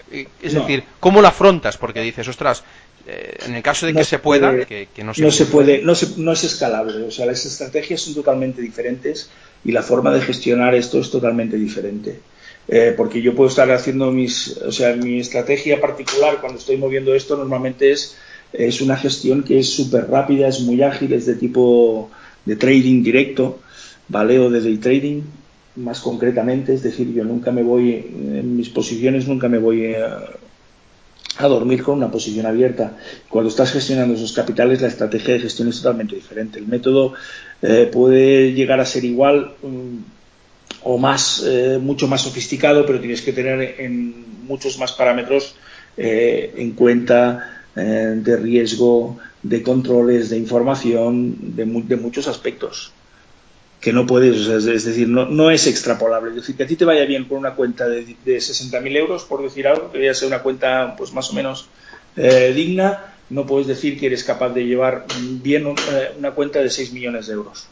Es 0.41 0.53
no. 0.53 0.61
decir, 0.61 0.83
¿cómo 0.99 1.21
lo 1.21 1.29
afrontas? 1.29 1.77
Porque 1.77 2.01
dices, 2.01 2.27
ostras, 2.27 2.63
en 3.07 3.55
el 3.55 3.63
caso 3.63 3.85
de 3.85 3.93
que 3.93 3.99
no 3.99 4.03
se, 4.03 4.09
se 4.09 4.19
pueda, 4.19 4.65
que, 4.65 4.89
que, 4.93 5.03
no 5.03 5.13
se, 5.13 5.21
no 5.21 5.31
se 5.31 5.45
puede, 5.45 5.81
no, 5.83 5.95
se, 5.95 6.17
no 6.17 6.33
es 6.33 6.43
escalable. 6.43 7.03
O 7.03 7.11
sea, 7.11 7.25
las 7.27 7.45
estrategias 7.45 8.01
son 8.01 8.13
totalmente 8.13 8.61
diferentes 8.61 9.29
y 9.63 9.71
la 9.71 9.83
forma 9.83 10.11
de 10.13 10.21
gestionar 10.21 10.73
esto 10.75 10.99
es 10.99 11.11
totalmente 11.11 11.57
diferente. 11.57 12.19
Eh, 12.67 12.93
porque 12.95 13.21
yo 13.21 13.33
puedo 13.33 13.49
estar 13.49 13.71
haciendo 13.71 14.11
mis, 14.11 14.57
o 14.57 14.71
sea, 14.71 14.95
mi 14.95 15.19
estrategia 15.19 15.81
particular 15.81 16.37
cuando 16.39 16.59
estoy 16.59 16.77
moviendo 16.77 17.15
esto 17.15 17.35
normalmente 17.35 17.91
es, 17.91 18.15
es 18.53 18.81
una 18.81 18.95
gestión 18.95 19.43
que 19.43 19.59
es 19.59 19.69
súper 19.69 20.07
rápida, 20.09 20.47
es 20.47 20.59
muy 20.59 20.81
ágil, 20.83 21.13
es 21.13 21.25
de 21.25 21.33
tipo 21.33 22.11
de 22.45 22.55
trading 22.55 23.01
directo, 23.01 23.59
¿vale? 24.07 24.39
O 24.39 24.51
de 24.51 24.61
day 24.61 24.77
trading, 24.77 25.21
más 25.77 25.99
concretamente, 25.99 26.73
es 26.73 26.83
decir, 26.83 27.11
yo 27.11 27.23
nunca 27.23 27.51
me 27.51 27.63
voy, 27.63 27.93
en 27.93 28.55
mis 28.55 28.69
posiciones 28.69 29.27
nunca 29.27 29.49
me 29.49 29.57
voy 29.57 29.95
a, 29.95 30.29
a 31.37 31.47
dormir 31.47 31.83
con 31.83 31.97
una 31.97 32.11
posición 32.11 32.45
abierta. 32.45 32.97
Cuando 33.29 33.49
estás 33.49 33.71
gestionando 33.71 34.13
esos 34.13 34.33
capitales, 34.33 34.81
la 34.81 34.89
estrategia 34.89 35.33
de 35.35 35.39
gestión 35.39 35.69
es 35.69 35.77
totalmente 35.77 36.15
diferente. 36.15 36.59
El 36.59 36.67
método 36.67 37.13
eh, 37.61 37.89
puede 37.91 38.53
llegar 38.53 38.79
a 38.79 38.85
ser 38.85 39.03
igual 39.05 39.53
mm, 39.61 39.97
o 40.83 40.97
más, 40.97 41.43
eh, 41.45 41.77
mucho 41.81 42.07
más 42.07 42.21
sofisticado, 42.21 42.85
pero 42.85 42.99
tienes 42.99 43.21
que 43.21 43.33
tener 43.33 43.75
en 43.79 44.45
muchos 44.45 44.77
más 44.77 44.93
parámetros 44.93 45.55
eh, 45.97 46.53
en 46.57 46.71
cuenta 46.71 47.55
de 47.75 48.35
riesgo, 48.35 49.19
de 49.41 49.63
controles, 49.63 50.29
de 50.29 50.37
información, 50.37 51.55
de, 51.55 51.63
de 51.63 51.95
muchos 51.95 52.27
aspectos 52.27 52.91
que 53.79 53.93
no 53.93 54.05
puedes, 54.05 54.47
es 54.47 54.85
decir, 54.85 55.07
no, 55.07 55.25
no, 55.25 55.49
es 55.49 55.65
extrapolable. 55.67 56.31
Es 56.31 56.35
decir, 56.35 56.55
que 56.55 56.63
a 56.63 56.67
ti 56.67 56.75
te 56.75 56.85
vaya 56.85 57.05
bien 57.05 57.25
con 57.25 57.37
una 57.37 57.55
cuenta 57.55 57.87
de, 57.87 58.03
de 58.03 58.37
60.000 58.37 58.97
euros, 58.97 59.23
por 59.23 59.41
decir 59.41 59.67
algo, 59.67 59.91
que 59.91 59.99
vaya 59.99 60.11
a 60.11 60.15
ser 60.15 60.27
una 60.27 60.41
cuenta 60.41 60.95
pues 60.97 61.13
más 61.13 61.29
o 61.29 61.33
menos 61.33 61.67
eh, 62.17 62.51
digna, 62.53 63.08
no 63.29 63.45
puedes 63.45 63.67
decir 63.67 63.99
que 63.99 64.07
eres 64.07 64.23
capaz 64.23 64.49
de 64.49 64.65
llevar 64.65 65.05
bien 65.19 65.67
eh, 65.67 66.11
una 66.17 66.31
cuenta 66.31 66.59
de 66.59 66.69
6 66.69 66.93
millones 66.93 67.27
de 67.27 67.33
euros, 67.33 67.67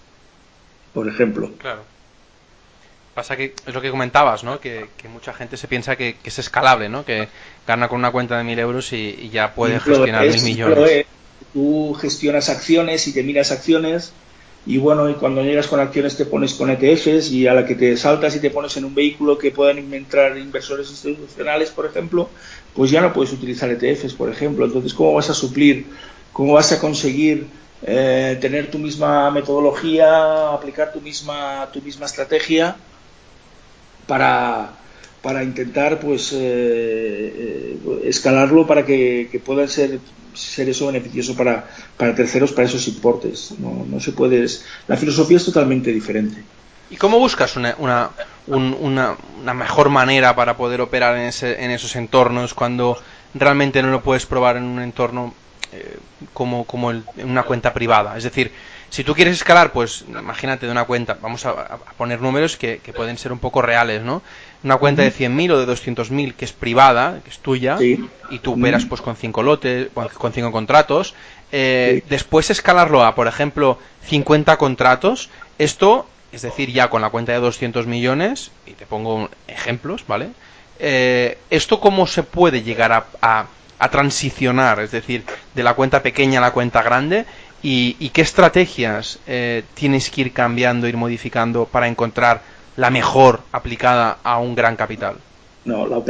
por 0.93 1.07
ejemplo. 1.07 1.51
Claro. 1.57 1.83
Pasa 3.13 3.35
que 3.35 3.55
es 3.65 3.73
lo 3.73 3.81
que 3.81 3.89
comentabas, 3.89 4.43
¿no? 4.43 4.59
Que, 4.59 4.85
mucha 5.11 5.33
gente 5.33 5.57
se 5.57 5.67
piensa 5.67 5.95
que, 5.95 6.17
es 6.23 6.37
escalable, 6.39 6.87
¿no? 6.87 7.03
Que 7.03 7.27
gana 7.65 7.87
con 7.87 7.97
una 7.97 8.11
cuenta 8.11 8.37
de 8.37 8.43
1.000 8.43 8.59
euros 8.59 8.93
y, 8.93 9.29
ya 9.31 9.55
puede 9.55 9.79
gestionar 9.79 10.27
mil 10.27 10.43
millones. 10.43 11.05
Tú 11.53 11.95
gestionas 11.99 12.49
acciones 12.49 13.07
y 13.07 13.13
te 13.13 13.23
miras 13.23 13.51
acciones 13.51 14.13
y 14.65 14.77
bueno, 14.77 15.09
y 15.09 15.13
cuando 15.13 15.41
llegas 15.43 15.67
con 15.67 15.79
acciones 15.79 16.17
te 16.17 16.25
pones 16.25 16.53
con 16.53 16.69
ETFs 16.69 17.31
y 17.31 17.47
a 17.47 17.53
la 17.53 17.65
que 17.65 17.75
te 17.75 17.95
saltas 17.95 18.35
y 18.35 18.41
te 18.41 18.49
pones 18.49 18.75
en 18.75 18.83
un 18.85 18.93
vehículo 18.93 19.37
que 19.37 19.51
puedan 19.51 19.93
entrar 19.93 20.37
inversores 20.37 20.89
institucionales, 20.89 21.69
por 21.69 21.85
ejemplo, 21.85 22.29
pues 22.75 22.91
ya 22.91 23.01
no 23.01 23.13
puedes 23.13 23.31
utilizar 23.31 23.69
ETFs, 23.69 24.13
por 24.13 24.29
ejemplo. 24.29 24.65
Entonces, 24.65 24.93
¿cómo 24.93 25.13
vas 25.13 25.29
a 25.29 25.33
suplir? 25.33 25.85
¿Cómo 26.33 26.53
vas 26.53 26.71
a 26.73 26.79
conseguir 26.79 27.47
eh, 27.81 28.37
tener 28.41 28.69
tu 28.71 28.79
misma 28.79 29.31
metodología, 29.31 30.49
aplicar 30.49 30.91
tu 30.91 30.99
misma, 30.99 31.69
tu 31.71 31.81
misma 31.81 32.07
estrategia 32.07 32.75
para, 34.07 34.71
para 35.21 35.43
intentar 35.43 35.99
pues 35.99 36.33
eh, 36.33 36.37
eh, 36.39 38.01
escalarlo 38.05 38.65
para 38.65 38.85
que, 38.85 39.29
que 39.31 39.39
puedan 39.39 39.69
ser 39.69 39.99
ser 40.37 40.69
eso 40.69 40.87
beneficioso 40.87 41.35
para, 41.35 41.67
para 41.97 42.15
terceros 42.15 42.51
para 42.51 42.67
esos 42.67 42.87
importes. 42.87 43.53
No, 43.59 43.85
no 43.87 43.99
se 43.99 44.11
puede. 44.11 44.45
La 44.87 44.97
filosofía 44.97 45.37
es 45.37 45.45
totalmente 45.45 45.91
diferente. 45.91 46.43
¿Y 46.89 46.95
cómo 46.95 47.19
buscas 47.19 47.55
una, 47.57 47.75
una, 47.79 48.11
una, 48.47 49.53
mejor 49.53 49.89
manera 49.89 50.35
para 50.35 50.55
poder 50.55 50.79
operar 50.79 51.17
en, 51.17 51.23
ese, 51.23 51.63
en 51.63 51.71
esos 51.71 51.95
entornos 51.97 52.53
cuando 52.53 52.97
realmente 53.33 53.81
no 53.81 53.89
lo 53.89 54.01
puedes 54.01 54.25
probar 54.25 54.55
en 54.55 54.63
un 54.63 54.79
entorno 54.79 55.33
eh, 55.73 55.97
como, 56.33 56.63
como 56.63 56.91
en 56.91 57.03
una 57.17 57.43
cuenta 57.43 57.73
privada? 57.73 58.17
Es 58.17 58.23
decir, 58.23 58.53
si 58.89 59.03
tú 59.03 59.13
quieres 59.13 59.33
escalar, 59.33 59.73
pues 59.73 60.05
imagínate 60.07 60.65
de 60.65 60.71
una 60.71 60.85
cuenta, 60.85 61.17
vamos 61.21 61.45
a, 61.45 61.77
poner 61.97 62.21
números 62.21 62.55
que, 62.55 62.79
que, 62.79 62.93
pueden 62.93 63.17
ser 63.17 63.33
un 63.33 63.39
poco 63.39 63.61
reales, 63.61 64.01
¿no? 64.01 64.21
Una 64.63 64.77
cuenta 64.77 65.03
de 65.03 65.11
100.000 65.11 65.51
o 65.51 65.65
de 65.65 65.71
200.000 65.71 66.33
que 66.33 66.45
es 66.45 66.51
privada, 66.51 67.19
que 67.23 67.29
es 67.29 67.39
tuya, 67.39 67.77
y 67.79 68.39
tú 68.39 68.53
operas 68.53 68.85
pues 68.85 69.01
con 69.01 69.15
cinco 69.15 69.43
lotes, 69.43 69.89
con 70.17 70.33
cinco 70.33 70.51
contratos. 70.51 71.13
Eh, 71.51 72.03
después 72.09 72.49
escalarlo 72.49 73.03
a, 73.03 73.15
por 73.15 73.27
ejemplo, 73.27 73.77
50 74.05 74.57
contratos. 74.57 75.29
Esto, 75.59 76.07
es 76.31 76.41
decir, 76.41 76.71
ya 76.71 76.89
con 76.89 77.01
la 77.01 77.09
cuenta 77.09 77.33
de 77.33 77.39
200 77.39 77.87
millones, 77.87 78.51
y 78.65 78.71
te 78.71 78.85
pongo 78.85 79.29
ejemplos, 79.47 80.05
¿vale? 80.07 80.29
Eh, 80.79 81.37
¿Esto 81.49 81.79
cómo 81.79 82.07
se 82.07 82.23
puede 82.23 82.63
llegar 82.63 82.91
a, 82.91 83.45
a 83.79 83.89
transicionar? 83.89 84.79
Es 84.79 84.91
decir, 84.91 85.23
de 85.53 85.63
la 85.63 85.75
cuenta 85.75 86.01
pequeña 86.01 86.39
a 86.39 86.41
la 86.41 86.51
cuenta 86.51 86.81
grande 86.81 87.25
y, 87.61 88.09
qué 88.09 88.21
estrategias 88.21 89.19
eh, 89.27 89.63
tienes 89.73 90.09
que 90.09 90.21
ir 90.21 90.33
cambiando, 90.33 90.87
ir 90.87 90.97
modificando 90.97 91.65
para 91.65 91.87
encontrar 91.87 92.41
la 92.77 92.89
mejor 92.89 93.41
aplicada 93.51 94.19
a 94.23 94.39
un 94.39 94.55
gran 94.55 94.75
capital. 94.75 95.15
No, 95.65 95.85
la, 95.85 96.01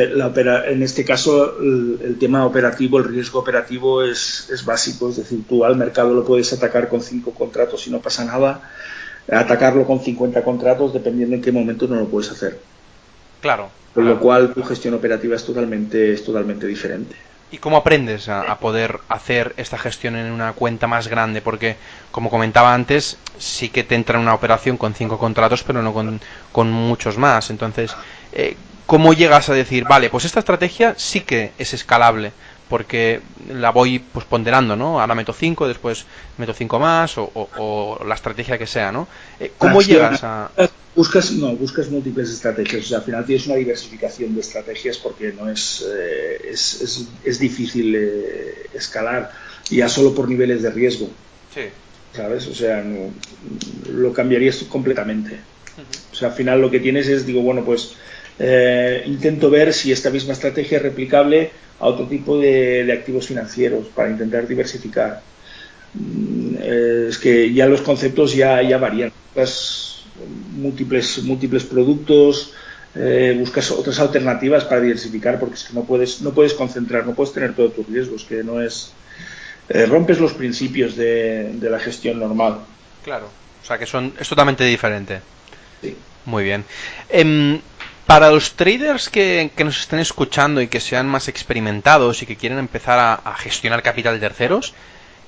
en 0.67 0.84
este 0.84 1.03
caso 1.03 1.58
el, 1.60 2.17
tema 2.19 2.45
operativo, 2.45 2.99
el 2.99 3.06
riesgo 3.06 3.39
operativo 3.39 4.03
es, 4.03 4.47
es, 4.51 4.63
básico, 4.63 5.10
es 5.10 5.15
decir, 5.15 5.43
tú 5.49 5.65
al 5.65 5.75
mercado 5.75 6.13
lo 6.13 6.23
puedes 6.23 6.53
atacar 6.53 6.88
con 6.89 7.01
cinco 7.01 7.32
contratos 7.32 7.88
y 7.88 7.89
no 7.89 7.99
pasa 7.99 8.23
nada, 8.23 8.62
atacarlo 9.32 9.88
con 9.88 9.99
50 9.99 10.43
contratos 10.43 10.93
dependiendo 10.93 11.36
en 11.36 11.41
qué 11.41 11.51
momento 11.51 11.88
no 11.88 11.95
lo 11.95 12.06
puedes 12.06 12.32
hacer. 12.32 12.60
Claro. 13.41 13.69
Con 13.95 14.06
lo 14.06 14.19
cual 14.19 14.53
tu 14.53 14.62
gestión 14.62 14.93
operativa 14.93 15.36
es 15.36 15.43
totalmente, 15.43 16.13
es 16.13 16.23
totalmente 16.23 16.67
diferente. 16.67 17.15
¿Y 17.49 17.60
cómo 17.60 17.77
aprendes 17.77 18.27
a, 18.27 18.60
poder 18.60 18.99
hacer 19.07 19.53
esta 19.55 19.77
gestión 19.77 20.17
en 20.17 20.31
una 20.31 20.51
cuenta 20.51 20.86
más 20.86 21.07
grande? 21.07 21.41
Porque, 21.41 21.77
como 22.12 22.29
comentaba 22.29 22.73
antes, 22.73 23.17
sí 23.38 23.69
que 23.69 23.86
te 23.86 23.95
entra 23.95 24.17
en 24.17 24.23
una 24.23 24.33
operación 24.33 24.75
con 24.75 24.93
cinco 24.93 25.17
contratos, 25.17 25.63
pero 25.63 25.81
no 25.81 25.93
con, 25.93 26.71
muchos 26.71 27.17
más. 27.17 27.49
Entonces, 27.49 27.95
eh, 28.33 28.57
¿cómo 28.86 29.13
llegas 29.13 29.47
a 29.47 29.53
decir, 29.53 29.86
vale, 29.86 30.10
pues 30.10 30.25
esta 30.25 30.39
estrategia 30.39 30.95
sí 30.97 31.21
que 31.21 31.53
es 31.57 31.73
escalable? 31.73 32.33
Porque 32.69 33.21
la 33.49 33.71
voy 33.71 33.99
pues 33.99 34.25
ponderando, 34.25 34.75
¿no? 34.75 34.99
Ahora 34.99 35.15
meto 35.15 35.34
cinco, 35.34 35.67
después 35.67 36.06
meto 36.38 36.53
cinco 36.53 36.80
más, 36.80 37.15
o, 37.17 37.99
la 38.06 38.15
estrategia 38.15 38.58
que 38.58 38.67
sea, 38.67 38.91
¿no? 38.91 39.08
Eh, 39.39 39.51
¿Cómo 39.58 39.82
llegas 39.82 40.23
a...? 40.23 40.51
Buscas, 40.97 41.32
no, 41.34 41.56
buscas 41.56 41.89
múltiples 41.89 42.32
estrategias. 42.32 42.86
O 42.86 42.88
sea, 42.88 42.97
al 42.97 43.03
final 43.03 43.23
tienes 43.23 43.45
una 43.45 43.56
diversificación 43.56 44.34
de 44.34 44.41
estrategias 44.41 44.97
porque 44.97 45.32
no 45.32 45.47
es, 45.47 45.86
eh, 45.88 46.49
es, 46.49 47.08
es, 47.23 47.39
difícil 47.39 47.95
eh, 47.95 48.65
escalar 48.73 49.32
ya 49.69 49.89
solo 49.89 50.15
por 50.15 50.27
niveles 50.27 50.63
de 50.63 50.71
riesgo. 50.71 51.08
Sí. 51.53 51.62
¿Sabes? 52.13 52.47
O 52.47 52.56
sea, 52.56 52.82
no, 52.82 53.12
lo 53.93 54.12
cambiarías 54.12 54.58
completamente. 54.63 55.39
O 56.12 56.15
sea, 56.15 56.30
al 56.30 56.34
final 56.34 56.62
lo 56.62 56.71
que 56.71 56.80
tienes 56.80 57.08
es, 57.08 57.27
digo, 57.27 57.41
bueno, 57.41 57.63
pues 57.63 57.91
eh, 58.39 59.04
intento 59.06 59.50
ver 59.50 59.73
si 59.73 59.91
esta 59.91 60.10
misma 60.10 60.34
estrategia 60.34 60.78
es 60.78 60.84
replicable 60.84 61.52
a 61.80 61.88
otro 61.88 62.06
tipo 62.08 62.38
de, 62.38 62.91
activos 62.91 63.28
financieros 63.28 63.88
para 63.88 64.10
intentar 64.10 64.47
diversificar. 64.47 65.21
Mm, 65.93 66.56
es 67.10 67.17
que 67.17 67.54
ya 67.54 67.65
los 67.67 67.82
conceptos 67.82 68.36
ya, 68.36 68.62
ya 68.62 68.78
varían 68.78 69.12
múltiples, 70.56 71.23
múltiples 71.23 71.63
productos, 71.63 72.54
eh, 72.95 73.36
buscas 73.38 73.69
otras 73.71 74.00
alternativas 74.00 74.65
para 74.65 74.82
diversificar 74.82 75.39
porque 75.39 75.56
es 75.56 75.63
que 75.65 75.73
no 75.73 75.84
puedes, 75.84 76.21
no 76.21 76.32
puedes 76.32 76.54
concentrar, 76.54 77.06
no 77.06 77.13
puedes 77.13 77.34
tener 77.34 77.54
todos 77.54 77.76
tus 77.76 77.88
riesgos, 77.88 78.23
que 78.23 78.43
no 78.43 78.62
es... 78.62 78.93
Eh, 79.69 79.86
rompes 79.86 80.19
los 80.19 80.34
principios 80.34 80.95
de, 80.95 81.54
la 81.62 81.78
gestión 81.78 82.19
normal. 82.19 82.60
Claro, 83.04 83.30
o 83.62 83.65
sea 83.65 83.78
que 83.78 83.86
son, 83.86 84.13
es 84.17 84.28
totalmente 84.30 84.63
diferente. 84.63 85.19
Sí. 85.82 85.93
Muy 86.26 86.45
bien. 86.45 86.63
Em, 87.10 87.60
para 88.07 88.31
los 88.31 88.53
traders 88.53 89.09
que, 89.09 89.51
nos 89.63 89.81
estén 89.81 89.99
escuchando 89.99 90.61
y 90.61 90.67
que 90.67 90.79
sean 90.79 91.07
más 91.07 91.27
experimentados 91.27 92.23
y 92.23 92.25
que 92.25 92.37
quieren 92.37 92.57
empezar 92.57 93.21
a, 93.23 93.35
gestionar 93.35 93.83
capital 93.83 94.15
de 94.15 94.21
terceros, 94.21 94.73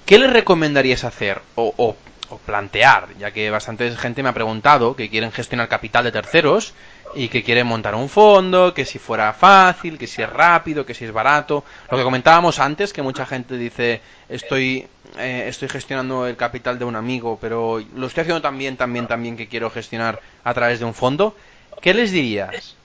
¿qué 0.05 0.17
les 0.17 0.31
recomendarías 0.31 1.03
hacer? 1.03 1.41
o 1.55 1.95
o 2.29 2.37
plantear, 2.37 3.09
ya 3.17 3.31
que 3.31 3.49
bastante 3.49 3.89
gente 3.95 4.23
me 4.23 4.29
ha 4.29 4.33
preguntado 4.33 4.95
que 4.95 5.09
quieren 5.09 5.31
gestionar 5.31 5.67
capital 5.67 6.03
de 6.03 6.11
terceros 6.11 6.73
y 7.15 7.27
que 7.27 7.43
quieren 7.43 7.65
montar 7.65 7.95
un 7.95 8.07
fondo, 8.07 8.73
que 8.73 8.85
si 8.85 8.99
fuera 8.99 9.33
fácil, 9.33 9.97
que 9.97 10.05
si 10.05 10.21
es 10.21 10.29
rápido, 10.29 10.85
que 10.85 10.93
si 10.93 11.05
es 11.05 11.11
barato. 11.11 11.63
Lo 11.89 11.97
que 11.97 12.03
comentábamos 12.03 12.59
antes, 12.59 12.93
que 12.93 13.01
mucha 13.01 13.25
gente 13.25 13.57
dice, 13.57 14.01
estoy, 14.29 14.87
eh, 15.17 15.45
estoy 15.47 15.69
gestionando 15.69 16.27
el 16.27 16.37
capital 16.37 16.77
de 16.77 16.85
un 16.85 16.95
amigo, 16.95 17.39
pero 17.41 17.83
lo 17.95 18.07
estoy 18.07 18.21
haciendo 18.21 18.41
también, 18.43 18.77
también, 18.77 19.07
también 19.07 19.35
que 19.35 19.47
quiero 19.47 19.71
gestionar 19.71 20.21
a 20.43 20.53
través 20.53 20.79
de 20.79 20.85
un 20.85 20.93
fondo. 20.93 21.35
¿Qué 21.81 21.93
les 21.93 22.11
dirías? 22.11 22.75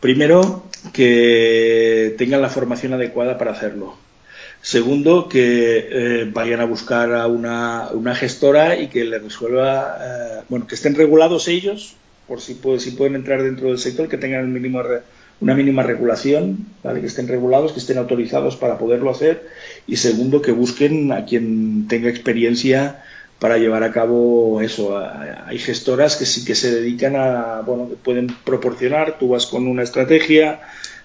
primero, 0.00 0.64
que 0.92 2.14
tengan 2.18 2.42
la 2.42 2.48
formación 2.48 2.94
adecuada 2.94 3.38
para 3.38 3.52
hacerlo. 3.52 3.96
Segundo, 4.60 5.28
que 5.28 5.88
eh, 5.90 6.30
vayan 6.32 6.60
a 6.60 6.64
buscar 6.64 7.14
a 7.14 7.26
una, 7.28 7.88
una, 7.92 8.14
gestora 8.14 8.76
y 8.76 8.88
que 8.88 9.04
le 9.04 9.20
resuelva, 9.20 9.98
eh, 10.00 10.42
bueno, 10.48 10.66
que 10.66 10.74
estén 10.74 10.96
regulados 10.96 11.46
ellos, 11.46 11.94
por 12.26 12.40
si, 12.40 12.54
pueden 12.54 13.14
entrar 13.14 13.42
dentro 13.42 13.68
del 13.68 13.78
sector, 13.78 14.08
que 14.08 14.18
tengan 14.18 14.40
el 14.40 14.48
mínimo, 14.48 14.82
una 15.40 15.54
mínima 15.54 15.82
regulación, 15.82 16.66
¿vale? 16.82 17.00
que 17.00 17.06
estén 17.06 17.28
regulados, 17.28 17.72
que 17.72 17.78
estén 17.78 17.98
autorizados 17.98 18.56
para 18.56 18.78
poderlo 18.78 19.10
hacer. 19.10 19.48
Y 19.86 19.96
segundo, 19.96 20.42
que 20.42 20.52
busquen 20.52 21.12
a 21.12 21.24
quien 21.24 21.86
tenga 21.88 22.10
experiencia 22.10 23.02
para 23.38 23.58
llevar 23.58 23.82
a 23.84 23.92
cabo 23.92 24.60
eso. 24.60 24.98
Hay 25.46 25.58
gestoras 25.58 26.16
que 26.16 26.26
sí 26.26 26.44
que 26.44 26.54
se 26.54 26.74
dedican 26.74 27.16
a, 27.16 27.60
bueno, 27.60 27.88
que 27.88 27.96
pueden 27.96 28.28
proporcionar, 28.44 29.18
tú 29.18 29.28
vas 29.28 29.46
con 29.46 29.66
una 29.66 29.82
estrategia, 29.82 30.60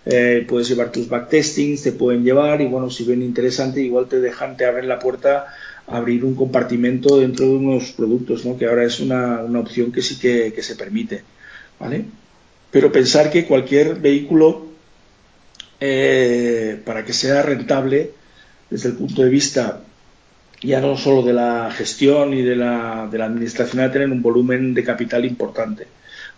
eh, 0.05 0.45
puedes 0.47 0.67
llevar 0.67 0.91
tus 0.91 1.07
backtestings, 1.07 1.83
te 1.83 1.91
pueden 1.91 2.23
llevar 2.23 2.61
y 2.61 2.65
bueno, 2.65 2.89
si 2.89 3.03
ven 3.03 3.21
interesante, 3.21 3.81
igual 3.81 4.07
te 4.07 4.19
dejan, 4.19 4.57
te 4.57 4.65
abren 4.65 4.87
la 4.87 4.99
puerta 4.99 5.47
abrir 5.87 6.23
un 6.25 6.35
compartimento 6.35 7.19
dentro 7.19 7.45
de 7.45 7.53
unos 7.53 7.91
productos, 7.91 8.45
¿no? 8.45 8.57
que 8.57 8.65
ahora 8.65 8.83
es 8.83 8.99
una, 8.99 9.41
una 9.43 9.59
opción 9.59 9.91
que 9.91 10.01
sí 10.01 10.17
que, 10.17 10.53
se 10.61 10.75
permite. 10.75 11.23
¿vale? 11.79 12.05
Pero 12.71 12.91
pensar 12.91 13.29
que 13.29 13.45
cualquier 13.45 13.95
vehículo 13.95 14.67
eh, 15.79 16.81
para 16.85 17.05
que 17.05 17.13
sea 17.13 17.43
rentable 17.43 18.11
desde 18.69 18.89
el 18.89 18.95
punto 18.95 19.21
de 19.21 19.29
vista 19.29 19.81
ya 20.63 20.79
no 20.79 20.97
solo 20.97 21.21
de 21.21 21.33
la 21.33 21.71
gestión 21.71 22.33
y 22.33 22.41
de 22.41 22.55
la, 22.55 23.07
de 23.11 23.17
la 23.17 23.25
administración, 23.25 23.83
a 23.83 23.91
tener 23.91 24.09
un 24.09 24.21
volumen 24.21 24.73
de 24.73 24.83
capital 24.83 25.25
importante. 25.25 25.87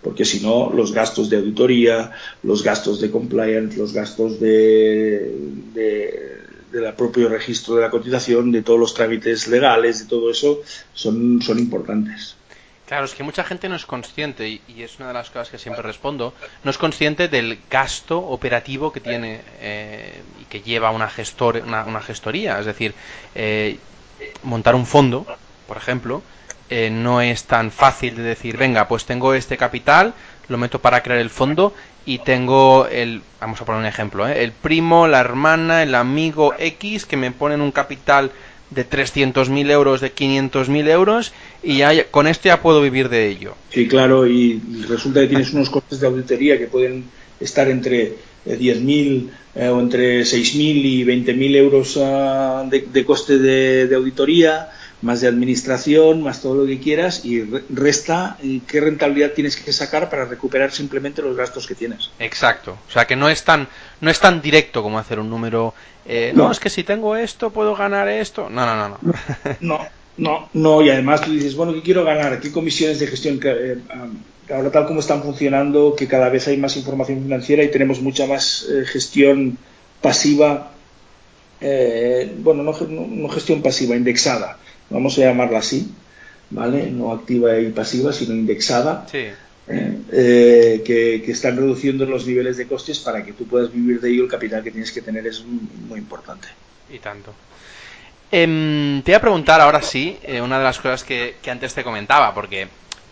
Porque 0.01 0.25
si 0.25 0.39
no, 0.41 0.71
los 0.71 0.91
gastos 0.91 1.29
de 1.29 1.37
auditoría, 1.37 2.11
los 2.43 2.63
gastos 2.63 2.99
de 3.01 3.09
compliance, 3.09 3.77
los 3.77 3.93
gastos 3.93 4.39
de, 4.39 5.31
de, 5.73 6.37
del 6.71 6.93
propio 6.93 7.29
registro 7.29 7.75
de 7.75 7.81
la 7.81 7.89
cotización, 7.89 8.51
de 8.51 8.61
todos 8.61 8.79
los 8.79 8.93
trámites 8.93 9.47
legales, 9.47 9.99
de 9.99 10.05
todo 10.05 10.29
eso, 10.29 10.61
son, 10.93 11.41
son 11.41 11.59
importantes. 11.59 12.35
Claro, 12.85 13.05
es 13.05 13.15
que 13.15 13.23
mucha 13.23 13.43
gente 13.43 13.67
no 13.67 13.75
es 13.75 13.85
consciente, 13.87 14.47
y, 14.47 14.61
es 14.77 14.99
una 14.99 15.07
de 15.07 15.15
las 15.15 15.31
cosas 15.31 15.49
que 15.49 15.57
siempre 15.57 15.81
respondo, 15.81 16.35
no 16.63 16.69
es 16.69 16.77
consciente 16.77 17.27
del 17.27 17.57
gasto 17.69 18.19
operativo 18.19 18.91
que 18.91 18.99
tiene 18.99 19.41
eh, 19.59 20.21
y 20.39 20.45
que 20.45 20.61
lleva 20.61 20.91
una, 20.91 21.09
gestor, 21.09 21.63
una, 21.65 22.01
gestoría. 22.01 22.59
Es 22.59 22.67
decir, 22.67 22.93
eh, 23.33 23.79
montar 24.43 24.75
un 24.75 24.85
fondo, 24.85 25.25
por 25.67 25.77
ejemplo, 25.77 26.21
eh, 26.69 26.89
no 26.89 27.21
es 27.21 27.43
tan 27.43 27.71
fácil 27.71 28.15
de 28.15 28.23
decir, 28.23 28.57
venga, 28.57 28.87
pues 28.87 29.05
tengo 29.05 29.33
este 29.33 29.57
capital, 29.57 30.13
lo 30.47 30.57
meto 30.57 30.79
para 30.79 31.03
crear 31.03 31.19
el 31.19 31.29
fondo 31.29 31.73
y 32.05 32.19
tengo 32.19 32.87
el, 32.87 33.21
vamos 33.39 33.61
a 33.61 33.65
poner 33.65 33.81
un 33.81 33.87
ejemplo, 33.87 34.27
el 34.27 34.51
primo, 34.51 35.07
la 35.07 35.19
hermana, 35.19 35.83
el 35.83 35.95
amigo 35.95 36.53
X 36.57 37.05
que 37.05 37.17
me 37.17 37.31
ponen 37.31 37.61
un 37.61 37.71
capital 37.71 38.31
de 38.69 38.87
300.000 38.87 39.71
euros, 39.71 40.01
de 40.01 40.13
500.000 40.13 40.89
euros 40.89 41.33
y 41.61 41.77
ya 41.77 42.05
con 42.05 42.27
esto 42.27 42.47
ya 42.47 42.61
puedo 42.61 42.81
vivir 42.81 43.09
de 43.09 43.27
ello. 43.27 43.55
Sí, 43.69 43.87
claro, 43.87 44.27
y 44.27 44.61
resulta 44.87 45.21
que 45.21 45.27
tienes 45.27 45.53
unos 45.53 45.69
costes 45.69 45.99
de 45.99 46.07
auditoría 46.07 46.57
que 46.57 46.67
pueden 46.67 47.05
estar 47.39 47.69
entre 47.69 48.15
10.000 48.45 49.29
eh, 49.55 49.69
o 49.69 49.79
entre 49.79 50.21
6.000 50.21 50.57
y 50.57 51.03
20.000 51.05 51.55
euros 51.55 51.97
ah, 52.01 52.65
de, 52.69 53.05
coste 53.05 53.37
de, 53.37 53.95
auditoría, 53.95 54.69
más 55.01 55.21
de 55.21 55.27
administración, 55.27 56.21
más 56.21 56.41
todo 56.41 56.55
lo 56.55 56.65
que 56.65 56.79
quieras, 56.79 57.25
y 57.25 57.41
resta 57.69 58.37
qué 58.67 58.81
rentabilidad 58.81 59.31
tienes 59.31 59.55
que 59.55 59.71
sacar 59.71 60.09
para 60.09 60.25
recuperar 60.25 60.71
simplemente 60.71 61.21
los 61.21 61.35
gastos 61.35 61.67
que 61.67 61.75
tienes. 61.75 62.11
Exacto. 62.19 62.77
O 62.87 62.91
sea 62.91 63.05
que 63.05 63.15
no 63.15 63.29
es 63.29 63.43
tan, 63.43 63.67
no 64.01 64.11
es 64.11 64.19
tan 64.19 64.41
directo 64.41 64.83
como 64.83 64.99
hacer 64.99 65.19
un 65.19 65.29
número. 65.29 65.73
Eh, 66.05 66.31
no. 66.35 66.51
es 66.51 66.59
que 66.59 66.69
si 66.69 66.83
tengo 66.83 67.15
esto 67.15 67.49
puedo 67.49 67.75
ganar 67.75 68.07
esto. 68.09 68.49
No, 68.49 68.65
no, 68.65 68.75
no. 68.75 68.87
No, 68.89 68.99
no, 69.59 69.87
no. 70.17 70.49
no 70.53 70.81
y 70.81 70.89
además 70.89 71.21
tú 71.21 71.31
dices, 71.31 71.55
bueno, 71.55 71.73
¿qué 71.73 71.81
quiero 71.81 72.03
ganar? 72.03 72.39
¿Qué 72.39 72.51
comisiones 72.51 72.99
de 72.99 73.07
gestión? 73.07 73.39
Eh, 73.43 73.77
ahora 74.49 74.71
tal 74.71 74.85
como 74.85 74.99
están 74.99 75.23
funcionando, 75.23 75.95
que 75.95 76.07
cada 76.07 76.29
vez 76.29 76.47
hay 76.47 76.57
más 76.57 76.77
información 76.77 77.21
financiera 77.23 77.63
y 77.63 77.71
tenemos 77.71 78.01
mucha 78.01 78.27
más 78.27 78.67
eh, 78.69 78.85
gestión 78.85 79.57
pasiva, 80.01 80.71
eh, 81.61 82.33
bueno, 82.39 82.63
no, 82.63 83.29
gestión 83.29 83.61
pasiva, 83.61 83.95
indexada, 83.95 84.57
vamos 84.89 85.17
a 85.17 85.21
llamarla 85.21 85.59
así, 85.59 85.91
¿vale? 86.49 86.91
No 86.91 87.11
activa 87.11 87.57
y 87.57 87.71
pasiva, 87.71 88.13
sino 88.13 88.33
indexada. 88.33 89.07
Eh, 89.67 90.83
que, 90.85 91.31
están 91.31 91.57
reduciendo 91.57 92.05
los 92.05 92.27
niveles 92.27 92.55
de 92.55 92.67
costes 92.67 92.99
para 92.99 93.25
que 93.25 93.33
tú 93.33 93.47
puedas 93.47 93.73
vivir 93.73 93.99
de 93.99 94.11
ello, 94.11 94.25
el 94.25 94.29
capital 94.29 94.63
que 94.63 94.69
tienes 94.69 94.91
que 94.91 95.01
tener 95.01 95.25
es 95.25 95.43
muy 95.43 95.97
importante. 95.97 96.47
Y 96.87 96.99
tanto. 96.99 97.33
Em, 98.31 99.01
te 99.01 99.11
voy 99.11 99.15
a 99.15 99.21
preguntar 99.21 99.61
ahora 99.61 99.81
sí, 99.81 100.19
una 100.43 100.59
de 100.59 100.63
las 100.63 100.77
cosas 100.77 101.03
que, 101.03 101.37
que 101.41 101.49
antes 101.49 101.73
te 101.73 101.83
comentaba, 101.83 102.31
porque 102.35 102.67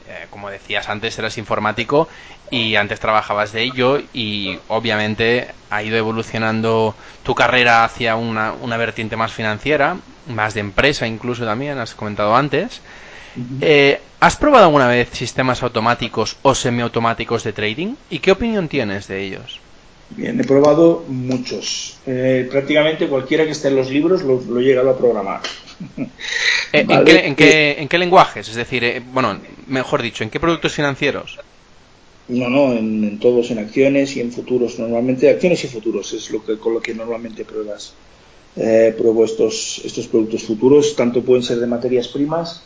eh, 0.07 0.27
como 0.29 0.49
decías 0.49 0.89
antes, 0.89 1.17
eras 1.17 1.37
informático 1.37 2.07
y 2.51 2.75
antes 2.75 2.99
trabajabas 2.99 3.53
de 3.53 3.63
ello 3.63 4.01
y 4.13 4.57
obviamente 4.67 5.47
ha 5.69 5.81
ido 5.81 5.97
evolucionando 5.97 6.95
tu 7.23 7.33
carrera 7.33 7.83
hacia 7.83 8.15
una, 8.15 8.77
vertiente 8.77 9.15
más 9.15 9.31
financiera, 9.31 9.97
más 10.27 10.53
de 10.53 10.59
empresa 10.59 11.07
incluso 11.07 11.45
también, 11.45 11.77
has 11.79 11.95
comentado 11.95 12.35
antes. 12.35 12.81
Eh, 13.61 13.99
¿Has 14.19 14.37
probado 14.37 14.65
alguna 14.65 14.87
vez 14.87 15.09
sistemas 15.11 15.63
automáticos 15.63 16.37
o 16.43 16.53
semiautomáticos 16.53 17.43
de 17.43 17.53
trading? 17.53 17.95
¿Y 18.09 18.19
qué 18.19 18.31
opinión 18.31 18.67
tienes 18.67 19.07
de 19.07 19.21
ellos? 19.21 19.59
Bien, 20.11 20.39
he 20.39 20.43
probado 20.43 21.03
muchos. 21.07 21.97
Eh, 22.05 22.47
prácticamente 22.51 23.07
cualquiera 23.07 23.45
que 23.45 23.51
esté 23.51 23.69
en 23.69 23.77
los 23.77 23.89
libros 23.89 24.21
lo, 24.21 24.39
lo 24.47 24.59
he 24.59 24.63
llegado 24.63 24.91
a 24.91 24.97
programar. 24.97 25.41
Eh, 26.73 26.85
¿En, 26.89 27.05
qué, 27.05 27.27
en, 27.27 27.35
qué, 27.35 27.75
¿En, 27.77 27.87
qué, 27.87 27.97
lenguajes? 27.99 28.49
Es 28.49 28.55
decir, 28.55 28.83
eh, 28.83 28.99
bueno, 29.13 29.39
mejor 29.67 30.01
dicho, 30.01 30.23
¿en 30.23 30.31
qué 30.31 30.39
productos 30.39 30.73
financieros? 30.73 31.37
No, 32.29 32.49
no, 32.49 32.73
en, 32.73 33.19
todos, 33.19 33.51
en 33.51 33.59
acciones 33.59 34.17
y 34.17 34.21
en 34.21 34.31
futuros. 34.31 34.79
Normalmente, 34.79 35.29
acciones 35.29 35.63
y 35.65 35.67
futuros 35.67 36.13
es 36.13 36.31
lo 36.31 36.43
que, 36.43 36.57
con 36.57 36.73
lo 36.73 36.81
que 36.81 36.95
normalmente 36.95 37.45
pruebas. 37.45 37.93
Eh, 38.55 38.95
pruebo 38.97 39.23
estos, 39.23 39.81
estos 39.85 40.07
productos 40.07 40.43
futuros, 40.43 40.95
tanto 40.95 41.21
pueden 41.21 41.43
ser 41.43 41.57
de 41.59 41.67
materias 41.67 42.07
primas 42.07 42.63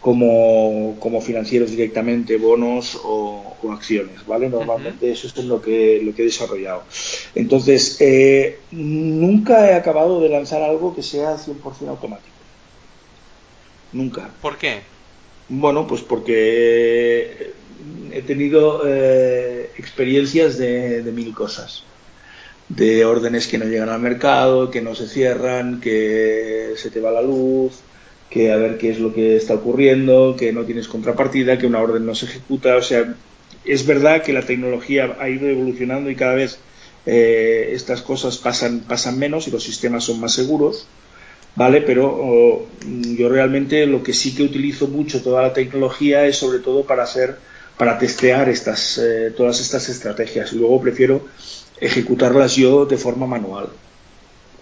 como, 0.00 0.96
como 1.00 1.20
financieros 1.20 1.70
directamente, 1.70 2.36
bonos 2.36 2.98
o, 3.02 3.44
acciones, 3.72 4.24
¿vale? 4.26 4.48
Normalmente 4.48 5.10
eso 5.10 5.26
es 5.26 5.44
lo 5.44 5.60
que, 5.60 6.00
lo 6.02 6.14
que 6.14 6.22
he 6.22 6.24
desarrollado. 6.26 6.84
Entonces, 7.34 7.96
eh, 8.00 8.60
nunca 8.70 9.68
he 9.68 9.74
acabado 9.74 10.20
de 10.20 10.28
lanzar 10.28 10.62
algo 10.62 10.94
que 10.94 11.02
sea 11.02 11.36
100% 11.36 11.88
automático. 11.88 12.36
Nunca. 13.92 14.30
¿Por 14.40 14.56
qué? 14.56 14.80
Bueno, 15.48 15.86
pues 15.86 16.02
porque 16.02 17.52
he 18.12 18.22
tenido 18.22 18.82
eh, 18.86 19.70
experiencias 19.76 20.56
de, 20.56 21.02
de 21.02 21.12
mil 21.12 21.34
cosas 21.34 21.84
de 22.68 23.04
órdenes 23.04 23.46
que 23.46 23.58
no 23.58 23.64
llegan 23.64 23.88
al 23.88 24.00
mercado, 24.00 24.70
que 24.70 24.82
no 24.82 24.94
se 24.94 25.08
cierran, 25.08 25.80
que 25.80 26.74
se 26.76 26.90
te 26.90 27.00
va 27.00 27.10
la 27.10 27.22
luz, 27.22 27.80
que 28.30 28.52
a 28.52 28.56
ver 28.56 28.78
qué 28.78 28.90
es 28.90 28.98
lo 28.98 29.12
que 29.12 29.36
está 29.36 29.54
ocurriendo, 29.54 30.36
que 30.38 30.52
no 30.52 30.64
tienes 30.64 30.88
contrapartida, 30.88 31.58
que 31.58 31.66
una 31.66 31.80
orden 31.80 32.04
no 32.04 32.14
se 32.14 32.26
ejecuta. 32.26 32.76
O 32.76 32.82
sea, 32.82 33.14
es 33.64 33.86
verdad 33.86 34.22
que 34.22 34.32
la 34.32 34.42
tecnología 34.42 35.16
ha 35.18 35.28
ido 35.28 35.48
evolucionando 35.48 36.10
y 36.10 36.16
cada 36.16 36.34
vez 36.34 36.58
eh, 37.06 37.70
estas 37.72 38.02
cosas 38.02 38.36
pasan, 38.38 38.80
pasan 38.80 39.18
menos 39.18 39.48
y 39.48 39.50
los 39.50 39.62
sistemas 39.62 40.04
son 40.04 40.20
más 40.20 40.32
seguros, 40.34 40.86
¿vale? 41.56 41.80
Pero 41.80 42.66
yo 42.82 43.28
realmente 43.28 43.86
lo 43.86 44.02
que 44.02 44.12
sí 44.12 44.34
que 44.34 44.42
utilizo 44.42 44.88
mucho 44.88 45.22
toda 45.22 45.42
la 45.42 45.52
tecnología 45.52 46.26
es 46.26 46.36
sobre 46.36 46.58
todo 46.58 46.84
para 46.84 47.04
hacer, 47.04 47.36
para 47.78 47.98
testear 47.98 48.48
estas, 48.50 48.98
eh, 48.98 49.32
todas 49.34 49.60
estas 49.60 49.88
estrategias. 49.88 50.52
Luego 50.52 50.80
prefiero 50.80 51.26
ejecutarlas 51.80 52.56
yo 52.56 52.84
de 52.84 52.98
forma 52.98 53.26
manual 53.26 53.68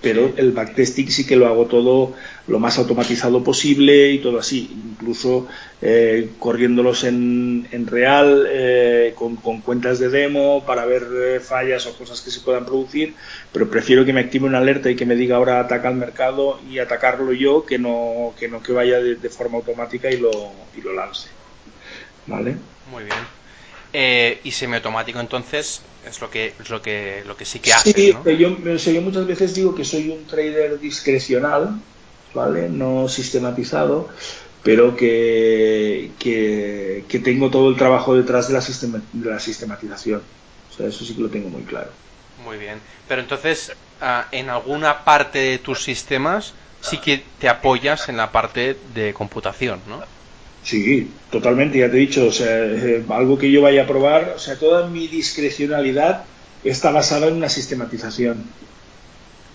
pero 0.00 0.32
el 0.36 0.52
backtesting 0.52 1.10
sí 1.10 1.26
que 1.26 1.36
lo 1.36 1.46
hago 1.46 1.66
todo 1.66 2.14
lo 2.46 2.58
más 2.58 2.78
automatizado 2.78 3.42
posible 3.42 4.10
y 4.10 4.18
todo 4.18 4.38
así, 4.38 4.70
incluso 4.92 5.48
eh, 5.82 6.30
corriéndolos 6.38 7.04
en, 7.04 7.66
en 7.72 7.86
real, 7.86 8.46
eh, 8.48 9.14
con, 9.16 9.36
cuentas 9.36 9.98
de 9.98 10.08
demo 10.08 10.64
para 10.64 10.84
ver 10.84 11.06
eh, 11.12 11.40
fallas 11.40 11.86
o 11.86 11.96
cosas 11.96 12.20
que 12.20 12.30
se 12.30 12.40
puedan 12.40 12.66
producir, 12.66 13.14
pero 13.52 13.68
prefiero 13.68 14.04
que 14.04 14.12
me 14.12 14.20
active 14.20 14.46
una 14.46 14.58
alerta 14.58 14.90
y 14.90 14.96
que 14.96 15.06
me 15.06 15.16
diga 15.16 15.36
ahora 15.36 15.60
ataca 15.60 15.88
al 15.88 15.96
mercado 15.96 16.60
y 16.70 16.78
atacarlo 16.78 17.32
yo 17.32 17.64
que 17.64 17.78
no 17.78 18.34
que, 18.38 18.48
no 18.48 18.62
que 18.62 18.72
vaya 18.72 19.00
de, 19.00 19.16
de 19.16 19.30
forma 19.30 19.58
automática 19.58 20.10
y 20.10 20.18
lo, 20.18 20.30
y 20.76 20.82
lo 20.82 20.92
lance. 20.92 21.28
¿Vale? 22.26 22.56
Muy 22.90 23.04
bien. 23.04 23.45
Eh, 23.98 24.40
y 24.44 24.50
semiautomático. 24.50 25.18
Entonces 25.20 25.80
es 26.06 26.20
lo 26.20 26.28
que 26.28 26.52
es 26.60 26.68
lo 26.68 26.82
que 26.82 27.22
lo 27.26 27.34
que 27.34 27.46
sí 27.46 27.60
que 27.60 27.72
hace 27.72 27.94
sí, 27.94 28.14
yo, 28.38 29.00
muchas 29.00 29.26
veces 29.26 29.54
digo 29.54 29.74
que 29.74 29.86
soy 29.86 30.10
un 30.10 30.26
trader 30.26 30.78
discrecional 30.78 31.80
vale 32.34 32.68
no 32.68 33.08
sistematizado 33.08 34.10
pero 34.62 34.94
que, 34.94 36.10
que, 36.18 37.20
tengo 37.24 37.48
todo 37.48 37.70
el 37.70 37.76
trabajo 37.76 38.14
detrás 38.14 38.48
de 38.48 38.54
la, 38.54 38.60
de 39.14 39.30
la 39.30 39.40
sistematización. 39.40 40.20
O 40.70 40.76
sea 40.76 40.88
eso 40.88 41.02
sí 41.02 41.14
que 41.14 41.22
lo 41.22 41.30
tengo 41.30 41.48
muy 41.48 41.62
claro. 41.62 41.90
Muy 42.44 42.58
bien. 42.58 42.78
Pero 43.08 43.22
entonces 43.22 43.72
ah, 44.02 44.26
en 44.30 44.50
alguna 44.50 45.04
parte 45.04 45.38
de 45.38 45.56
tus 45.56 45.82
sistemas 45.82 46.52
sí 46.82 46.98
que 46.98 47.24
te 47.38 47.48
apoyas 47.48 48.10
en 48.10 48.18
la 48.18 48.30
parte 48.30 48.76
de 48.94 49.14
computación 49.14 49.80
no 49.88 50.02
Sí, 50.66 51.08
totalmente, 51.30 51.78
ya 51.78 51.88
te 51.88 51.96
he 51.96 52.00
dicho, 52.00 52.26
o 52.26 52.32
sea, 52.32 52.64
eh, 52.64 53.04
algo 53.10 53.38
que 53.38 53.52
yo 53.52 53.62
vaya 53.62 53.84
a 53.84 53.86
probar, 53.86 54.32
o 54.34 54.38
sea, 54.40 54.58
toda 54.58 54.88
mi 54.88 55.06
discrecionalidad 55.06 56.24
está 56.64 56.90
basada 56.90 57.28
en 57.28 57.34
una 57.34 57.48
sistematización. 57.48 58.42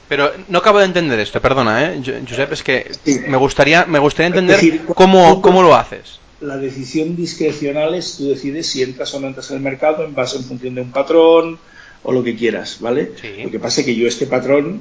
Pero 0.08 0.32
no 0.48 0.60
acabo 0.60 0.80
de 0.80 0.86
entender 0.86 1.20
esto, 1.20 1.42
perdona, 1.42 1.84
¿eh? 1.84 2.02
Josep, 2.02 2.54
es 2.54 2.64
que 2.64 2.90
me 3.28 3.36
gustaría 3.36 3.86
me 3.86 4.00
gustaría 4.00 4.28
entender 4.28 4.86
cómo, 4.96 5.42
cómo 5.42 5.62
lo 5.62 5.76
haces. 5.76 6.22
La 6.40 6.56
decisión 6.56 7.18
discrecional 7.18 7.94
es 7.94 8.16
tú 8.16 8.30
decides 8.30 8.68
si 8.68 8.82
entras 8.82 9.14
o 9.14 9.20
no 9.20 9.28
entras 9.28 9.52
en 9.52 9.58
el 9.58 9.64
mercado 9.64 10.06
en 10.06 10.16
base 10.16 10.38
en 10.38 10.46
función 10.46 10.76
de 10.76 10.82
un 10.82 10.92
patrón 10.92 11.60
o 12.04 12.12
lo 12.14 12.24
que 12.24 12.38
quieras, 12.38 12.78
¿vale? 12.80 13.12
Lo 13.44 13.52
que 13.52 13.60
pasa 13.60 13.82
es 13.82 13.86
que 13.86 13.96
yo 13.96 14.08
este 14.08 14.28
patrón 14.28 14.80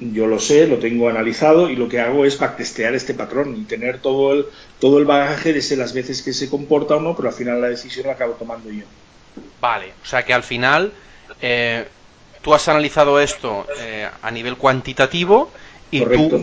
yo 0.00 0.26
lo 0.26 0.40
sé, 0.40 0.66
lo 0.66 0.78
tengo 0.78 1.08
analizado 1.08 1.70
y 1.70 1.76
lo 1.76 1.88
que 1.88 2.00
hago 2.00 2.24
es 2.24 2.38
backtestear 2.38 2.94
este 2.94 3.14
patrón 3.14 3.56
y 3.56 3.64
tener 3.64 4.00
todo 4.00 4.32
el, 4.32 4.46
todo 4.80 4.98
el 4.98 5.04
bagaje 5.04 5.52
de 5.52 5.62
ser 5.62 5.78
las 5.78 5.92
veces 5.92 6.22
que 6.22 6.32
se 6.32 6.48
comporta 6.48 6.96
o 6.96 7.00
no, 7.00 7.14
pero 7.14 7.28
al 7.28 7.34
final 7.34 7.60
la 7.60 7.68
decisión 7.68 8.06
la 8.06 8.14
acabo 8.14 8.32
tomando 8.34 8.70
yo. 8.70 8.84
Vale, 9.60 9.92
o 10.02 10.06
sea 10.06 10.24
que 10.24 10.34
al 10.34 10.42
final, 10.42 10.92
eh, 11.40 11.86
tú 12.42 12.54
has 12.54 12.68
analizado 12.68 13.20
esto 13.20 13.66
eh, 13.80 14.08
a 14.20 14.30
nivel 14.30 14.56
cuantitativo 14.56 15.50
y 15.90 16.00
tú 16.04 16.42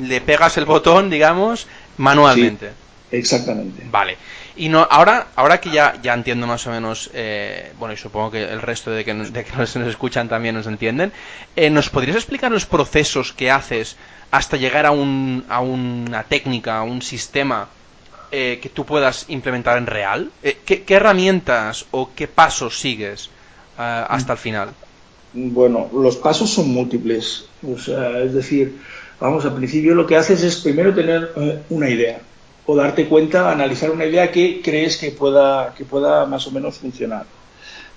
le 0.00 0.20
pegas 0.20 0.56
el 0.56 0.64
botón, 0.64 1.10
digamos, 1.10 1.66
manualmente. 1.98 2.70
exactamente. 3.10 3.82
Vale. 3.90 4.16
Y 4.56 4.70
no, 4.70 4.86
ahora, 4.90 5.28
ahora 5.36 5.60
que 5.60 5.70
ya, 5.70 6.00
ya 6.02 6.14
entiendo 6.14 6.46
más 6.46 6.66
o 6.66 6.70
menos, 6.70 7.10
eh, 7.12 7.72
bueno, 7.78 7.92
y 7.92 7.98
supongo 7.98 8.30
que 8.30 8.42
el 8.42 8.62
resto 8.62 8.90
de 8.90 9.04
que, 9.04 9.12
nos, 9.12 9.30
de 9.30 9.44
que 9.44 9.54
nos, 9.54 9.76
escuchan 9.76 10.30
también 10.30 10.54
nos 10.54 10.66
entienden, 10.66 11.12
eh, 11.54 11.68
¿nos 11.68 11.90
podrías 11.90 12.16
explicar 12.16 12.50
los 12.50 12.64
procesos 12.64 13.34
que 13.34 13.50
haces 13.50 13.96
hasta 14.30 14.56
llegar 14.56 14.86
a, 14.86 14.92
un, 14.92 15.44
a 15.50 15.60
una 15.60 16.22
técnica, 16.22 16.78
a 16.78 16.82
un 16.84 17.02
sistema 17.02 17.68
eh, 18.32 18.58
que 18.62 18.70
tú 18.70 18.86
puedas 18.86 19.26
implementar 19.28 19.76
en 19.76 19.86
real? 19.86 20.30
¿qué, 20.64 20.82
¿qué, 20.84 20.94
herramientas 20.94 21.84
o 21.90 22.10
qué 22.16 22.26
pasos 22.26 22.80
sigues 22.80 23.28
hasta 23.76 24.32
el 24.32 24.38
final? 24.38 24.70
Bueno, 25.34 25.90
los 25.92 26.16
pasos 26.16 26.48
son 26.48 26.70
múltiples. 26.70 27.44
O 27.62 27.78
sea, 27.78 28.20
es 28.20 28.32
decir, 28.32 28.78
vamos, 29.20 29.44
al 29.44 29.54
principio 29.54 29.94
lo 29.94 30.06
que 30.06 30.16
haces 30.16 30.42
es 30.42 30.56
primero 30.56 30.94
tener 30.94 31.32
una 31.68 31.90
idea 31.90 32.20
o 32.66 32.76
darte 32.76 33.06
cuenta, 33.06 33.50
analizar 33.50 33.90
una 33.90 34.04
idea 34.04 34.30
que 34.32 34.60
crees 34.62 34.96
que 34.96 35.12
pueda, 35.12 35.72
que 35.76 35.84
pueda 35.84 36.26
más 36.26 36.46
o 36.46 36.50
menos 36.50 36.78
funcionar. 36.78 37.24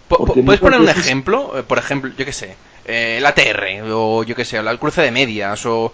¿Puedes 0.08 0.60
poner 0.60 0.80
un 0.80 0.90
ejemplo? 0.90 1.58
Eh, 1.58 1.64
por 1.64 1.78
ejemplo, 1.78 2.12
yo 2.18 2.26
qué 2.26 2.34
sé, 2.34 2.56
eh, 2.86 3.18
el 3.18 3.26
ATR, 3.26 3.84
o 3.92 4.24
yo 4.24 4.36
qué 4.36 4.46
sé, 4.46 4.58
el 4.58 4.80
cruce 4.80 5.02
de 5.02 5.12
medias, 5.12 5.66
o 5.66 5.94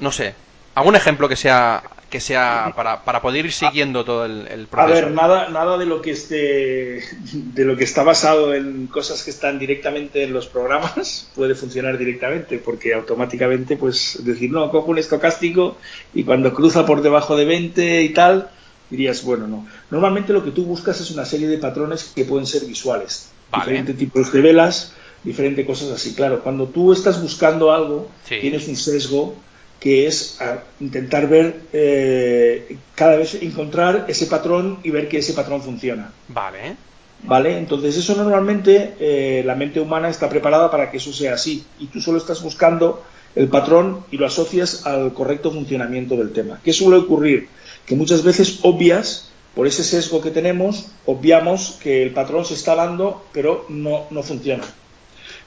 no 0.00 0.12
sé, 0.12 0.34
algún 0.74 0.96
ejemplo 0.96 1.28
que 1.28 1.36
sea 1.36 1.82
que 2.12 2.20
sea 2.20 2.74
para, 2.76 3.04
para 3.04 3.22
poder 3.22 3.46
ir 3.46 3.52
siguiendo 3.52 4.04
todo 4.04 4.26
el, 4.26 4.66
proceso. 4.66 4.80
A 4.80 4.86
ver, 4.86 5.10
nada, 5.12 5.48
nada 5.48 5.78
de 5.78 5.86
lo 5.86 6.02
que 6.02 6.10
esté 6.10 7.00
de 7.32 7.64
lo 7.64 7.74
que 7.74 7.84
está 7.84 8.02
basado 8.02 8.54
en 8.54 8.86
cosas 8.86 9.22
que 9.22 9.30
están 9.30 9.58
directamente 9.58 10.22
en 10.22 10.34
los 10.34 10.46
programas 10.46 11.30
puede 11.34 11.54
funcionar 11.54 11.96
directamente, 11.96 12.58
porque 12.58 12.92
automáticamente, 12.92 13.78
pues, 13.78 14.18
decir, 14.22 14.52
no, 14.52 14.70
cojo 14.70 14.90
un 14.90 14.98
estocástico 14.98 15.78
y 16.12 16.22
cuando 16.24 16.52
cruza 16.52 16.84
por 16.84 17.00
debajo 17.00 17.34
de 17.34 17.46
20 17.46 18.02
y 18.02 18.10
tal, 18.10 18.50
dirías, 18.90 19.24
bueno, 19.24 19.48
no. 19.48 19.66
Normalmente 19.90 20.34
lo 20.34 20.44
que 20.44 20.50
tú 20.50 20.66
buscas 20.66 21.00
es 21.00 21.10
una 21.10 21.24
serie 21.24 21.48
de 21.48 21.56
patrones 21.56 22.12
que 22.14 22.26
pueden 22.26 22.46
ser 22.46 22.66
visuales, 22.66 23.30
diferentes 23.54 23.96
tipos 23.96 24.30
de 24.30 24.42
velas, 24.42 24.92
diferentes 25.24 25.64
cosas 25.66 25.90
así. 25.92 26.14
Claro, 26.14 26.42
cuando 26.42 26.66
tú 26.66 26.92
estás 26.92 27.22
buscando 27.22 27.72
algo, 27.72 28.10
tienes 28.28 28.68
un 28.68 28.76
sesgo 28.76 29.34
que 29.82 30.06
es 30.06 30.38
intentar 30.78 31.28
ver, 31.28 31.62
eh, 31.72 32.76
cada 32.94 33.16
vez 33.16 33.34
encontrar 33.42 34.04
ese 34.06 34.26
patrón 34.26 34.78
y 34.84 34.90
ver 34.90 35.08
que 35.08 35.18
ese 35.18 35.32
patrón 35.32 35.60
funciona. 35.60 36.12
Vale. 36.28 36.76
¿Vale? 37.24 37.58
Entonces 37.58 37.96
eso 37.96 38.14
normalmente 38.14 38.94
eh, 39.00 39.42
la 39.44 39.56
mente 39.56 39.80
humana 39.80 40.08
está 40.08 40.28
preparada 40.28 40.70
para 40.70 40.88
que 40.88 40.98
eso 40.98 41.12
sea 41.12 41.34
así 41.34 41.64
y 41.80 41.86
tú 41.86 42.00
solo 42.00 42.18
estás 42.18 42.40
buscando 42.44 43.02
el 43.34 43.48
patrón 43.48 44.04
y 44.12 44.18
lo 44.18 44.26
asocias 44.26 44.86
al 44.86 45.12
correcto 45.14 45.50
funcionamiento 45.50 46.16
del 46.16 46.32
tema. 46.32 46.60
¿Qué 46.62 46.72
suele 46.72 46.98
ocurrir? 46.98 47.48
Que 47.84 47.96
muchas 47.96 48.22
veces 48.22 48.60
obvias, 48.62 49.32
por 49.52 49.66
ese 49.66 49.82
sesgo 49.82 50.20
que 50.20 50.30
tenemos, 50.30 50.92
obviamos 51.06 51.78
que 51.82 52.04
el 52.04 52.12
patrón 52.12 52.44
se 52.44 52.54
está 52.54 52.76
dando 52.76 53.24
pero 53.32 53.66
no, 53.68 54.06
no 54.10 54.22
funciona. 54.22 54.62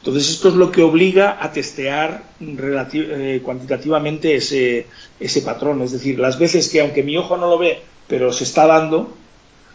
Entonces 0.06 0.30
esto 0.30 0.50
es 0.50 0.54
lo 0.54 0.72
que 0.72 0.84
obliga 0.84 1.44
a 1.44 1.52
testear 1.52 2.22
eh, 2.39 3.41
cuantitativamente 3.44 4.36
ese, 4.36 4.86
ese 5.20 5.41
patrón. 5.41 5.82
Es 5.82 5.94
decir, 5.94 6.20
las 6.20 6.38
veces 6.38 6.70
que 6.70 6.80
aunque 6.80 7.02
mi 7.02 7.18
ojo 7.18 7.38
no 7.38 7.50
lo 7.50 7.58
ve, 7.58 7.82
pero 8.08 8.32
se 8.32 8.44
está 8.44 8.68
dando, 8.68 9.12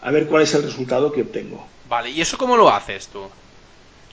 a 0.01 0.09
ver 0.09 0.27
cuál 0.27 0.43
es 0.43 0.53
el 0.53 0.63
resultado 0.63 1.11
que 1.11 1.23
obtengo. 1.23 1.67
Vale, 1.89 2.11
¿y 2.11 2.21
eso 2.21 2.37
cómo 2.37 2.55
lo 2.55 2.69
haces 2.69 3.07
tú? 3.07 3.23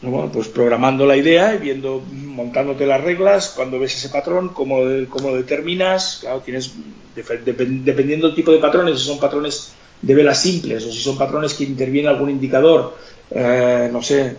Bueno, 0.03 0.29
pues 0.33 0.49
programando 0.49 1.07
la 1.07 1.17
idea 1.17 1.55
y 1.55 1.59
viendo, 1.59 2.03
montándote 2.11 2.85
las 2.85 3.01
reglas, 3.01 3.53
cuando 3.55 3.79
ves 3.79 3.95
ese 3.95 4.09
patrón, 4.09 4.49
cómo, 4.49 4.79
cómo 5.09 5.31
lo 5.31 5.37
determinas, 5.37 6.19
claro, 6.21 6.41
tienes, 6.41 6.73
dependiendo 7.15 8.27
del 8.27 8.35
tipo 8.35 8.51
de 8.51 8.59
patrones, 8.59 8.99
si 8.99 9.07
son 9.07 9.21
patrones 9.21 9.71
de 10.03 10.15
velas 10.17 10.43
simples 10.43 10.85
o 10.85 10.91
si 10.91 10.99
son 10.99 11.17
patrones 11.17 11.55
que 11.55 11.63
interviene 11.63 12.09
algún 12.09 12.31
indicador, 12.31 12.97
eh, 13.31 13.89
no 13.93 14.03
sé, 14.03 14.37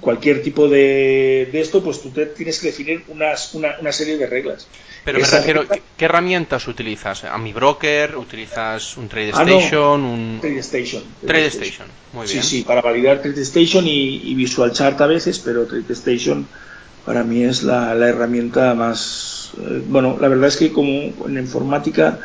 cualquier 0.00 0.42
tipo 0.42 0.68
de, 0.68 1.48
de, 1.52 1.60
esto, 1.60 1.82
pues 1.82 2.00
tú 2.02 2.10
te 2.10 2.26
tienes 2.26 2.58
que 2.58 2.68
definir 2.68 3.04
unas, 3.08 3.54
una, 3.54 3.76
una 3.80 3.92
serie 3.92 4.16
de 4.16 4.26
reglas. 4.26 4.66
Pero 5.04 5.18
me 5.18 5.26
refiero, 5.26 5.64
¿qué, 5.96 6.04
herramientas 6.04 6.66
utilizas? 6.68 7.24
¿A 7.24 7.38
mi 7.38 7.52
broker? 7.52 8.16
¿Utilizas 8.16 8.96
un 8.96 9.08
TradeStation? 9.08 10.02
Ah, 10.02 10.06
un... 10.06 10.38
TradeStation. 10.40 11.02
TradeStation, 11.26 11.88
muy 12.12 12.26
bien. 12.26 12.42
Sí, 12.42 12.48
sí, 12.48 12.62
para 12.62 12.80
validar 12.80 13.22
TradeStation 13.22 13.86
y, 13.86 14.30
y 14.30 14.34
Visual 14.34 14.72
Chart 14.72 15.00
a 15.00 15.06
veces, 15.06 15.38
pero 15.38 15.66
TradeStation 15.66 16.46
para 17.04 17.24
mí 17.24 17.44
es 17.44 17.62
la, 17.62 17.94
la 17.94 18.08
herramienta 18.08 18.74
más... 18.74 19.52
Eh, 19.58 19.82
bueno, 19.86 20.18
la 20.20 20.28
verdad 20.28 20.48
es 20.48 20.56
que 20.56 20.72
como 20.72 20.90
en 21.26 21.38
informática 21.38 22.18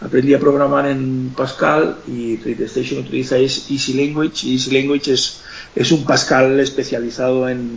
aprendí 0.00 0.32
a 0.34 0.38
programar 0.40 0.86
en 0.86 1.32
Pascal 1.36 1.98
y 2.06 2.36
TradeStation 2.36 3.00
utiliza 3.00 3.36
Easy 3.38 3.92
Language 3.94 4.46
y 4.46 4.54
Easy 4.54 4.70
Language 4.70 5.12
es 5.12 5.42
es 5.74 5.92
un 5.92 6.04
Pascal 6.04 6.58
especializado 6.60 7.48
en, 7.48 7.70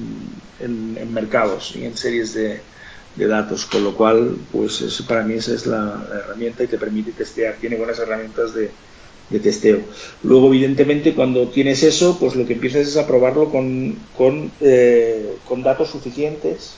en, 0.59 1.13
mercados 1.13 1.75
y 1.75 1.85
en 1.85 1.95
series 1.95 2.33
de, 2.33 2.59
de, 3.15 3.27
datos, 3.27 3.65
con 3.65 3.83
lo 3.83 3.93
cual, 3.93 4.37
pues 4.51 5.03
para 5.07 5.23
mí 5.23 5.35
esa 5.35 5.53
es 5.53 5.67
la, 5.67 6.05
herramienta 6.11 6.63
y 6.63 6.67
te 6.67 6.77
permite 6.77 7.11
testear, 7.11 7.55
tiene 7.59 7.75
buenas 7.75 7.99
herramientas 7.99 8.53
de, 8.53 8.71
de, 9.29 9.39
testeo. 9.39 9.81
Luego, 10.23 10.47
evidentemente, 10.47 11.13
cuando 11.13 11.47
tienes 11.49 11.83
eso, 11.83 12.17
pues 12.19 12.35
lo 12.35 12.45
que 12.45 12.53
empiezas 12.53 12.87
es 12.87 12.97
a 12.97 13.05
probarlo 13.05 13.49
con, 13.49 13.97
con, 14.17 14.51
eh, 14.59 15.35
con 15.47 15.61
datos 15.61 15.89
suficientes 15.89 16.75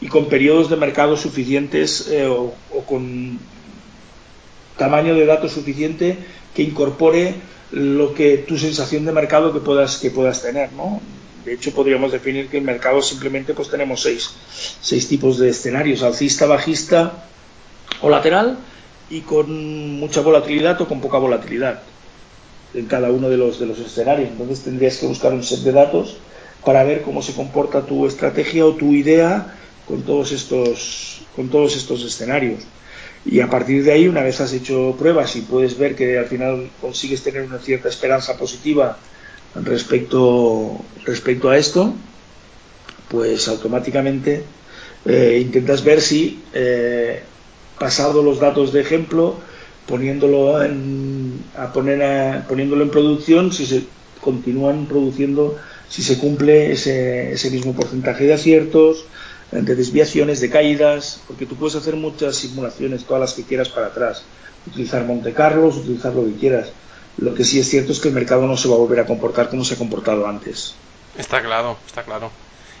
y 0.00 0.08
con 0.08 0.28
periodos 0.28 0.70
de 0.70 0.76
mercado 0.76 1.16
suficientes 1.16 2.08
eh, 2.10 2.26
o 2.26 2.54
con 2.86 3.38
tamaño 4.76 5.14
de 5.14 5.26
datos 5.26 5.52
suficiente 5.52 6.18
que 6.54 6.62
incorpore 6.62 7.34
lo 7.74 8.14
que 8.14 8.38
tu 8.38 8.56
sensación 8.56 9.04
de 9.04 9.10
mercado 9.10 9.52
que 9.52 9.58
puedas 9.58 9.98
que 9.98 10.10
puedas 10.10 10.40
tener, 10.42 10.72
¿no? 10.72 11.00
De 11.44 11.54
hecho, 11.54 11.72
podríamos 11.72 12.12
definir 12.12 12.48
que 12.48 12.58
el 12.58 12.64
mercado 12.64 13.02
simplemente 13.02 13.52
pues 13.52 13.68
tenemos 13.68 14.00
seis, 14.00 14.30
seis 14.80 15.08
tipos 15.08 15.38
de 15.38 15.50
escenarios, 15.50 16.02
alcista, 16.02 16.46
bajista 16.46 17.26
o 18.00 18.08
lateral 18.08 18.58
y 19.10 19.22
con 19.22 19.98
mucha 19.98 20.20
volatilidad 20.20 20.80
o 20.80 20.88
con 20.88 21.00
poca 21.00 21.18
volatilidad 21.18 21.82
en 22.74 22.86
cada 22.86 23.10
uno 23.10 23.28
de 23.28 23.36
los, 23.36 23.58
de 23.58 23.66
los 23.66 23.78
escenarios. 23.80 24.30
Entonces 24.30 24.62
tendrías 24.62 24.96
que 24.96 25.06
buscar 25.06 25.32
un 25.32 25.42
set 25.42 25.60
de 25.60 25.72
datos 25.72 26.16
para 26.64 26.84
ver 26.84 27.02
cómo 27.02 27.22
se 27.22 27.34
comporta 27.34 27.82
tu 27.82 28.06
estrategia 28.06 28.64
o 28.64 28.74
tu 28.74 28.92
idea 28.92 29.54
con 29.86 30.02
todos 30.02 30.30
estos, 30.30 31.22
con 31.34 31.48
todos 31.48 31.76
estos 31.76 32.04
escenarios. 32.04 32.62
Y 33.26 33.40
a 33.40 33.48
partir 33.48 33.82
de 33.84 33.92
ahí, 33.92 34.06
una 34.06 34.22
vez 34.22 34.40
has 34.40 34.52
hecho 34.52 34.94
pruebas 34.98 35.34
y 35.36 35.42
puedes 35.42 35.78
ver 35.78 35.94
que 35.94 36.18
al 36.18 36.26
final 36.26 36.70
consigues 36.80 37.22
tener 37.22 37.42
una 37.42 37.58
cierta 37.58 37.88
esperanza 37.88 38.36
positiva 38.36 38.98
respecto, 39.54 40.78
respecto 41.04 41.48
a 41.48 41.56
esto, 41.56 41.94
pues 43.08 43.48
automáticamente 43.48 44.44
eh, 45.06 45.38
intentas 45.40 45.84
ver 45.84 46.00
si, 46.00 46.42
eh, 46.52 47.22
pasado 47.78 48.22
los 48.22 48.40
datos 48.40 48.72
de 48.72 48.80
ejemplo, 48.80 49.36
poniéndolo 49.86 50.62
en, 50.62 51.44
a 51.56 51.72
poner 51.72 52.42
poniéndolo 52.46 52.84
en 52.84 52.90
producción, 52.90 53.52
si 53.52 53.66
se 53.66 53.84
continúan 54.20 54.86
produciendo, 54.86 55.58
si 55.88 56.02
se 56.02 56.18
cumple 56.18 56.72
ese, 56.72 57.32
ese 57.32 57.50
mismo 57.50 57.74
porcentaje 57.74 58.24
de 58.24 58.34
aciertos, 58.34 59.04
de 59.50 59.74
desviaciones, 59.74 60.40
de 60.40 60.50
caídas, 60.50 61.20
porque 61.26 61.46
tú 61.46 61.56
puedes 61.56 61.76
hacer 61.76 61.96
muchas 61.96 62.36
simulaciones, 62.36 63.04
todas 63.04 63.20
las 63.20 63.32
que 63.34 63.44
quieras 63.44 63.68
para 63.68 63.88
atrás, 63.88 64.24
utilizar 64.66 65.04
Monte 65.04 65.32
Carlos, 65.32 65.76
utilizar 65.76 66.12
lo 66.14 66.24
que 66.24 66.34
quieras. 66.34 66.72
Lo 67.18 67.34
que 67.34 67.44
sí 67.44 67.60
es 67.60 67.68
cierto 67.68 67.92
es 67.92 68.00
que 68.00 68.08
el 68.08 68.14
mercado 68.14 68.46
no 68.46 68.56
se 68.56 68.68
va 68.68 68.74
a 68.74 68.78
volver 68.78 69.00
a 69.00 69.06
comportar 69.06 69.48
como 69.48 69.64
se 69.64 69.74
ha 69.74 69.78
comportado 69.78 70.26
antes. 70.26 70.74
Está 71.16 71.40
claro, 71.42 71.78
está 71.86 72.02
claro. 72.02 72.30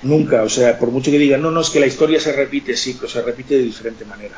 Nunca, 0.02 0.42
o 0.42 0.48
sea, 0.48 0.78
por 0.78 0.90
mucho 0.90 1.10
que 1.10 1.18
digan, 1.18 1.40
no, 1.40 1.50
no, 1.50 1.60
es 1.60 1.70
que 1.70 1.80
la 1.80 1.86
historia 1.86 2.20
se 2.20 2.32
repite, 2.32 2.76
sí, 2.76 2.94
pero 2.98 3.10
se 3.10 3.22
repite 3.22 3.56
de 3.56 3.62
diferente 3.62 4.04
manera. 4.04 4.34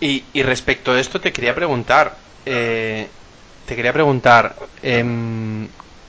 Y, 0.00 0.22
y 0.32 0.42
respecto 0.42 0.92
a 0.92 1.00
esto 1.00 1.20
te 1.20 1.32
quería 1.32 1.54
preguntar, 1.54 2.16
eh, 2.44 3.08
te 3.66 3.74
quería 3.74 3.92
preguntar, 3.92 4.54
eh, 4.82 5.04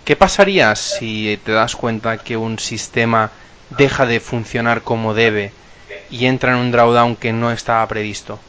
¿qué 0.04 0.16
pasaría 0.16 0.76
si 0.76 1.40
te 1.44 1.54
das 1.54 1.76
cuenta 1.76 2.18
que 2.18 2.36
un 2.36 2.60
sistema 2.60 3.32
deja 3.72 4.06
de 4.06 4.20
funcionar 4.20 4.82
como 4.82 5.14
debe 5.14 5.52
y 6.10 6.26
entra 6.26 6.52
en 6.52 6.58
un 6.58 6.72
drawdown 6.72 7.16
que 7.16 7.34
no 7.34 7.52
estaba 7.52 7.88
previsto. 7.88 8.40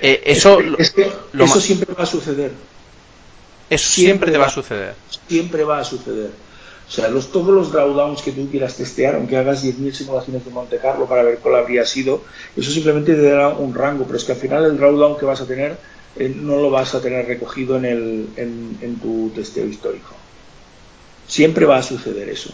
Eh, 0.00 0.22
eso 0.26 0.58
eso 0.60 1.60
siempre 1.60 1.94
va 1.94 2.04
a 2.04 2.06
suceder. 2.06 2.52
Eso 3.70 3.90
siempre, 3.90 4.30
te 4.30 4.38
va, 4.38 4.46
a 4.46 4.50
suceder. 4.50 4.94
Siempre 5.26 5.64
va 5.64 5.78
a 5.78 5.84
suceder. 5.84 6.30
O 6.86 6.90
sea, 6.90 7.08
los, 7.08 7.32
todos 7.32 7.48
los 7.48 7.72
drawdowns 7.72 8.20
que 8.20 8.32
tú 8.32 8.48
quieras 8.50 8.76
testear, 8.76 9.14
aunque 9.14 9.38
hagas 9.38 9.64
10.000 9.64 9.92
simulaciones 9.92 10.44
de 10.44 10.50
Monte 10.50 10.78
Carlo 10.78 11.06
para 11.06 11.22
ver 11.22 11.38
cuál 11.38 11.56
habría 11.56 11.86
sido, 11.86 12.22
eso 12.54 12.70
simplemente 12.70 13.14
te 13.14 13.22
dará 13.22 13.48
un 13.48 13.74
rango, 13.74 14.04
pero 14.04 14.18
es 14.18 14.24
que 14.24 14.32
al 14.32 14.38
final 14.38 14.64
el 14.66 14.76
drawdown 14.76 15.16
que 15.16 15.24
vas 15.24 15.40
a 15.40 15.46
tener 15.46 15.78
eh, 16.16 16.28
no 16.28 16.56
lo 16.56 16.70
vas 16.70 16.94
a 16.94 17.00
tener 17.00 17.26
recogido 17.26 17.78
en, 17.78 17.86
el, 17.86 18.28
en 18.36 18.98
tu 19.00 19.30
testeo 19.34 19.66
histórico. 19.66 20.10
Siempre 21.26 21.64
va 21.64 21.78
a 21.78 21.82
suceder 21.82 22.28
eso. 22.28 22.52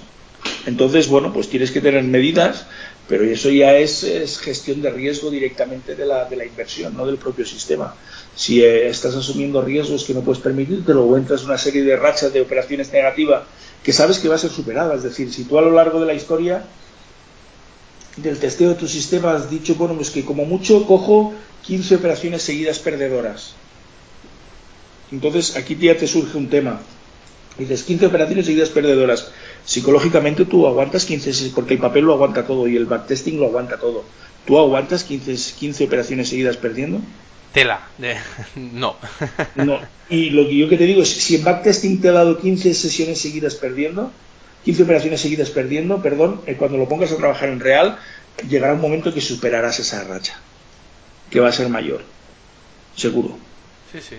Entonces, 0.66 1.08
bueno, 1.08 1.32
pues 1.32 1.48
tienes 1.48 1.70
que 1.70 1.80
tener 1.80 2.02
medidas, 2.02 2.66
pero 3.08 3.24
eso 3.24 3.50
ya 3.50 3.76
es, 3.76 4.38
gestión 4.38 4.82
de 4.82 4.90
riesgo 4.90 5.30
directamente 5.30 5.94
de 5.94 6.06
la, 6.06 6.26
de 6.26 6.36
la, 6.36 6.44
inversión, 6.44 6.96
no 6.96 7.06
del 7.06 7.16
propio 7.16 7.44
sistema. 7.44 7.94
Si 8.36 8.62
eh, 8.62 8.88
estás 8.88 9.14
asumiendo 9.16 9.62
riesgos 9.62 10.04
que 10.04 10.14
no 10.14 10.20
puedes 10.20 10.42
permitírtelo 10.42 11.04
o 11.04 11.16
entras 11.16 11.40
en 11.40 11.46
una 11.46 11.58
serie 11.58 11.82
de 11.82 11.96
rachas 11.96 12.32
de 12.32 12.40
operaciones 12.40 12.92
negativas 12.92 13.42
que 13.82 13.92
sabes 13.92 14.18
que 14.18 14.28
va 14.28 14.34
a 14.34 14.38
ser 14.38 14.50
superada, 14.50 14.94
es 14.94 15.02
decir, 15.02 15.32
si 15.32 15.44
tú 15.44 15.58
a 15.58 15.62
lo 15.62 15.70
largo 15.70 16.00
de 16.00 16.06
la 16.06 16.14
historia 16.14 16.62
del 18.16 18.38
testeo 18.38 18.70
de 18.70 18.74
tu 18.74 18.86
sistema 18.86 19.34
has 19.34 19.50
dicho, 19.50 19.74
bueno, 19.74 19.94
pues 19.94 20.10
que 20.10 20.24
como 20.24 20.44
mucho 20.44 20.86
cojo 20.86 21.32
15 21.66 21.96
operaciones 21.96 22.42
seguidas 22.42 22.78
perdedoras. 22.78 23.54
Entonces 25.10 25.56
aquí 25.56 25.76
ya 25.76 25.96
te 25.96 26.06
surge 26.06 26.36
un 26.36 26.48
tema. 26.48 26.80
Dices 27.58 27.82
15 27.82 28.06
operaciones 28.06 28.46
seguidas 28.46 28.68
perdedoras 28.68 29.30
psicológicamente 29.64 30.44
tú 30.44 30.66
aguantas 30.66 31.04
15, 31.04 31.52
porque 31.54 31.74
el 31.74 31.80
papel 31.80 32.04
lo 32.04 32.14
aguanta 32.14 32.46
todo 32.46 32.66
y 32.68 32.76
el 32.76 32.86
backtesting 32.86 33.38
lo 33.38 33.46
aguanta 33.46 33.78
todo. 33.78 34.04
¿Tú 34.46 34.58
aguantas 34.58 35.04
15, 35.04 35.54
15 35.58 35.84
operaciones 35.84 36.28
seguidas 36.28 36.56
perdiendo? 36.56 37.00
Tela, 37.52 37.80
no. 38.54 38.96
no. 39.56 39.80
Y 40.08 40.30
lo 40.30 40.46
que 40.46 40.56
yo 40.56 40.68
que 40.68 40.76
te 40.76 40.84
digo 40.84 41.02
es, 41.02 41.08
si 41.08 41.36
en 41.36 41.44
backtesting 41.44 42.00
te 42.00 42.08
ha 42.08 42.12
dado 42.12 42.38
15 42.38 42.74
sesiones 42.74 43.20
seguidas 43.20 43.56
perdiendo, 43.56 44.12
15 44.64 44.82
operaciones 44.84 45.20
seguidas 45.20 45.50
perdiendo, 45.50 46.00
perdón, 46.02 46.42
eh, 46.46 46.56
cuando 46.56 46.78
lo 46.78 46.88
pongas 46.88 47.12
a 47.12 47.16
trabajar 47.16 47.48
en 47.48 47.60
real, 47.60 47.98
llegará 48.48 48.74
un 48.74 48.80
momento 48.80 49.12
que 49.12 49.20
superarás 49.20 49.78
esa 49.80 50.04
racha, 50.04 50.38
que 51.30 51.40
va 51.40 51.48
a 51.48 51.52
ser 51.52 51.68
mayor, 51.68 52.02
seguro. 52.94 53.36
Sí, 53.92 53.98
sí. 54.00 54.16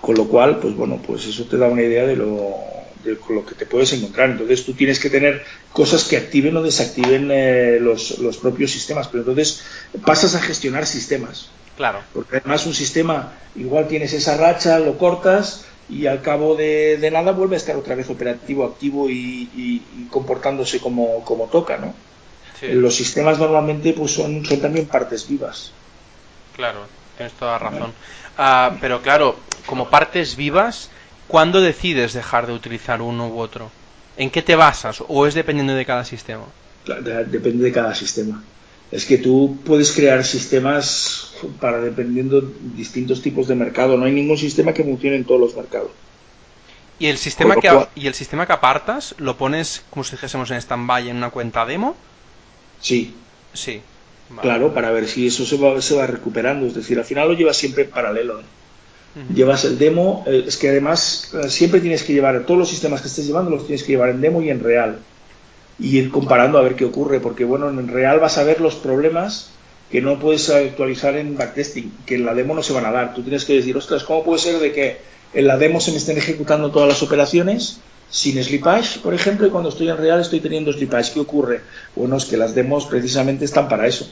Con 0.00 0.16
lo 0.16 0.28
cual, 0.28 0.58
pues 0.58 0.74
bueno, 0.76 1.02
pues 1.04 1.26
eso 1.26 1.44
te 1.44 1.56
da 1.56 1.66
una 1.66 1.82
idea 1.82 2.06
de 2.06 2.14
lo, 2.14 2.54
con 3.24 3.36
lo 3.36 3.46
que 3.46 3.54
te 3.54 3.66
puedes 3.66 3.92
encontrar. 3.92 4.30
Entonces 4.30 4.64
tú 4.64 4.74
tienes 4.74 4.98
que 4.98 5.10
tener 5.10 5.44
cosas 5.72 6.04
que 6.04 6.16
activen 6.16 6.56
o 6.56 6.62
desactiven 6.62 7.30
eh, 7.30 7.78
los, 7.80 8.18
los, 8.18 8.36
propios 8.38 8.70
sistemas, 8.70 9.08
pero 9.08 9.20
entonces 9.20 9.62
pasas 10.04 10.34
a 10.34 10.40
gestionar 10.40 10.86
sistemas. 10.86 11.50
Claro. 11.76 12.00
Porque 12.12 12.38
además 12.38 12.66
un 12.66 12.74
sistema, 12.74 13.34
igual 13.54 13.86
tienes 13.88 14.12
esa 14.12 14.36
racha, 14.36 14.78
lo 14.78 14.98
cortas 14.98 15.64
y 15.88 16.06
al 16.06 16.20
cabo 16.22 16.54
de, 16.54 17.08
nada 17.12 17.32
vuelve 17.32 17.56
a 17.56 17.58
estar 17.58 17.76
otra 17.76 17.94
vez 17.94 18.10
operativo, 18.10 18.64
activo 18.64 19.08
y, 19.08 19.82
comportándose 20.10 20.80
como, 20.80 21.24
como, 21.24 21.46
toca, 21.46 21.78
¿no? 21.78 21.94
Los 22.60 22.96
sistemas 22.96 23.38
normalmente 23.38 23.92
pues 23.92 24.12
son, 24.12 24.44
son 24.44 24.60
también 24.60 24.86
partes 24.86 25.28
vivas. 25.28 25.70
Claro, 26.56 26.80
tienes 27.16 27.32
toda 27.34 27.56
razón. 27.58 27.92
Ah, 28.36 28.76
pero 28.80 29.00
claro, 29.00 29.36
como 29.64 29.88
partes 29.88 30.34
vivas, 30.34 30.90
¿Cuándo 31.28 31.60
decides 31.60 32.14
dejar 32.14 32.46
de 32.46 32.54
utilizar 32.54 33.02
uno 33.02 33.28
u 33.28 33.38
otro? 33.38 33.70
¿En 34.16 34.30
qué 34.30 34.42
te 34.42 34.56
basas? 34.56 35.02
¿O 35.06 35.26
es 35.26 35.34
dependiendo 35.34 35.74
de 35.74 35.84
cada 35.84 36.04
sistema? 36.04 36.44
Depende 36.86 37.64
de 37.64 37.72
cada 37.72 37.94
sistema. 37.94 38.42
Es 38.90 39.04
que 39.04 39.18
tú 39.18 39.58
puedes 39.64 39.92
crear 39.92 40.24
sistemas 40.24 41.34
para 41.60 41.78
dependiendo 41.80 42.40
distintos 42.74 43.20
tipos 43.20 43.46
de 43.46 43.54
mercado. 43.54 43.98
No 43.98 44.06
hay 44.06 44.12
ningún 44.12 44.38
sistema 44.38 44.72
que 44.72 44.82
funcione 44.82 45.16
en 45.16 45.24
todos 45.24 45.40
los 45.40 45.54
mercados. 45.54 45.90
¿Y 46.98 47.06
el 47.06 47.18
sistema, 47.18 47.56
que, 47.56 47.70
¿y 47.94 48.06
el 48.06 48.14
sistema 48.14 48.46
que 48.46 48.54
apartas 48.54 49.14
lo 49.18 49.36
pones, 49.36 49.84
como 49.90 50.02
si 50.02 50.12
dijésemos, 50.12 50.50
en 50.50 50.56
stand-by 50.56 51.10
en 51.10 51.18
una 51.18 51.30
cuenta 51.30 51.64
demo? 51.64 51.94
Sí. 52.80 53.14
Sí. 53.52 53.82
Claro, 54.40 54.74
para 54.74 54.90
ver 54.90 55.06
si 55.06 55.26
eso 55.26 55.46
se 55.46 55.56
va, 55.58 55.80
se 55.80 55.94
va 55.94 56.06
recuperando. 56.06 56.66
Es 56.66 56.74
decir, 56.74 56.98
al 56.98 57.04
final 57.04 57.28
lo 57.28 57.34
llevas 57.34 57.56
siempre 57.56 57.84
en 57.84 57.90
paralelo. 57.90 58.40
¿eh? 58.40 58.44
Llevas 59.34 59.64
el 59.64 59.78
demo, 59.78 60.22
eh, 60.26 60.44
es 60.46 60.56
que 60.56 60.68
además 60.68 61.32
eh, 61.34 61.48
siempre 61.50 61.80
tienes 61.80 62.02
que 62.02 62.12
llevar, 62.12 62.44
todos 62.44 62.58
los 62.58 62.68
sistemas 62.68 63.00
que 63.00 63.08
estés 63.08 63.26
llevando 63.26 63.50
los 63.50 63.66
tienes 63.66 63.82
que 63.82 63.92
llevar 63.92 64.10
en 64.10 64.20
demo 64.20 64.42
y 64.42 64.50
en 64.50 64.60
real. 64.60 64.98
Y 65.78 65.98
ir 65.98 66.10
comparando 66.10 66.58
a 66.58 66.62
ver 66.62 66.76
qué 66.76 66.84
ocurre, 66.84 67.18
porque 67.18 67.44
bueno, 67.44 67.68
en 67.68 67.88
real 67.88 68.20
vas 68.20 68.38
a 68.38 68.44
ver 68.44 68.60
los 68.60 68.74
problemas 68.76 69.50
que 69.90 70.00
no 70.00 70.18
puedes 70.18 70.50
actualizar 70.50 71.16
en 71.16 71.36
backtesting, 71.36 71.92
que 72.04 72.16
en 72.16 72.26
la 72.26 72.34
demo 72.34 72.54
no 72.54 72.62
se 72.62 72.72
van 72.72 72.84
a 72.84 72.92
dar. 72.92 73.14
Tú 73.14 73.22
tienes 73.22 73.44
que 73.44 73.54
decir, 73.54 73.76
ostras, 73.76 74.04
¿cómo 74.04 74.22
puede 74.22 74.38
ser 74.38 74.58
de 74.58 74.72
que 74.72 74.98
en 75.34 75.46
la 75.46 75.56
demo 75.56 75.80
se 75.80 75.90
me 75.90 75.96
estén 75.96 76.18
ejecutando 76.18 76.70
todas 76.70 76.88
las 76.88 77.02
operaciones 77.02 77.80
sin 78.10 78.42
slippage, 78.42 79.00
por 79.00 79.14
ejemplo, 79.14 79.46
y 79.46 79.50
cuando 79.50 79.70
estoy 79.70 79.88
en 79.88 79.96
real 79.96 80.20
estoy 80.20 80.40
teniendo 80.40 80.72
slippage? 80.72 81.12
¿Qué 81.14 81.20
ocurre? 81.20 81.60
Bueno, 81.96 82.16
es 82.16 82.24
que 82.24 82.36
las 82.36 82.54
demos 82.54 82.86
precisamente 82.86 83.44
están 83.44 83.68
para 83.68 83.86
eso 83.86 84.08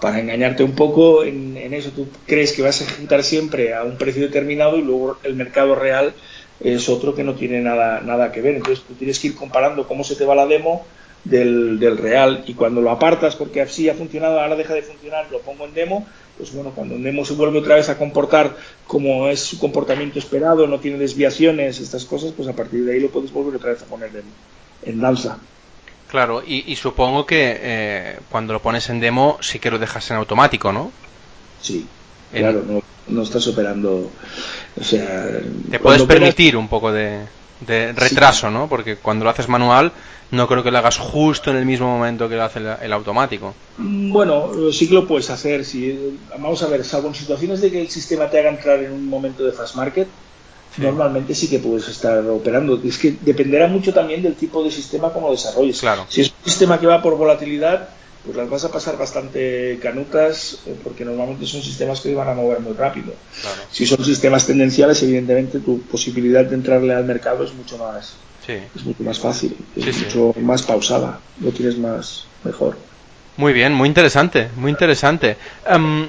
para 0.00 0.18
engañarte 0.18 0.62
un 0.62 0.72
poco 0.72 1.24
en, 1.24 1.56
eso. 1.74 1.90
Tú 1.90 2.08
crees 2.26 2.52
que 2.52 2.62
vas 2.62 2.80
a 2.80 2.84
ejecutar 2.84 3.22
siempre 3.22 3.74
a 3.74 3.84
un 3.84 3.96
precio 3.96 4.22
determinado 4.22 4.76
y 4.76 4.82
luego 4.82 5.18
el 5.22 5.34
mercado 5.34 5.74
real 5.74 6.14
es 6.60 6.88
otro 6.88 7.14
que 7.14 7.24
no 7.24 7.34
tiene 7.34 7.60
nada, 7.60 8.00
nada 8.00 8.32
que 8.32 8.40
ver. 8.40 8.56
Entonces 8.56 8.84
tú 8.86 8.94
tienes 8.94 9.18
que 9.18 9.28
ir 9.28 9.34
comparando 9.34 9.86
cómo 9.86 10.04
se 10.04 10.16
te 10.16 10.24
va 10.24 10.34
la 10.34 10.46
demo 10.46 10.86
del, 11.24 11.78
del 11.78 11.98
real 11.98 12.44
y 12.46 12.54
cuando 12.54 12.80
lo 12.80 12.90
apartas 12.90 13.36
porque 13.36 13.60
así 13.60 13.88
ha 13.88 13.94
funcionado, 13.94 14.40
ahora 14.40 14.56
deja 14.56 14.74
de 14.74 14.82
funcionar, 14.82 15.26
lo 15.30 15.40
pongo 15.40 15.66
en 15.66 15.74
demo, 15.74 16.06
pues 16.38 16.52
bueno, 16.54 16.72
cuando 16.74 16.94
en 16.94 17.02
demo 17.02 17.24
se 17.26 17.34
vuelve 17.34 17.58
otra 17.58 17.74
vez 17.74 17.90
a 17.90 17.98
comportar 17.98 18.56
como 18.86 19.28
es 19.28 19.40
su 19.40 19.58
comportamiento 19.58 20.18
esperado, 20.18 20.66
no 20.66 20.80
tiene 20.80 20.96
desviaciones, 20.96 21.78
estas 21.78 22.06
cosas, 22.06 22.32
pues 22.32 22.48
a 22.48 22.54
partir 22.54 22.84
de 22.84 22.94
ahí 22.94 23.00
lo 23.00 23.10
puedes 23.10 23.32
volver 23.32 23.56
otra 23.56 23.72
vez 23.72 23.82
a 23.82 23.86
poner 23.86 24.10
en, 24.16 24.90
en 24.90 25.00
danza. 25.00 25.38
Claro, 26.10 26.42
y, 26.44 26.74
supongo 26.74 27.24
que 27.24 27.56
eh, 27.60 28.18
cuando 28.30 28.52
lo 28.52 28.60
pones 28.60 28.90
en 28.90 28.98
demo 28.98 29.38
sí 29.40 29.60
que 29.60 29.70
lo 29.70 29.78
dejas 29.78 30.10
en 30.10 30.16
automático, 30.16 30.72
¿no? 30.72 30.90
Sí, 31.62 31.86
claro, 32.32 32.82
no, 33.06 33.22
estás 33.22 33.46
operando. 33.46 34.10
O 34.80 34.84
sea. 34.84 35.28
Te 35.70 35.78
puedes 35.78 36.02
permitir 36.02 36.56
un 36.56 36.66
poco 36.66 36.90
de, 36.90 37.26
retraso, 37.94 38.50
¿no? 38.50 38.68
Porque 38.68 38.96
cuando 38.96 39.24
lo 39.24 39.30
haces 39.30 39.48
manual, 39.48 39.92
no 40.32 40.48
creo 40.48 40.64
que 40.64 40.72
lo 40.72 40.78
hagas 40.78 40.98
justo 40.98 41.52
en 41.52 41.58
el 41.58 41.64
mismo 41.64 41.86
momento 41.86 42.28
que 42.28 42.34
lo 42.34 42.42
hace 42.42 42.58
el, 42.58 42.92
automático. 42.92 43.54
Mm, 43.78 44.10
bueno, 44.12 44.50
sí 44.72 44.88
que 44.88 44.94
lo 44.94 45.06
puedes 45.06 45.30
hacer. 45.30 45.64
Si, 45.64 46.18
vamos 46.30 46.60
a 46.64 46.66
ver, 46.66 46.84
salvo 46.84 47.06
en 47.06 47.14
situaciones 47.14 47.60
de 47.60 47.70
que 47.70 47.82
el 47.82 47.88
sistema 47.88 48.28
te 48.28 48.40
haga 48.40 48.50
entrar 48.50 48.82
en 48.82 48.90
un 48.90 49.08
momento 49.08 49.44
de 49.44 49.52
fast 49.52 49.76
market, 49.76 50.08
normalmente 50.78 51.34
sí 51.34 51.48
que 51.48 51.58
puedes 51.58 51.88
estar 51.88 52.24
operando. 52.26 52.80
Es 52.84 52.98
que 52.98 53.16
dependerá 53.20 53.66
mucho 53.66 53.92
también 53.92 54.22
del 54.22 54.34
tipo 54.34 54.62
de 54.62 54.70
sistema 54.70 55.12
como 55.12 55.30
desarrolles. 55.30 55.80
Claro. 55.80 56.06
Si 56.08 56.20
es 56.20 56.28
un 56.28 56.44
sistema 56.44 56.78
que 56.78 56.86
va 56.86 57.02
por 57.02 57.16
volatilidad, 57.16 57.88
pues 58.24 58.36
las 58.36 58.50
vas 58.50 58.64
a 58.64 58.70
pasar 58.70 58.98
bastante 58.98 59.78
canutas 59.82 60.58
eh, 60.66 60.76
porque 60.84 61.04
normalmente 61.04 61.46
son 61.46 61.62
sistemas 61.62 62.00
que 62.00 62.14
van 62.14 62.28
a 62.28 62.34
mover 62.34 62.60
muy 62.60 62.74
rápido. 62.74 63.14
Si 63.70 63.86
son 63.86 64.04
sistemas 64.04 64.46
tendenciales, 64.46 65.02
evidentemente 65.02 65.60
tu 65.60 65.80
posibilidad 65.82 66.44
de 66.44 66.54
entrarle 66.54 66.94
al 66.94 67.04
mercado 67.04 67.44
es 67.44 67.54
mucho 67.54 67.78
más, 67.78 68.14
es 68.46 68.84
mucho 68.84 69.02
más 69.02 69.18
fácil, 69.18 69.56
es 69.74 69.98
mucho 70.04 70.34
más 70.40 70.62
pausada, 70.62 71.20
lo 71.40 71.50
tienes 71.50 71.78
más 71.78 72.24
mejor. 72.44 72.76
Muy 73.36 73.54
bien, 73.54 73.72
muy 73.72 73.88
interesante, 73.88 74.50
muy 74.56 74.70
interesante. 74.70 75.36
Em, 75.66 76.08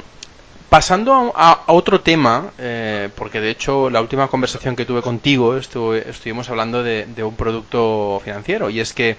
Pasando 0.71 1.33
a, 1.35 1.63
otro 1.67 1.99
tema, 1.99 2.53
eh, 2.57 3.09
porque 3.17 3.41
de 3.41 3.49
hecho 3.49 3.89
la 3.89 3.99
última 3.99 4.29
conversación 4.29 4.77
que 4.77 4.85
tuve 4.85 5.01
contigo 5.01 5.57
estuvimos 5.57 6.49
hablando 6.49 6.81
de, 6.81 7.23
un 7.25 7.35
producto 7.35 8.21
financiero 8.23 8.69
y 8.69 8.79
es 8.79 8.93
que 8.93 9.17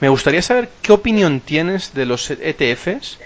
me 0.00 0.08
gustaría 0.08 0.42
saber 0.42 0.68
qué 0.82 0.90
opinión 0.90 1.42
tienes 1.42 1.94
de 1.94 2.06
los 2.06 2.28
ETFs 2.28 3.20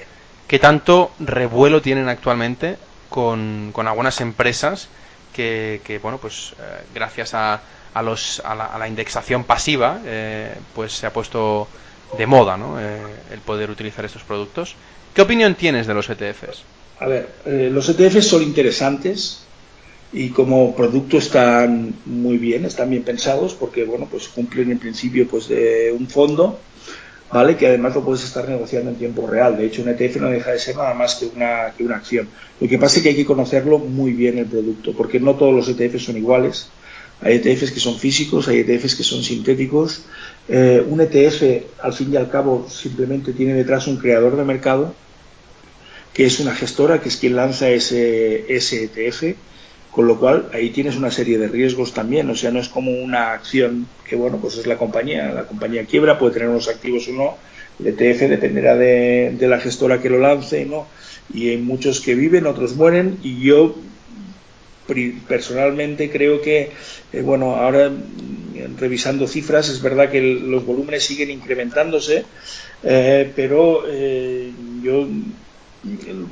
que 0.46 0.58
tanto 0.58 1.12
revuelo 1.18 1.80
tienen 1.80 2.10
actualmente 2.10 2.76
con, 3.08 3.72
algunas 3.74 4.20
empresas 4.20 4.88
que, 5.32 5.98
bueno, 6.02 6.18
pues 6.18 6.52
eh, 6.60 6.82
gracias 6.94 7.32
a, 7.32 7.62
los, 8.02 8.42
a, 8.44 8.76
la, 8.76 8.88
indexación 8.88 9.42
pasiva, 9.44 10.00
eh, 10.04 10.54
pues 10.74 10.92
se 10.92 11.06
ha 11.06 11.14
puesto 11.14 11.66
de 12.18 12.26
moda 12.26 12.58
¿no? 12.58 12.78
el 12.78 13.40
poder 13.42 13.70
utilizar 13.70 14.04
estos 14.04 14.22
productos. 14.22 14.76
¿Qué 15.14 15.22
opinión 15.22 15.54
tienes 15.54 15.86
de 15.86 15.94
los 15.94 16.10
ETFs? 16.10 16.62
A 17.00 17.08
ver, 17.08 17.28
eh, 17.44 17.70
los 17.72 17.88
ETFs 17.88 18.26
son 18.26 18.42
interesantes 18.42 19.40
y 20.12 20.28
como 20.28 20.76
producto 20.76 21.18
están 21.18 21.92
muy 22.06 22.38
bien, 22.38 22.64
están 22.64 22.90
bien 22.90 23.02
pensados 23.02 23.54
porque, 23.54 23.84
bueno, 23.84 24.06
pues 24.08 24.28
cumplen 24.28 24.70
en 24.70 24.78
principio 24.78 25.26
pues 25.26 25.48
de 25.48 25.92
un 25.96 26.06
fondo, 26.06 26.60
¿vale? 27.32 27.56
Que 27.56 27.66
además 27.66 27.96
lo 27.96 28.04
puedes 28.04 28.22
estar 28.22 28.48
negociando 28.48 28.90
en 28.90 28.96
tiempo 28.96 29.26
real. 29.26 29.56
De 29.56 29.66
hecho, 29.66 29.82
un 29.82 29.88
ETF 29.88 30.16
no 30.18 30.30
deja 30.30 30.52
de 30.52 30.60
ser 30.60 30.76
nada 30.76 30.94
más 30.94 31.16
que 31.16 31.26
una, 31.26 31.72
que 31.76 31.84
una 31.84 31.96
acción. 31.96 32.28
Lo 32.60 32.68
que 32.68 32.78
pasa 32.78 32.98
es 32.98 33.02
que 33.02 33.08
hay 33.08 33.16
que 33.16 33.24
conocerlo 33.24 33.78
muy 33.78 34.12
bien 34.12 34.38
el 34.38 34.46
producto 34.46 34.92
porque 34.92 35.18
no 35.18 35.34
todos 35.34 35.52
los 35.52 35.68
ETFs 35.68 36.04
son 36.04 36.16
iguales. 36.16 36.68
Hay 37.20 37.36
ETFs 37.36 37.72
que 37.72 37.80
son 37.80 37.98
físicos, 37.98 38.46
hay 38.46 38.60
ETFs 38.60 38.94
que 38.94 39.02
son 39.02 39.24
sintéticos. 39.24 40.04
Eh, 40.48 40.84
un 40.88 41.00
ETF, 41.00 41.82
al 41.82 41.92
fin 41.92 42.12
y 42.12 42.16
al 42.16 42.30
cabo, 42.30 42.68
simplemente 42.68 43.32
tiene 43.32 43.54
detrás 43.54 43.88
un 43.88 43.96
creador 43.96 44.36
de 44.36 44.44
mercado 44.44 44.94
que 46.14 46.24
es 46.24 46.38
una 46.38 46.54
gestora, 46.54 47.00
que 47.00 47.08
es 47.08 47.16
quien 47.16 47.34
lanza 47.34 47.68
ese, 47.68 48.46
ETF, 48.48 49.36
con 49.90 50.06
lo 50.06 50.18
cual 50.18 50.48
ahí 50.52 50.70
tienes 50.70 50.96
una 50.96 51.10
serie 51.10 51.38
de 51.38 51.48
riesgos 51.48 51.92
también, 51.92 52.30
o 52.30 52.36
sea, 52.36 52.52
no 52.52 52.60
es 52.60 52.68
como 52.68 52.92
una 52.92 53.32
acción 53.32 53.86
que, 54.08 54.16
bueno, 54.16 54.38
pues 54.40 54.56
es 54.56 54.66
la 54.66 54.78
compañía, 54.78 55.32
la 55.32 55.44
compañía 55.44 55.84
quiebra, 55.84 56.18
puede 56.18 56.34
tener 56.34 56.48
unos 56.48 56.68
activos 56.68 57.08
o 57.08 57.12
no, 57.12 57.36
el 57.80 57.88
ETF 57.88 58.28
dependerá 58.28 58.76
de, 58.76 59.36
la 59.40 59.58
gestora 59.58 60.00
que 60.00 60.08
lo 60.08 60.18
lance, 60.18 60.64
¿no? 60.64 60.86
Y 61.32 61.48
hay 61.48 61.56
muchos 61.56 62.00
que 62.00 62.14
viven, 62.14 62.46
otros 62.46 62.76
mueren, 62.76 63.18
y 63.22 63.40
yo 63.40 63.74
personalmente 65.26 66.10
creo 66.10 66.42
que, 66.42 66.70
eh, 67.12 67.22
bueno, 67.22 67.56
ahora 67.56 67.90
revisando 68.78 69.26
cifras, 69.26 69.68
es 69.68 69.82
verdad 69.82 70.10
que 70.10 70.20
los 70.20 70.64
volúmenes 70.64 71.04
siguen 71.04 71.30
incrementándose, 71.30 72.24
eh, 72.82 73.32
pero 73.34 73.84
eh, 73.88 74.50
yo 74.82 75.08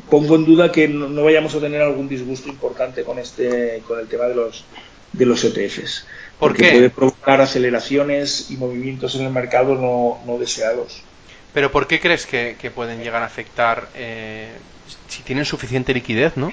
pongo 0.08 0.36
en 0.36 0.44
duda 0.44 0.72
que 0.72 0.88
no, 0.88 1.22
vayamos 1.22 1.54
a 1.54 1.60
tener 1.60 1.82
algún 1.82 2.08
disgusto 2.08 2.48
importante 2.48 3.04
con 3.04 3.18
este 3.18 3.82
con 3.86 3.98
el 3.98 4.08
tema 4.08 4.24
de 4.24 4.34
los 4.34 4.64
de 5.12 5.26
los 5.26 5.44
ETFs 5.44 6.06
porque 6.38 6.70
puede 6.70 6.90
provocar 6.90 7.40
aceleraciones 7.40 8.50
y 8.50 8.56
movimientos 8.56 9.14
en 9.14 9.26
el 9.26 9.32
mercado 9.32 9.74
no, 9.74 10.38
deseados 10.38 11.02
pero 11.52 11.70
¿por 11.70 11.86
qué 11.86 12.00
crees 12.00 12.26
que, 12.26 12.72
pueden 12.74 13.02
llegar 13.02 13.22
a 13.22 13.26
afectar 13.26 13.88
si 15.08 15.22
tienen 15.22 15.44
suficiente 15.44 15.92
liquidez, 15.92 16.36
no? 16.36 16.52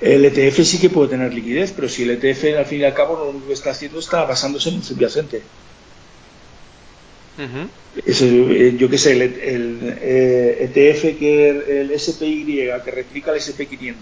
El 0.00 0.24
ETF 0.24 0.64
sí 0.64 0.78
que 0.78 0.90
puede 0.90 1.10
tener 1.10 1.32
liquidez, 1.32 1.72
pero 1.72 1.88
si 1.88 2.02
el 2.02 2.10
ETF 2.10 2.58
al 2.58 2.66
fin 2.66 2.80
y 2.80 2.84
al 2.84 2.94
cabo 2.94 3.16
lo 3.16 3.30
único 3.30 3.46
que 3.46 3.52
está 3.52 3.70
haciendo 3.70 4.00
está 4.00 4.24
basándose 4.24 4.68
en 4.68 4.76
un 4.76 4.82
subyacente. 4.82 5.42
Eh, 7.38 8.76
yo 8.78 8.88
qué 8.88 8.98
sé, 8.98 9.12
el, 9.12 9.22
ETF 9.22 11.04
eh, 11.04 11.08
e 11.08 11.16
que 11.16 11.80
el 11.80 11.98
SPY 11.98 12.70
que 12.84 12.90
replica 12.90 13.32
el 13.32 13.40
SP500. 13.40 13.94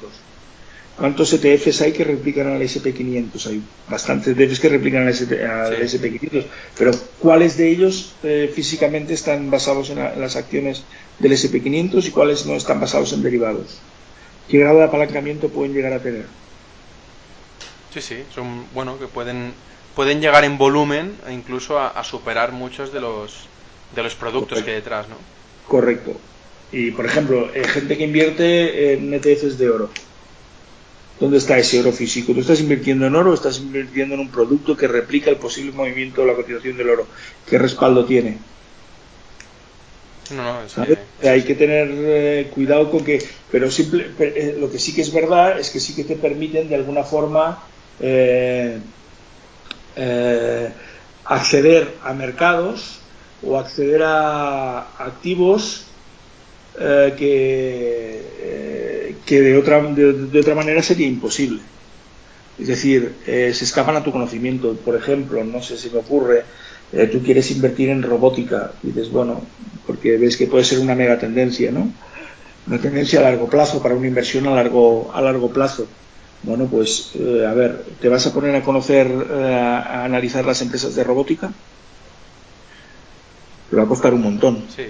¿Cuántos 0.99 1.33
ETFs 1.33 1.81
hay 1.81 1.93
que 1.93 2.05
replican 2.05 2.49
al 2.49 2.61
SP500? 2.61 3.47
Hay 3.47 3.63
bastantes 3.89 4.37
ETFs 4.37 4.61
que 4.61 4.69
replican 4.69 5.03
al, 5.03 5.09
SP, 5.09 6.13
500 6.13 6.45
pero 6.77 6.91
¿cuáles 7.19 7.57
de 7.57 7.71
ellos 7.71 8.13
eh, 8.23 8.51
físicamente 8.53 9.15
están 9.15 9.51
basados 9.51 9.89
en, 9.89 9.99
en, 9.99 10.21
las 10.21 10.37
acciones 10.37 10.83
del 11.19 11.33
SP500 11.33 12.07
y 12.07 12.11
cuáles 12.11 12.45
no 12.45 12.55
están 12.55 12.81
basados 12.81 13.15
en 13.15 13.23
derivados? 13.23 13.81
qué 14.51 14.59
grado 14.59 14.79
de 14.79 14.85
apalancamiento 14.85 15.49
pueden 15.49 15.73
llegar 15.73 15.93
a 15.93 16.01
tener. 16.01 16.27
Sí, 17.95 18.01
sí, 18.01 18.17
son, 18.35 18.67
bueno, 18.75 18.99
que 18.99 19.07
pueden, 19.07 19.53
pueden 19.95 20.21
llegar 20.21 20.45
en 20.45 20.59
volumen 20.59 21.17
e 21.27 21.33
incluso 21.33 21.79
a, 21.79 22.03
superar 22.05 22.53
muchos 22.53 22.93
de 22.93 23.01
los, 23.01 23.47
de 23.95 24.03
los 24.03 24.15
productos 24.15 24.63
que 24.63 24.71
hay 24.71 24.77
detrás, 24.77 25.09
¿no? 25.09 25.17
Correcto. 25.67 26.13
Y, 26.73 26.93
por 26.93 27.07
ejemplo, 27.07 27.51
eh, 27.55 27.65
gente 27.65 27.97
que 27.99 28.05
invierte 28.05 28.93
en 28.93 29.13
ETFs 29.13 29.59
de 29.59 29.71
oro. 29.71 29.91
¿Dónde 31.19 31.37
está 31.37 31.59
ese 31.59 31.81
oro 31.81 31.93
físico? 31.93 32.33
¿Tú 32.33 32.41
estás 32.41 32.61
invirtiendo 32.61 33.07
en 33.07 33.15
oro 33.15 33.33
o 33.33 33.35
estás 33.35 33.59
invirtiendo 33.59 34.15
en 34.15 34.21
un 34.21 34.31
producto 34.31 34.77
que 34.77 34.89
replica 34.89 35.31
el 35.31 35.37
posible 35.37 35.73
movimiento 35.73 36.23
de 36.23 36.29
la 36.29 36.35
cotización 36.35 36.77
del 36.79 36.89
oro? 36.89 37.07
¿Qué 37.47 37.59
respaldo 37.59 38.07
tiene? 38.07 38.39
No, 40.35 40.61
Hay 41.29 41.43
que 41.43 41.55
tener 41.55 41.89
eh, 41.93 42.51
cuidado 42.55 42.91
con 42.91 43.05
que, 43.05 43.23
pero 43.51 43.71
simple, 43.71 44.11
eh, 44.19 44.57
lo 44.59 44.71
que 44.71 44.79
sí 44.79 44.95
que 44.95 45.03
es 45.03 45.13
verdad 45.13 45.59
es 45.59 45.71
que 45.71 45.81
sí 45.81 45.95
que 45.95 46.05
te 46.05 46.17
permiten 46.17 46.69
de 46.69 46.77
alguna 46.77 47.03
forma 47.03 47.65
eh, 48.01 48.79
acceder 51.25 51.95
a 52.03 52.13
mercados 52.13 53.01
o 53.43 53.59
acceder 53.59 54.03
a 54.03 54.81
activos 54.99 55.87
que, 57.17 58.25
que 59.27 59.41
de, 59.41 59.57
otra, 59.57 59.83
de, 59.83 60.41
otra 60.41 60.55
manera 60.55 60.83
sería 60.83 61.07
imposible. 61.07 61.61
Es 62.59 62.69
decir, 62.69 63.15
se 63.25 63.49
escapan 63.51 63.97
a 63.97 64.05
tu 64.05 64.13
conocimiento. 64.13 64.75
Por 64.75 64.97
ejemplo, 64.97 65.43
no 65.45 65.63
sé 65.63 65.79
si 65.79 65.91
me 65.91 65.99
ocurre, 65.99 66.45
tú 67.11 67.23
quieres 67.23 67.51
invertir 67.51 67.89
en 67.89 68.03
robótica 68.03 68.73
y 68.83 68.89
dices, 68.89 69.11
bueno, 69.11 69.41
porque 69.87 70.17
ves 70.17 70.37
que 70.37 70.47
puede 70.47 70.65
ser 70.65 70.79
una 70.79 70.95
mega 70.95 71.19
tendencia, 71.19 71.71
¿no? 71.73 71.93
Una 72.67 72.79
tendencia 72.79 73.21
a 73.21 73.23
largo 73.23 73.49
plazo 73.49 73.83
para 73.83 73.95
una 73.95 74.07
inversión 74.07 74.47
a 74.47 74.55
largo, 74.55 75.11
a 75.13 75.21
largo 75.21 75.51
plazo. 75.51 75.89
Bueno, 76.43 76.67
pues 76.71 77.11
eh, 77.15 77.45
a 77.47 77.53
ver, 77.53 77.85
¿te 78.01 78.09
vas 78.09 78.27
a 78.27 78.33
poner 78.33 78.55
a 78.55 78.63
conocer, 78.63 79.07
eh, 79.09 79.55
a 79.55 80.05
analizar 80.05 80.45
las 80.45 80.63
empresas 80.63 80.95
de 80.95 81.05
robótica? 81.05 81.53
Te 83.69 83.77
va 83.77 83.83
a 83.83 83.87
costar 83.89 84.15
un 84.15 84.23
montón. 84.23 84.65
Sí. 84.75 84.85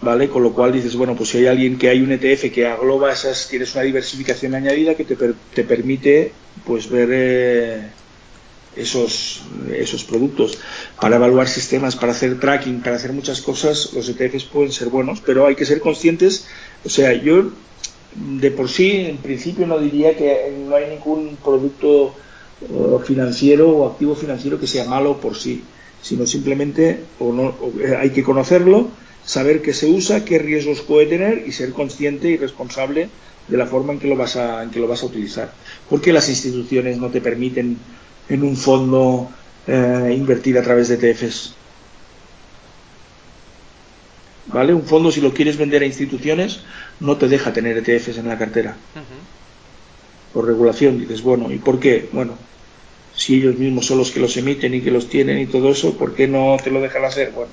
¿Vale? 0.00 0.30
Con 0.30 0.42
lo 0.42 0.54
cual 0.54 0.72
dices, 0.72 0.96
bueno, 0.96 1.14
pues 1.14 1.28
si 1.28 1.38
hay 1.38 1.46
alguien 1.46 1.76
que 1.76 1.90
hay 1.90 2.00
un 2.00 2.10
ETF 2.10 2.50
que 2.50 2.66
agloba 2.66 3.12
esas, 3.12 3.48
tienes 3.48 3.74
una 3.74 3.84
diversificación 3.84 4.54
añadida 4.54 4.94
que 4.94 5.04
te, 5.04 5.16
te 5.54 5.64
permite 5.64 6.32
pues 6.64 6.88
ver 6.88 7.08
eh, 7.12 7.82
esos, 8.74 9.42
esos 9.70 10.04
productos. 10.04 10.58
Para 10.98 11.16
evaluar 11.16 11.48
sistemas, 11.48 11.96
para 11.96 12.12
hacer 12.12 12.40
tracking, 12.40 12.80
para 12.80 12.96
hacer 12.96 13.12
muchas 13.12 13.42
cosas, 13.42 13.92
los 13.92 14.08
ETFs 14.08 14.44
pueden 14.44 14.72
ser 14.72 14.88
buenos, 14.88 15.20
pero 15.20 15.46
hay 15.46 15.54
que 15.54 15.66
ser 15.66 15.80
conscientes. 15.80 16.46
O 16.84 16.88
sea, 16.88 17.12
yo 17.12 17.50
de 18.14 18.50
por 18.50 18.68
sí, 18.68 19.06
en 19.06 19.18
principio, 19.18 19.66
no 19.66 19.78
diría 19.78 20.16
que 20.16 20.52
no 20.66 20.74
hay 20.74 20.90
ningún 20.90 21.36
producto 21.42 22.14
eh, 22.62 22.98
financiero 23.04 23.70
o 23.70 23.88
activo 23.88 24.14
financiero 24.14 24.58
que 24.58 24.66
sea 24.66 24.84
malo 24.84 25.20
por 25.20 25.36
sí, 25.36 25.62
sino 26.02 26.26
simplemente 26.26 27.04
o 27.18 27.32
no, 27.32 27.54
eh, 27.80 27.96
hay 27.96 28.10
que 28.10 28.22
conocerlo, 28.22 28.88
saber 29.24 29.62
qué 29.62 29.72
se 29.72 29.86
usa, 29.86 30.24
qué 30.24 30.38
riesgos 30.38 30.80
puede 30.80 31.06
tener 31.06 31.44
y 31.46 31.52
ser 31.52 31.72
consciente 31.72 32.28
y 32.28 32.36
responsable 32.36 33.08
de 33.48 33.56
la 33.56 33.66
forma 33.66 33.92
en 33.92 33.98
que 33.98 34.08
lo 34.08 34.16
vas 34.16 34.36
a, 34.36 34.62
en 34.62 34.70
que 34.70 34.80
lo 34.80 34.88
vas 34.88 35.02
a 35.02 35.06
utilizar. 35.06 35.52
Porque 35.88 36.12
las 36.12 36.28
instituciones 36.28 36.98
no 36.98 37.08
te 37.10 37.20
permiten 37.20 37.78
en 38.28 38.42
un 38.42 38.56
fondo 38.56 39.28
eh, 39.66 40.14
invertir 40.16 40.58
a 40.58 40.62
través 40.62 40.88
de 40.88 40.94
ETFs. 40.94 41.54
¿Vale? 44.52 44.74
Un 44.74 44.84
fondo, 44.84 45.10
si 45.12 45.20
lo 45.20 45.32
quieres 45.32 45.56
vender 45.56 45.82
a 45.82 45.86
instituciones, 45.86 46.60
no 46.98 47.16
te 47.16 47.28
deja 47.28 47.52
tener 47.52 47.76
ETFs 47.78 48.18
en 48.18 48.28
la 48.28 48.38
cartera. 48.38 48.76
Por 50.32 50.46
regulación, 50.46 50.98
dices, 50.98 51.22
bueno, 51.22 51.50
¿y 51.52 51.58
por 51.58 51.80
qué? 51.80 52.08
Bueno, 52.12 52.36
si 53.14 53.36
ellos 53.36 53.56
mismos 53.56 53.86
son 53.86 53.98
los 53.98 54.10
que 54.10 54.20
los 54.20 54.36
emiten 54.36 54.74
y 54.74 54.80
que 54.80 54.90
los 54.90 55.08
tienen 55.08 55.38
y 55.38 55.46
todo 55.46 55.70
eso, 55.70 55.96
¿por 55.96 56.14
qué 56.14 56.26
no 56.28 56.56
te 56.62 56.70
lo 56.70 56.80
dejan 56.80 57.04
hacer? 57.04 57.32
Bueno, 57.32 57.50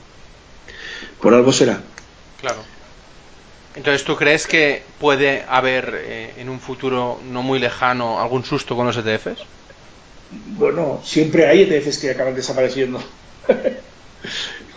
por 1.22 1.34
algo 1.34 1.52
será. 1.52 1.82
Claro. 2.40 2.64
Entonces, 3.76 4.04
¿tú 4.04 4.16
crees 4.16 4.48
que 4.48 4.82
puede 5.00 5.44
haber 5.48 6.02
eh, 6.04 6.34
en 6.38 6.50
un 6.50 6.60
futuro 6.60 7.20
no 7.32 7.44
muy 7.44 7.60
lejano 7.60 8.20
algún 8.20 8.44
susto 8.44 8.76
con 8.76 8.88
los 8.88 8.98
ETFs? 8.98 9.46
bueno, 10.58 11.02
siempre 11.04 11.48
hay 11.48 11.62
ETFs 11.62 12.00
que 12.00 12.12
acaban 12.12 12.36
desapareciendo. 12.36 13.02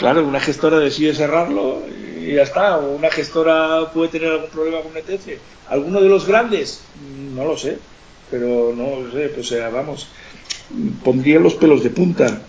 claro, 0.00 0.26
una 0.26 0.40
gestora 0.40 0.78
decide 0.78 1.14
cerrarlo 1.14 1.82
y 2.18 2.34
ya 2.34 2.42
está. 2.42 2.78
O 2.78 2.96
una 2.96 3.10
gestora 3.10 3.92
puede 3.92 4.08
tener 4.08 4.32
algún 4.32 4.50
problema 4.50 4.80
con 4.80 4.92
un 4.92 4.96
ETF. 4.96 5.38
¿Alguno 5.68 6.00
de 6.00 6.08
los 6.08 6.26
grandes? 6.26 6.80
No 7.34 7.44
lo 7.44 7.56
sé. 7.56 7.78
Pero 8.30 8.72
no 8.74 9.02
lo 9.02 9.12
sé. 9.12 9.28
Pues 9.28 9.48
sea, 9.48 9.68
vamos. 9.68 10.08
Pondría 11.04 11.38
los 11.38 11.54
pelos 11.54 11.84
de 11.84 11.90
punta. 11.90 12.40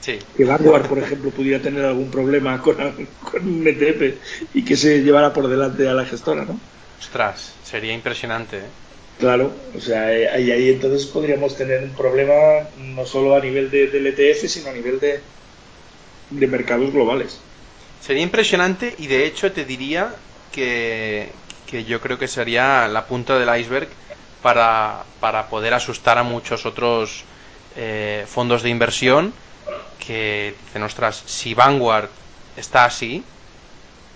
Sí. 0.00 0.18
Que 0.36 0.44
Vanguard, 0.44 0.86
por 0.86 0.98
ejemplo, 0.98 1.30
pudiera 1.30 1.60
tener 1.60 1.84
algún 1.84 2.10
problema 2.10 2.60
con, 2.62 2.76
con 2.76 3.48
un 3.48 3.66
ETF 3.66 4.54
y 4.54 4.64
que 4.64 4.76
se 4.76 5.02
llevara 5.02 5.32
por 5.32 5.48
delante 5.48 5.88
a 5.88 5.94
la 5.94 6.04
gestora, 6.04 6.44
¿no? 6.44 6.58
Ostras, 7.00 7.54
sería 7.64 7.92
impresionante. 7.92 8.58
¿eh? 8.58 8.70
Claro, 9.18 9.50
o 9.76 9.80
sea, 9.80 10.12
eh, 10.16 10.28
ahí, 10.28 10.50
ahí 10.52 10.70
entonces 10.70 11.06
podríamos 11.06 11.56
tener 11.56 11.82
un 11.82 11.90
problema 11.90 12.68
no 12.78 13.04
solo 13.04 13.34
a 13.34 13.40
nivel 13.40 13.70
de, 13.70 13.88
del 13.88 14.06
ETF, 14.06 14.46
sino 14.46 14.70
a 14.70 14.72
nivel 14.72 15.00
de, 15.00 15.20
de 16.30 16.46
mercados 16.46 16.92
globales. 16.92 17.40
Sería 18.00 18.22
impresionante 18.22 18.94
y 18.98 19.06
de 19.06 19.26
hecho 19.26 19.52
te 19.52 19.64
diría 19.64 20.14
que, 20.52 21.30
que 21.66 21.84
yo 21.84 22.00
creo 22.00 22.18
que 22.18 22.28
sería 22.28 22.88
la 22.88 23.06
punta 23.06 23.38
del 23.38 23.60
iceberg 23.60 23.88
para, 24.42 25.04
para 25.20 25.48
poder 25.48 25.74
asustar 25.74 26.18
a 26.18 26.22
muchos 26.22 26.64
otros 26.66 27.24
eh, 27.76 28.24
fondos 28.28 28.62
de 28.62 28.70
inversión 28.70 29.32
que 30.04 30.54
dicen, 30.66 30.82
ostras, 30.82 31.22
si 31.26 31.54
Vanguard 31.54 32.08
está 32.56 32.84
así, 32.84 33.22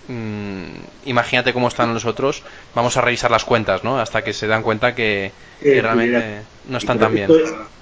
Mm, 0.07 0.65
imagínate 1.05 1.53
cómo 1.53 1.69
están 1.69 1.93
nosotros, 1.93 2.43
vamos 2.75 2.97
a 2.97 3.01
revisar 3.01 3.31
las 3.31 3.45
cuentas, 3.45 3.83
¿no? 3.83 3.99
Hasta 3.99 4.23
que 4.23 4.33
se 4.33 4.47
dan 4.47 4.61
cuenta 4.61 4.93
que, 4.95 5.31
eh, 5.61 5.81
realmente 5.81 6.41
no 6.67 6.77
están 6.77 6.99
tan 6.99 7.13
bien. 7.13 7.29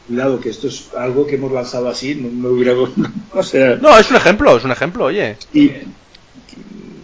cuidado, 0.08 0.40
que 0.40 0.50
esto 0.50 0.68
es 0.68 0.90
algo 0.96 1.26
que 1.26 1.36
hemos 1.36 1.52
lanzado 1.52 1.90
así, 1.90 2.16
no 2.16 2.30
me 2.30 2.50
hubiera... 2.50 2.74
no, 3.82 3.98
es 3.98 4.12
un 4.12 4.18
ejemplo, 4.18 4.56
es 4.56 4.64
un 4.64 4.72
ejemplo, 4.72 5.06
oye. 5.06 5.38
Y, 5.54 5.72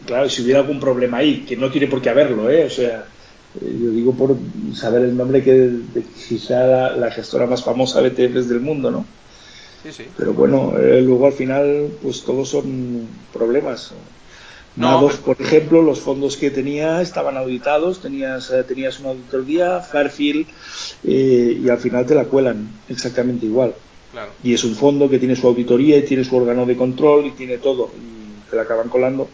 claro, 0.05 0.30
si 0.30 0.43
hubiera 0.43 0.59
algún 0.59 0.80
problema 0.80 1.18
ahí, 1.18 1.45
que 1.47 1.57
no 1.57 1.72
tiene 1.72 1.88
por 1.88 2.01
qué 2.01 2.09
haberlo, 2.09 2.49
¿eh? 2.51 2.65
O 2.65 2.70
sea, 2.70 3.05
eh, 3.59 3.78
yo 3.82 3.89
digo 3.89 4.13
por 4.13 4.36
saber 4.76 5.03
el 5.03 5.18
nombre 5.18 5.43
que 5.43 5.53
de, 5.53 6.03
quizá 6.28 6.65
la, 6.65 6.95
la, 6.95 7.11
gestora 7.11 7.47
más 7.47 7.63
famosa 7.63 8.01
de 8.01 8.09
ETFs 8.09 8.49
del 8.49 8.59
mundo, 8.59 8.91
¿no? 8.91 9.05
Sí, 9.84 9.91
sí. 9.91 10.03
Pero 10.15 10.34
bueno, 10.34 10.74
eh, 10.78 11.01
luego 11.01 11.26
al 11.26 11.34
final, 11.34 11.89
pues 12.03 12.24
todos 12.24 12.49
son 12.49 13.07
problemas. 13.34 13.93
No, 14.78 15.09
por 15.25 15.41
ejemplo, 15.41 15.82
los 15.82 15.99
fondos 15.99 16.38
que 16.38 16.51
tenía 16.51 17.01
estaban 17.01 17.36
auditados, 17.36 17.99
tenías, 18.01 18.51
eh, 18.51 18.63
tenías 18.63 18.99
una 18.99 19.09
auditoría, 19.09 19.80
Fairfield, 19.82 20.47
eh, 21.03 21.59
y 21.63 21.67
al 21.67 21.80
final 21.80 22.05
te 22.05 22.13
la 22.13 22.25
cuelan 22.25 22.69
exactamente 22.88 23.47
igual. 23.47 23.73
Y 24.43 24.53
es 24.53 24.63
un 24.63 24.75
fondo 24.75 25.09
que 25.09 25.19
tiene 25.19 25.36
su 25.36 25.47
auditoría 25.47 25.97
y 25.97 26.03
tiene 26.03 26.23
su 26.23 26.36
órgano 26.36 26.65
de 26.65 26.75
control 26.75 27.25
y 27.25 27.32
tiene 27.32 27.57
todo, 27.57 27.91
y 27.95 28.49
te 28.49 28.55
la 28.55 28.63
acaban 28.63 28.89
colando. 28.89 29.28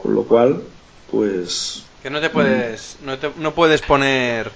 Con 0.00 0.14
lo 0.14 0.24
cual, 0.24 0.62
pues. 1.10 1.84
Que 2.02 2.10
no 2.10 2.20
te 2.20 2.30
puedes, 2.30 2.96
no, 3.04 3.18
te, 3.18 3.30
no 3.38 3.54
puedes 3.54 3.82
poner 3.82 4.50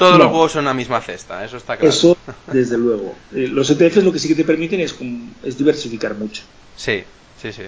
todos 0.00 0.18
los 0.18 0.28
huevos 0.28 0.52
son 0.52 0.64
una 0.64 0.72
misma 0.72 1.02
cesta, 1.02 1.44
eso 1.44 1.58
está 1.58 1.76
claro. 1.76 1.90
Eso, 1.90 2.16
desde 2.50 2.78
luego. 2.78 3.14
Eh, 3.34 3.48
los 3.48 3.68
ETFs 3.68 4.02
lo 4.02 4.12
que 4.12 4.18
sí 4.18 4.28
que 4.28 4.34
te 4.34 4.44
permiten 4.44 4.80
es, 4.80 4.96
es 5.42 5.58
diversificar 5.58 6.14
mucho. 6.14 6.42
Sí, 6.74 7.04
sí, 7.40 7.52
sí. 7.52 7.64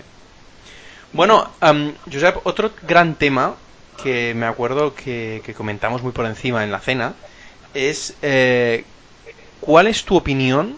Bueno, 1.13 1.51
Josep, 2.11 2.39
otro 2.45 2.73
gran 2.87 3.17
tema 3.17 3.55
que 4.03 4.33
me 4.35 4.47
acuerdo 4.47 4.95
que, 4.95 5.43
comentamos 5.57 6.03
muy 6.03 6.13
por 6.13 6.27
encima 6.27 6.65
en 6.65 6.73
la 6.73 6.81
cena 6.81 7.15
es 7.75 8.15
eh, 8.23 8.85
¿cuál 9.61 9.87
es 9.87 10.05
tu 10.05 10.17
opinión 10.17 10.77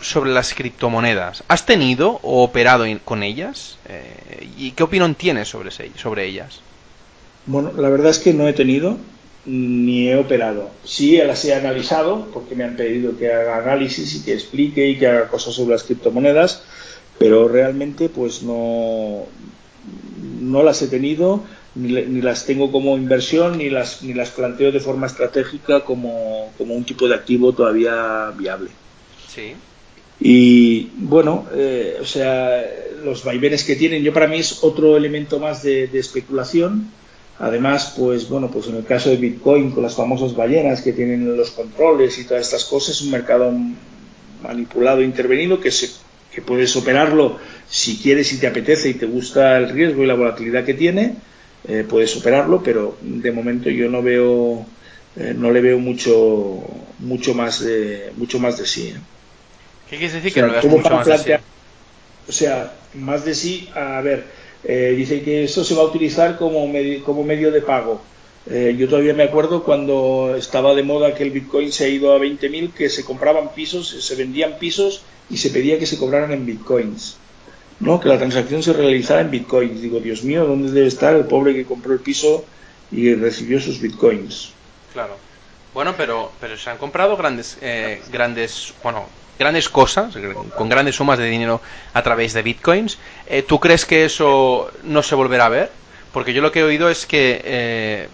sobre 0.00 0.30
las 0.30 0.54
criptomonedas? 0.54 1.44
¿Has 1.48 1.66
tenido 1.66 2.20
o 2.22 2.42
operado 2.42 2.84
con 3.04 3.22
ellas? 3.22 3.78
Eh, 3.88 4.48
¿Y 4.58 4.72
qué 4.72 4.82
opinión 4.82 5.14
tienes 5.14 5.48
sobre, 5.48 5.70
sobre 5.70 6.26
ellas? 6.26 6.60
Bueno, 7.46 7.72
la 7.76 7.88
verdad 7.88 8.10
es 8.10 8.18
que 8.18 8.34
no 8.34 8.48
he 8.48 8.52
tenido 8.52 8.98
ni 9.44 10.08
he 10.08 10.16
operado. 10.16 10.70
Sí 10.84 11.16
las 11.18 11.44
he 11.44 11.54
analizado 11.54 12.26
porque 12.34 12.56
me 12.56 12.64
han 12.64 12.76
pedido 12.76 13.16
que 13.16 13.32
haga 13.32 13.58
análisis 13.58 14.16
y 14.16 14.24
que 14.24 14.34
explique 14.34 14.88
y 14.88 14.98
que 14.98 15.06
haga 15.06 15.28
cosas 15.28 15.54
sobre 15.54 15.72
las 15.72 15.84
criptomonedas, 15.84 16.64
pero 17.18 17.46
realmente 17.46 18.08
pues 18.08 18.42
no, 18.42 19.26
no 20.40 20.62
las 20.62 20.82
he 20.82 20.88
tenido 20.88 21.42
ni, 21.76 22.22
las 22.22 22.46
tengo 22.46 22.72
como 22.72 22.96
inversión 22.96 23.58
ni 23.58 23.68
las, 23.70 24.02
ni 24.02 24.14
las 24.14 24.30
planteo 24.30 24.72
de 24.72 24.80
forma 24.80 25.06
estratégica 25.06 25.84
como, 25.84 26.52
un 26.58 26.84
tipo 26.84 27.06
de 27.06 27.14
activo 27.14 27.52
todavía 27.52 28.32
viable. 28.36 28.70
Sí. 29.28 29.52
Y 30.18 30.90
bueno, 30.96 31.46
eh, 31.54 31.98
o 32.00 32.04
sea, 32.04 32.64
los 33.04 33.22
vaivenes 33.22 33.64
que 33.64 33.76
tienen, 33.76 34.02
yo 34.02 34.14
para 34.14 34.26
mí 34.26 34.38
es 34.38 34.64
otro 34.64 34.96
elemento 34.96 35.38
más 35.38 35.62
de, 35.62 35.84
especulación. 35.92 36.90
Además, 37.38 37.92
pues 37.94 38.30
bueno, 38.30 38.50
pues 38.50 38.68
en 38.68 38.76
el 38.76 38.84
caso 38.84 39.10
de 39.10 39.16
Bitcoin, 39.16 39.70
con 39.72 39.82
las 39.82 39.94
famosas 39.94 40.34
ballenas 40.34 40.80
que 40.80 40.94
tienen 40.94 41.36
los 41.36 41.50
controles 41.50 42.18
y 42.18 42.24
todas 42.24 42.46
estas 42.46 42.64
cosas, 42.64 42.96
es 42.96 43.02
un 43.02 43.10
mercado 43.10 43.52
manipulado, 44.42 45.02
intervenido, 45.02 45.60
que, 45.60 45.70
se, 45.70 45.90
que 46.32 46.40
puedes 46.40 46.74
operarlo 46.76 47.36
si 47.68 47.98
quieres 47.98 48.32
y 48.32 48.38
te 48.38 48.46
apetece 48.46 48.88
y 48.90 48.94
te 48.94 49.06
gusta 49.06 49.56
el 49.56 49.70
riesgo 49.70 50.02
y 50.02 50.06
la 50.06 50.14
volatilidad 50.14 50.64
que 50.64 50.74
tiene, 50.74 51.14
eh, 51.68 51.84
puedes 51.88 52.10
superarlo, 52.10 52.62
pero 52.62 52.96
de 53.00 53.32
momento 53.32 53.68
yo 53.70 53.88
no 53.90 54.02
veo, 54.02 54.64
eh, 55.16 55.34
no 55.36 55.50
le 55.50 55.60
veo 55.60 55.78
mucho, 55.78 56.62
mucho 57.00 57.34
más 57.34 57.64
de, 57.64 58.12
mucho 58.16 58.38
más 58.38 58.58
de 58.58 58.66
sí. 58.66 58.88
¿eh? 58.88 58.96
¿Qué 59.90 59.96
quieres 59.96 60.14
decir 60.14 60.32
que 60.32 60.42
no 60.42 60.48
le 60.48 60.68
mucho 60.68 60.90
más 60.90 61.06
de 61.06 61.18
sí? 61.18 61.32
O 62.28 62.32
sea, 62.32 62.72
más 62.94 63.24
de 63.24 63.34
sí, 63.34 63.68
a 63.74 64.00
ver, 64.00 64.24
dice 64.64 65.22
que 65.22 65.44
eso 65.44 65.64
se 65.64 65.74
va 65.74 65.82
a 65.82 65.86
utilizar 65.86 66.36
como 66.36 66.72
como 67.04 67.22
medio 67.22 67.52
de 67.52 67.60
pago. 67.60 68.02
yo 68.48 68.88
todavía 68.88 69.14
me 69.14 69.22
acuerdo 69.22 69.62
cuando 69.62 70.34
estaba 70.36 70.74
de 70.74 70.82
moda 70.82 71.14
que 71.14 71.22
el 71.22 71.30
Bitcoin 71.30 71.70
se 71.70 71.84
ha 71.84 71.88
ido 71.88 72.12
a 72.12 72.18
20.000, 72.18 72.72
que 72.72 72.90
se 72.90 73.04
compraban 73.04 73.54
pisos, 73.54 73.88
se 73.88 74.14
vendían 74.16 74.58
pisos 74.58 75.02
y 75.30 75.36
se 75.36 75.50
pedía 75.50 75.78
que 75.78 75.86
se 75.86 75.98
cobraran 75.98 76.32
en 76.32 76.46
Bitcoins. 76.46 77.16
¿No? 77.80 78.00
que 78.00 78.08
la 78.08 78.18
transacción 78.18 78.62
se 78.62 78.72
realizara 78.72 79.20
en 79.20 79.30
bitcoins. 79.30 79.80
Digo, 79.80 80.00
Dios 80.00 80.22
mío, 80.24 80.46
¿dónde 80.46 80.72
debe 80.72 80.86
estar 80.86 81.14
el 81.14 81.24
pobre 81.24 81.54
que 81.54 81.64
compró 81.64 81.92
el 81.92 82.00
piso 82.00 82.44
y 82.90 83.14
recibió 83.14 83.60
sus 83.60 83.80
bitcoins? 83.80 84.52
Claro. 84.92 85.16
Bueno, 85.74 85.94
pero, 85.96 86.32
pero 86.40 86.56
se 86.56 86.70
han 86.70 86.78
comprado 86.78 87.16
grandes, 87.16 87.58
eh, 87.60 88.00
grandes, 88.10 88.72
bueno, 88.82 89.06
grandes 89.38 89.68
cosas, 89.68 90.16
con 90.56 90.68
grandes 90.68 90.96
sumas 90.96 91.18
de 91.18 91.26
dinero 91.26 91.60
a 91.92 92.02
través 92.02 92.32
de 92.32 92.42
bitcoins. 92.42 92.98
Eh, 93.26 93.42
¿Tú 93.42 93.60
crees 93.60 93.84
que 93.84 94.06
eso 94.06 94.70
no 94.84 95.02
se 95.02 95.14
volverá 95.14 95.46
a 95.46 95.50
ver? 95.50 95.70
Porque 96.12 96.32
yo 96.32 96.40
lo 96.40 96.50
que 96.50 96.60
he 96.60 96.64
oído 96.64 96.88
es 96.88 97.04
que, 97.04 97.42
eh, 97.44 98.08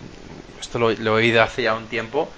esto 0.61 0.81
lo, 0.81 0.91
lo, 0.91 1.19
he 1.19 1.23
oído 1.23 1.41
hace 1.41 1.63
ya 1.63 1.75
un 1.75 1.87
tiempo, 1.87 2.29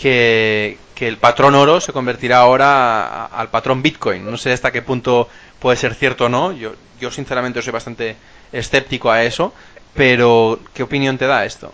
que, 0.00 0.78
que 0.94 1.06
el 1.08 1.18
patrón 1.18 1.54
oro 1.54 1.80
se 1.80 1.92
convertirá 1.92 2.38
ahora 2.38 3.26
al 3.26 3.50
patrón 3.50 3.82
bitcoin. 3.82 4.24
No 4.24 4.38
sé 4.38 4.52
hasta 4.52 4.72
qué 4.72 4.80
punto 4.80 5.28
puede 5.58 5.76
ser 5.76 5.94
cierto 5.94 6.24
o 6.24 6.28
no. 6.28 6.52
Yo, 6.52 6.72
yo 6.98 7.10
sinceramente 7.10 7.60
soy 7.60 7.72
bastante 7.72 8.16
escéptico 8.50 9.10
a 9.10 9.24
eso. 9.24 9.52
Pero, 9.94 10.58
¿qué 10.72 10.82
opinión 10.82 11.18
te 11.18 11.26
da 11.26 11.44
esto? 11.44 11.72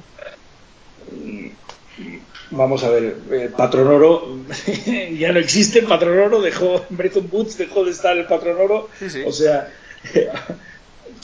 Vamos 2.51 2.83
a 2.83 2.91
ver, 2.91 3.17
el 3.31 3.51
patrón 3.51 3.89
oro 3.89 4.39
ya 5.19 5.33
no 5.33 5.39
existe, 5.39 5.81
el 5.81 5.87
patrón 5.87 6.19
oro 6.19 6.41
dejó, 6.41 6.85
Bretton 6.91 7.29
Woods 7.31 7.59
dejó 7.59 7.85
de 7.85 7.91
estar 7.91 8.17
el 8.17 8.27
patrón 8.27 8.57
oro, 8.61 8.89
o 9.27 9.33
sea, 9.33 9.69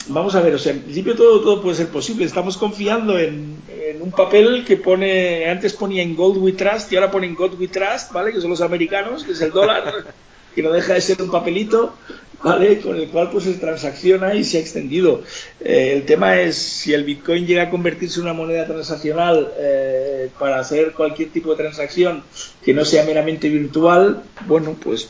vamos 0.07 0.35
a 0.35 0.41
ver, 0.41 0.53
o 0.55 0.59
sea, 0.59 0.73
en 0.73 0.81
principio 0.81 1.15
todo, 1.15 1.41
todo 1.41 1.61
puede 1.61 1.75
ser 1.75 1.87
posible, 1.87 2.25
estamos 2.25 2.57
confiando 2.57 3.17
en, 3.17 3.57
en, 3.69 4.01
un 4.01 4.11
papel 4.11 4.63
que 4.65 4.77
pone, 4.77 5.49
antes 5.49 5.73
ponía 5.73 6.01
en 6.01 6.15
Gold 6.15 6.37
We 6.37 6.53
Trust 6.53 6.91
y 6.91 6.95
ahora 6.95 7.11
pone 7.11 7.27
en 7.27 7.35
Gold 7.35 7.59
We 7.59 7.67
Trust, 7.67 8.11
¿vale? 8.11 8.31
Que 8.31 8.41
son 8.41 8.49
los 8.49 8.61
americanos, 8.61 9.23
que 9.23 9.31
es 9.31 9.41
el 9.41 9.51
dólar, 9.51 9.83
que 10.55 10.61
no 10.61 10.71
deja 10.71 10.93
de 10.93 11.01
ser 11.01 11.21
un 11.21 11.31
papelito, 11.31 11.95
¿vale? 12.43 12.79
Con 12.79 12.97
el 12.97 13.07
cual 13.07 13.29
pues 13.31 13.45
se 13.45 13.53
transacciona 13.53 14.35
y 14.35 14.43
se 14.43 14.57
ha 14.57 14.61
extendido. 14.61 15.23
Eh, 15.61 15.93
el 15.95 16.05
tema 16.05 16.39
es 16.39 16.55
si 16.57 16.93
el 16.93 17.03
Bitcoin 17.03 17.47
llega 17.47 17.63
a 17.63 17.69
convertirse 17.69 18.19
en 18.19 18.25
una 18.25 18.33
moneda 18.33 18.65
transaccional 18.65 19.51
eh, 19.57 20.29
para 20.37 20.59
hacer 20.59 20.91
cualquier 20.91 21.29
tipo 21.29 21.51
de 21.51 21.57
transacción 21.57 22.23
que 22.63 22.73
no 22.73 22.85
sea 22.85 23.05
meramente 23.05 23.49
virtual, 23.49 24.23
bueno, 24.47 24.75
pues 24.81 25.09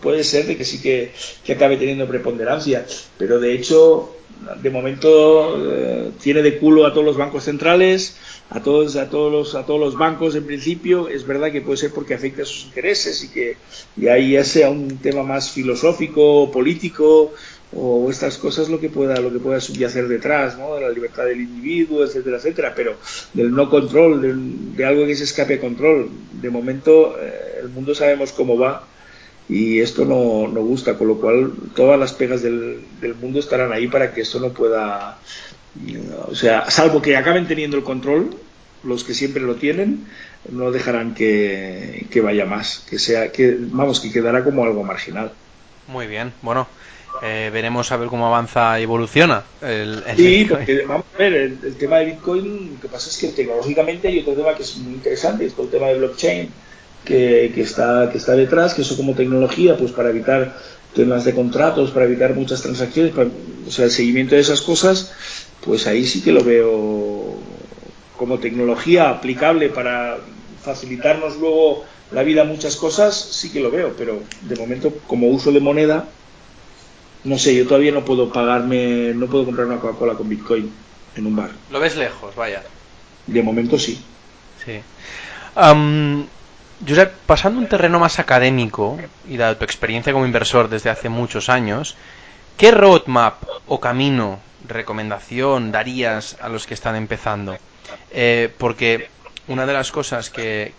puede 0.00 0.24
ser 0.24 0.46
de 0.46 0.56
que 0.56 0.64
sí 0.64 0.80
que, 0.80 1.12
que 1.44 1.52
acabe 1.52 1.76
teniendo 1.76 2.06
preponderancia, 2.06 2.86
pero 3.18 3.40
de 3.40 3.54
hecho 3.54 4.14
de 4.62 4.70
momento 4.70 5.56
eh, 5.58 6.10
tiene 6.22 6.42
de 6.42 6.58
culo 6.58 6.86
a 6.86 6.92
todos 6.92 7.04
los 7.04 7.16
bancos 7.16 7.44
centrales, 7.44 8.16
a 8.50 8.62
todos, 8.62 8.96
a 8.96 9.10
todos 9.10 9.32
los, 9.32 9.54
a 9.54 9.66
todos 9.66 9.80
los 9.80 9.96
bancos 9.96 10.34
en 10.34 10.46
principio. 10.46 11.08
Es 11.08 11.26
verdad 11.26 11.50
que 11.50 11.60
puede 11.60 11.76
ser 11.76 11.92
porque 11.92 12.14
afecta 12.14 12.42
a 12.42 12.44
sus 12.44 12.66
intereses 12.66 13.22
y 13.24 13.28
que 13.28 13.56
y 13.96 14.08
ahí 14.08 14.32
ya 14.32 14.44
sea 14.44 14.70
un 14.70 14.98
tema 14.98 15.22
más 15.22 15.50
filosófico, 15.50 16.50
político 16.50 17.32
o 17.74 18.10
estas 18.10 18.38
cosas 18.38 18.68
lo 18.68 18.80
que 18.80 18.88
pueda, 18.88 19.20
lo 19.20 19.32
que 19.32 19.38
pueda 19.38 19.60
subyacer 19.60 20.08
detrás, 20.08 20.56
¿no? 20.56 20.74
De 20.74 20.80
la 20.82 20.90
libertad 20.90 21.24
del 21.24 21.40
individuo, 21.40 22.04
etcétera, 22.04 22.38
etcétera, 22.38 22.72
pero 22.74 22.96
del 23.34 23.54
no 23.54 23.68
control, 23.68 24.74
de, 24.74 24.84
algo 24.84 25.06
que 25.06 25.14
se 25.14 25.24
escape 25.24 25.58
control. 25.58 26.08
De 26.32 26.50
momento, 26.50 27.16
eh, 27.20 27.60
el 27.62 27.68
mundo 27.68 27.94
sabemos 27.94 28.32
cómo 28.32 28.58
va 28.58 28.84
y 29.48 29.80
esto 29.80 30.04
no, 30.04 30.48
no, 30.48 30.60
gusta, 30.62 30.96
con 30.96 31.08
lo 31.08 31.18
cual 31.18 31.52
todas 31.74 31.98
las 31.98 32.12
pegas 32.12 32.42
del, 32.42 32.80
del, 33.00 33.14
mundo 33.14 33.38
estarán 33.38 33.72
ahí 33.72 33.88
para 33.88 34.12
que 34.12 34.20
esto 34.20 34.40
no 34.40 34.50
pueda, 34.50 35.18
o 36.26 36.34
sea, 36.34 36.70
salvo 36.70 37.00
que 37.00 37.16
acaben 37.16 37.48
teniendo 37.48 37.78
el 37.78 37.82
control, 37.82 38.34
los 38.84 39.04
que 39.04 39.14
siempre 39.14 39.42
lo 39.42 39.54
tienen, 39.54 40.06
no 40.50 40.70
dejarán 40.70 41.14
que, 41.14 42.06
que 42.10 42.20
vaya 42.20 42.44
más, 42.44 42.84
que 42.88 42.98
sea, 42.98 43.32
que 43.32 43.56
vamos, 43.58 44.00
que 44.00 44.12
quedará 44.12 44.44
como 44.44 44.64
algo 44.64 44.84
marginal. 44.84 45.32
Muy 45.86 46.06
bien, 46.06 46.34
bueno, 46.42 46.68
eh, 47.22 47.50
veremos 47.52 47.90
a 47.92 47.96
ver 47.96 48.08
cómo 48.08 48.26
avanza 48.26 48.78
y 48.78 48.84
evoluciona. 48.84 49.42
El, 49.62 50.02
sí, 50.16 50.46
porque 50.48 50.84
vamos 50.86 51.06
a 51.14 51.18
ver, 51.18 51.32
el, 51.34 51.76
tema 51.76 51.98
de 51.98 52.06
Bitcoin, 52.06 52.72
lo 52.74 52.80
que 52.80 52.88
pasa 52.88 53.10
es 53.10 53.16
que 53.16 53.28
tecnológicamente 53.28 54.08
hay 54.08 54.20
otro 54.20 54.34
tema 54.34 54.54
que 54.54 54.62
es 54.62 54.76
muy 54.76 54.94
interesante, 54.94 55.46
es 55.46 55.54
el 55.58 55.68
tema 55.68 55.86
de 55.88 55.98
blockchain 55.98 56.50
que, 57.04 57.52
está, 57.56 58.08
que 58.10 58.18
está 58.18 58.32
detrás, 58.32 58.74
que 58.74 58.82
eso 58.82 58.96
como 58.96 59.14
tecnología, 59.14 59.76
pues 59.76 59.92
para 59.92 60.10
evitar 60.10 60.56
temas 60.94 61.24
de 61.24 61.34
contratos, 61.34 61.90
para 61.90 62.06
evitar 62.06 62.34
muchas 62.34 62.62
transacciones, 62.62 63.12
o 63.16 63.70
sea, 63.70 63.86
el 63.86 63.90
seguimiento 63.90 64.34
de 64.34 64.40
esas 64.40 64.60
cosas, 64.60 65.12
pues 65.64 65.86
ahí 65.86 66.04
sí 66.04 66.22
que 66.22 66.32
lo 66.32 66.44
veo 66.44 67.36
como 68.16 68.38
tecnología 68.38 69.10
aplicable 69.10 69.68
para 69.68 70.18
facilitarnos 70.62 71.36
luego 71.36 71.84
la 72.10 72.22
vida 72.22 72.44
muchas 72.44 72.76
cosas, 72.76 73.14
sí 73.16 73.50
que 73.50 73.60
lo 73.60 73.70
veo, 73.70 73.94
pero 73.96 74.20
de 74.42 74.56
momento 74.56 74.92
como 75.06 75.28
uso 75.28 75.52
de 75.52 75.60
moneda, 75.60 76.08
no 77.24 77.38
sé, 77.38 77.54
yo 77.54 77.66
todavía 77.66 77.92
no 77.92 78.04
puedo 78.04 78.32
pagarme, 78.32 79.12
no 79.14 79.26
puedo 79.26 79.44
comprar 79.44 79.66
una 79.66 79.78
Coca-Cola 79.78 80.14
con 80.14 80.28
Bitcoin 80.28 80.70
en 81.16 81.26
un 81.26 81.36
bar. 81.36 81.50
Lo 81.70 81.80
ves 81.80 81.96
lejos, 81.96 82.34
vaya. 82.34 82.62
De 83.26 83.42
momento 83.42 83.78
sí. 83.78 84.00
Sí. 84.64 84.80
Josep, 86.86 87.12
pasando 87.26 87.58
un 87.58 87.66
terreno 87.66 87.98
más 87.98 88.18
académico 88.18 88.98
y 89.28 89.36
dado 89.36 89.56
tu 89.56 89.64
experiencia 89.64 90.12
como 90.12 90.26
inversor 90.26 90.68
desde 90.68 90.90
hace 90.90 91.08
muchos 91.08 91.48
años, 91.48 91.96
¿qué 92.56 92.70
roadmap 92.70 93.42
o 93.66 93.80
camino, 93.80 94.38
recomendación 94.66 95.72
darías 95.72 96.36
a 96.40 96.48
los 96.48 96.66
que 96.66 96.74
están 96.74 96.94
empezando? 96.94 97.56
Eh, 98.12 98.52
porque 98.58 99.08
una 99.48 99.66
de 99.66 99.72
las 99.72 99.90
cosas 99.90 100.30
que, 100.30 100.74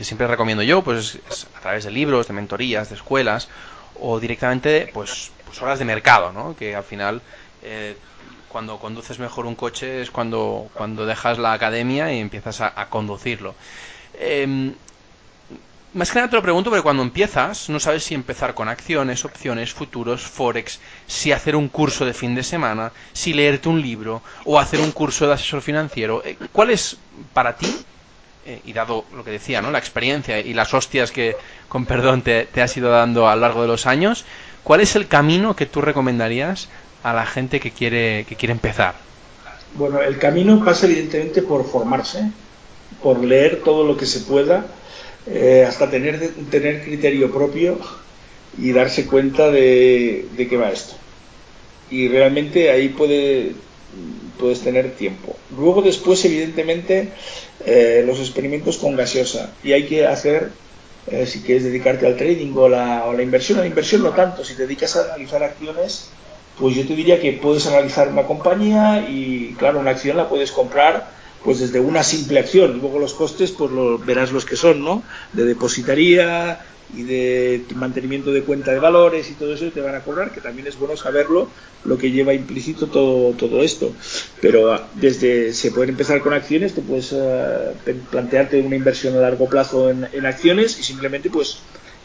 siempre 0.00 0.26
recomiendo 0.28 0.62
yo, 0.62 0.82
pues 0.82 1.18
es 1.28 1.46
a 1.56 1.60
través 1.60 1.84
de 1.84 1.90
libros, 1.90 2.28
de 2.28 2.34
mentorías, 2.34 2.90
de 2.90 2.94
escuelas 2.94 3.48
o 3.98 4.20
directamente, 4.20 4.90
pues, 4.92 5.32
pues 5.54 5.62
horas 5.62 5.78
de 5.78 5.84
mercado, 5.84 6.32
¿no? 6.32 6.56
Que 6.56 6.74
al 6.74 6.82
final 6.82 7.22
eh, 7.62 7.96
cuando 8.48 8.78
conduces 8.78 9.20
mejor 9.20 9.46
un 9.46 9.54
coche 9.54 10.02
es 10.02 10.10
cuando, 10.10 10.68
cuando 10.74 11.06
dejas 11.06 11.38
la 11.38 11.52
academia 11.52 12.12
y 12.12 12.18
empiezas 12.18 12.60
a, 12.60 12.86
conducirlo. 12.90 13.54
Em, 14.18 14.74
más 15.92 16.10
que 16.10 16.16
nada 16.16 16.28
te 16.28 16.34
lo 16.34 16.42
pregunto 16.42 16.70
porque 16.70 16.82
cuando 16.82 17.04
empiezas 17.04 17.68
no 17.68 17.78
sabes 17.78 18.02
si 18.02 18.14
empezar 18.14 18.54
con 18.54 18.68
acciones, 18.68 19.24
opciones, 19.24 19.72
futuros, 19.72 20.22
forex, 20.22 20.80
si 21.06 21.30
hacer 21.30 21.54
un 21.54 21.68
curso 21.68 22.04
de 22.04 22.14
fin 22.14 22.34
de 22.34 22.42
semana, 22.42 22.90
si 23.12 23.32
leerte 23.32 23.68
un 23.68 23.80
libro 23.80 24.22
o 24.44 24.58
hacer 24.58 24.80
un 24.80 24.90
curso 24.90 25.28
de 25.28 25.34
asesor 25.34 25.62
financiero. 25.62 26.20
Eh, 26.24 26.36
¿Cuál 26.50 26.70
es 26.70 26.96
para 27.32 27.56
ti 27.56 27.72
eh, 28.46 28.60
y 28.64 28.72
dado 28.72 29.04
lo 29.14 29.24
que 29.24 29.30
decía, 29.30 29.62
¿no? 29.62 29.70
La 29.70 29.78
experiencia 29.78 30.38
y 30.40 30.52
las 30.52 30.74
hostias 30.74 31.12
que, 31.12 31.36
con 31.68 31.86
perdón, 31.86 32.22
te, 32.22 32.44
te 32.46 32.60
has 32.60 32.76
ido 32.76 32.90
dando 32.90 33.28
a 33.28 33.36
lo 33.36 33.40
largo 33.40 33.62
de 33.62 33.68
los 33.68 33.86
años, 33.86 34.24
¿cuál 34.64 34.80
es 34.80 34.96
el 34.96 35.06
camino 35.06 35.54
que 35.54 35.66
tú 35.66 35.80
recomendarías 35.80 36.68
a 37.02 37.12
la 37.12 37.26
gente 37.26 37.60
que 37.60 37.70
quiere, 37.70 38.24
que 38.28 38.34
quiere 38.34 38.52
empezar? 38.52 38.94
Bueno, 39.74 40.00
el 40.00 40.18
camino 40.18 40.64
pasa 40.64 40.86
evidentemente 40.86 41.42
por 41.42 41.64
formarse, 41.64 42.30
por 43.02 43.22
leer 43.22 43.62
todo 43.62 43.84
lo 43.84 43.96
que 43.96 44.06
se 44.06 44.20
pueda, 44.20 44.66
eh, 45.26 45.64
hasta 45.68 45.90
tener, 45.90 46.32
tener 46.50 46.84
criterio 46.84 47.32
propio 47.32 47.78
y 48.58 48.72
darse 48.72 49.06
cuenta 49.06 49.50
de, 49.50 50.26
de 50.36 50.48
qué 50.48 50.56
va 50.56 50.70
esto. 50.70 50.94
Y 51.90 52.08
realmente 52.08 52.70
ahí 52.70 52.88
puede, 52.88 53.52
puedes 54.38 54.60
tener 54.60 54.92
tiempo. 54.92 55.36
Luego 55.56 55.82
después, 55.82 56.24
evidentemente, 56.24 57.10
eh, 57.64 58.02
los 58.06 58.18
experimentos 58.18 58.78
con 58.78 58.96
gaseosa. 58.96 59.52
Y 59.62 59.72
hay 59.72 59.86
que 59.86 60.06
hacer, 60.06 60.50
eh, 61.06 61.26
si 61.26 61.42
quieres 61.42 61.64
dedicarte 61.64 62.06
al 62.06 62.16
trading 62.16 62.52
o 62.56 62.68
la, 62.68 63.04
o 63.04 63.12
la 63.12 63.22
inversión, 63.22 63.58
a 63.58 63.62
la 63.62 63.68
inversión 63.68 64.02
no 64.02 64.10
tanto, 64.10 64.44
si 64.44 64.54
te 64.54 64.62
dedicas 64.62 64.96
a 64.96 65.04
analizar 65.04 65.42
acciones, 65.42 66.10
pues 66.58 66.76
yo 66.76 66.86
te 66.86 66.94
diría 66.94 67.20
que 67.20 67.32
puedes 67.32 67.66
analizar 67.66 68.08
una 68.08 68.22
compañía 68.24 69.06
y, 69.08 69.54
claro, 69.58 69.80
una 69.80 69.90
acción 69.90 70.16
la 70.16 70.28
puedes 70.28 70.52
comprar 70.52 71.12
pues 71.42 71.60
desde 71.60 71.78
una 71.78 72.02
simple 72.02 72.38
acción. 72.38 72.78
Luego 72.80 72.98
los 72.98 73.12
costes, 73.12 73.50
pues 73.50 73.70
lo, 73.70 73.98
verás 73.98 74.32
los 74.32 74.46
que 74.46 74.56
son, 74.56 74.82
¿no? 74.82 75.02
De 75.34 75.44
depositaría, 75.44 76.64
y 76.96 77.02
de 77.02 77.64
mantenimiento 77.74 78.32
de 78.32 78.42
cuenta 78.42 78.72
de 78.72 78.78
valores 78.78 79.30
y 79.30 79.34
todo 79.34 79.54
eso 79.54 79.66
te 79.70 79.80
van 79.80 79.94
a 79.94 80.00
cobrar, 80.00 80.30
que 80.32 80.40
también 80.40 80.66
es 80.66 80.78
bueno 80.78 80.96
saberlo, 80.96 81.48
lo 81.84 81.98
que 81.98 82.10
lleva 82.10 82.34
implícito 82.34 82.86
todo, 82.86 83.32
todo 83.32 83.62
esto. 83.62 83.92
Pero 84.40 84.72
ah, 84.72 84.88
desde 84.94 85.52
se 85.52 85.70
puede 85.70 85.90
empezar 85.90 86.20
con 86.20 86.32
acciones, 86.32 86.74
tú 86.74 86.82
puedes 86.82 87.12
uh, 87.12 87.74
plantearte 88.10 88.60
una 88.60 88.76
inversión 88.76 89.16
a 89.16 89.20
largo 89.20 89.48
plazo 89.48 89.90
en, 89.90 90.06
en, 90.12 90.26
acciones 90.26 90.78
y 90.78 90.82
simplemente 90.82 91.30
pues 91.30 91.58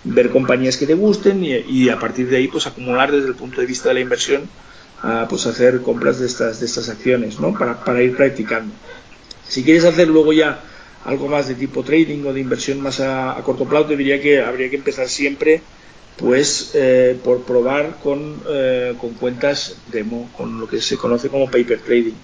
ver 0.04 0.30
compañías 0.30 0.78
que 0.78 0.88
te 0.88 0.94
gusten 0.94 1.44
y, 1.44 1.54
y, 1.56 1.90
a 1.90 2.00
partir 2.00 2.30
de 2.30 2.38
ahí 2.38 2.48
pues 2.48 2.68
acumular 2.68 3.12
desde 3.12 3.28
el 3.28 3.36
punto 3.36 3.62
de 3.62 3.68
vista 3.68 3.90
de 3.90 3.96
la 3.96 4.02
inversión, 4.02 4.44
uh, 5.04 5.28
pues 5.28 5.46
hacer 5.46 5.82
compras 5.82 6.20
de 6.20 6.26
estas, 6.26 6.60
de 6.60 6.66
estas 6.66 6.90
acciones, 6.90 7.40
¿no? 7.40 7.54
Para, 7.58 7.84
para 7.84 8.02
ir 8.02 8.16
practicando. 8.16 8.74
Si 9.48 9.64
quieres 9.64 9.84
hacer 9.86 10.08
luego 10.08 10.32
ya 10.32 10.62
algo 11.06 11.28
más 11.28 11.48
de 11.48 11.56
tipo 11.56 11.84
trading 11.84 12.26
o 12.26 12.34
de 12.34 12.42
inversión 12.42 12.82
más 12.82 13.00
a, 13.00 13.36
corto 13.44 13.66
plazo, 13.66 13.96
diría 13.96 14.22
que 14.22 14.42
habría 14.42 14.70
que 14.70 14.78
empezar 14.78 15.08
siempre 15.08 15.62
pues 16.18 16.72
eh, 16.74 17.18
por 17.24 17.44
probar 17.44 17.98
con, 18.04 18.42
eh, 18.50 18.94
con 19.00 19.14
cuentas 19.14 19.78
demo, 19.92 20.30
con 20.36 20.60
lo 20.60 20.68
que 20.68 20.82
se 20.82 20.98
conoce 20.98 21.30
como 21.30 21.46
paper 21.46 21.80
trading 21.80 22.16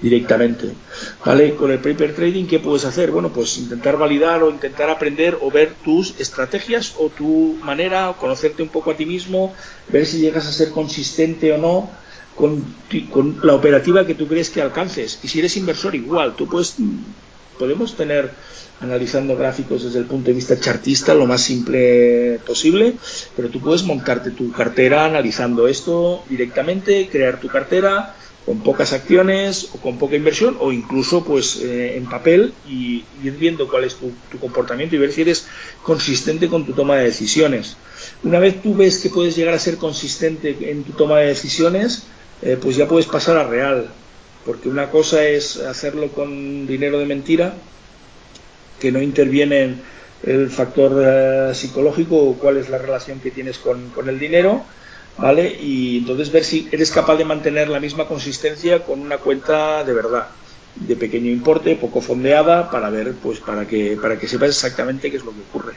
directamente. 0.00 0.68
¿Vale? 1.24 1.54
Con 1.54 1.70
el 1.70 1.78
paper 1.78 2.14
trading, 2.14 2.46
¿qué 2.46 2.58
puedes 2.58 2.84
hacer? 2.84 3.10
Bueno, 3.10 3.30
pues 3.30 3.58
intentar 3.58 3.98
validar 3.98 4.42
o 4.42 4.50
intentar 4.50 4.88
aprender 4.88 5.36
o 5.40 5.50
ver 5.50 5.74
tus 5.84 6.18
estrategias 6.18 6.94
o 6.98 7.08
tu 7.10 7.58
manera, 7.62 8.10
o 8.10 8.16
conocerte 8.16 8.62
un 8.62 8.68
poco 8.68 8.92
a 8.92 8.96
ti 8.96 9.04
mismo, 9.04 9.54
ver 9.88 10.06
si 10.06 10.18
llegas 10.18 10.46
a 10.46 10.52
ser 10.52 10.70
consistente 10.70 11.52
o 11.52 11.58
no 11.58 11.90
con, 12.36 12.64
con 13.10 13.40
la 13.42 13.54
operativa 13.54 14.06
que 14.06 14.14
tú 14.14 14.26
crees 14.26 14.48
que 14.50 14.62
alcances. 14.62 15.18
Y 15.22 15.28
si 15.28 15.40
eres 15.40 15.56
inversor, 15.56 15.94
igual, 15.94 16.34
tú 16.36 16.46
puedes 16.46 16.76
podemos 17.60 17.94
tener 17.94 18.30
analizando 18.80 19.36
gráficos 19.36 19.84
desde 19.84 19.98
el 19.98 20.06
punto 20.06 20.28
de 20.28 20.32
vista 20.32 20.58
chartista 20.58 21.14
lo 21.14 21.26
más 21.26 21.42
simple 21.42 22.40
posible, 22.46 22.94
pero 23.36 23.50
tú 23.50 23.60
puedes 23.60 23.82
montarte 23.82 24.30
tu 24.30 24.50
cartera 24.50 25.04
analizando 25.04 25.68
esto 25.68 26.24
directamente, 26.30 27.10
crear 27.12 27.38
tu 27.38 27.48
cartera 27.48 28.16
con 28.46 28.60
pocas 28.60 28.94
acciones 28.94 29.68
o 29.74 29.78
con 29.78 29.98
poca 29.98 30.16
inversión 30.16 30.56
o 30.58 30.72
incluso 30.72 31.22
pues 31.22 31.60
eh, 31.60 31.98
en 31.98 32.08
papel 32.08 32.54
y 32.66 33.04
ir 33.22 33.36
viendo 33.38 33.68
cuál 33.68 33.84
es 33.84 33.96
tu, 33.96 34.10
comportamiento 34.40 34.96
y 34.96 34.98
ver 34.98 35.12
si 35.12 35.20
eres 35.20 35.46
consistente 35.82 36.48
con 36.48 36.64
tu 36.64 36.72
toma 36.72 36.96
de 36.96 37.04
decisiones. 37.04 37.76
Una 38.24 38.38
vez 38.38 38.62
tú 38.62 38.74
ves 38.74 38.98
que 38.98 39.10
puedes 39.10 39.36
llegar 39.36 39.52
a 39.52 39.58
ser 39.58 39.76
consistente 39.76 40.56
en 40.70 40.84
tu 40.84 40.92
toma 40.92 41.18
de 41.18 41.26
decisiones, 41.26 42.04
eh, 42.40 42.56
pues 42.58 42.76
ya 42.76 42.88
puedes 42.88 43.06
pasar 43.06 43.36
a 43.36 43.44
real 43.44 43.90
porque 44.44 44.68
una 44.68 44.90
cosa 44.90 45.24
es 45.24 45.58
hacerlo 45.58 46.08
con 46.08 46.66
dinero 46.66 46.98
de 46.98 47.06
mentira, 47.06 47.54
que 48.78 48.90
no 48.90 49.02
interviene 49.02 49.76
el 50.22 50.50
factor 50.50 50.92
uh, 50.92 51.54
psicológico 51.54 52.16
o 52.16 52.34
cuál 52.34 52.56
es 52.56 52.68
la 52.68 52.78
relación 52.78 53.20
que 53.20 53.30
tienes 53.30 53.58
con, 53.58 53.90
con, 53.90 54.08
el 54.08 54.18
dinero, 54.18 54.64
¿vale? 55.18 55.48
Y 55.60 55.98
entonces 55.98 56.32
ver 56.32 56.44
si 56.44 56.68
eres 56.72 56.90
capaz 56.90 57.16
de 57.16 57.24
mantener 57.24 57.68
la 57.68 57.80
misma 57.80 58.06
consistencia 58.06 58.84
con 58.84 59.00
una 59.00 59.18
cuenta 59.18 59.84
de 59.84 59.92
verdad, 59.92 60.28
de 60.76 60.96
pequeño 60.96 61.30
importe, 61.30 61.76
poco 61.76 62.00
fondeada, 62.00 62.70
para 62.70 62.90
ver, 62.90 63.14
pues 63.22 63.38
para 63.40 63.66
que, 63.66 63.98
para 64.00 64.18
que 64.18 64.28
sepas 64.28 64.50
exactamente 64.50 65.10
qué 65.10 65.16
es 65.16 65.24
lo 65.24 65.32
que 65.32 65.40
ocurre. 65.48 65.74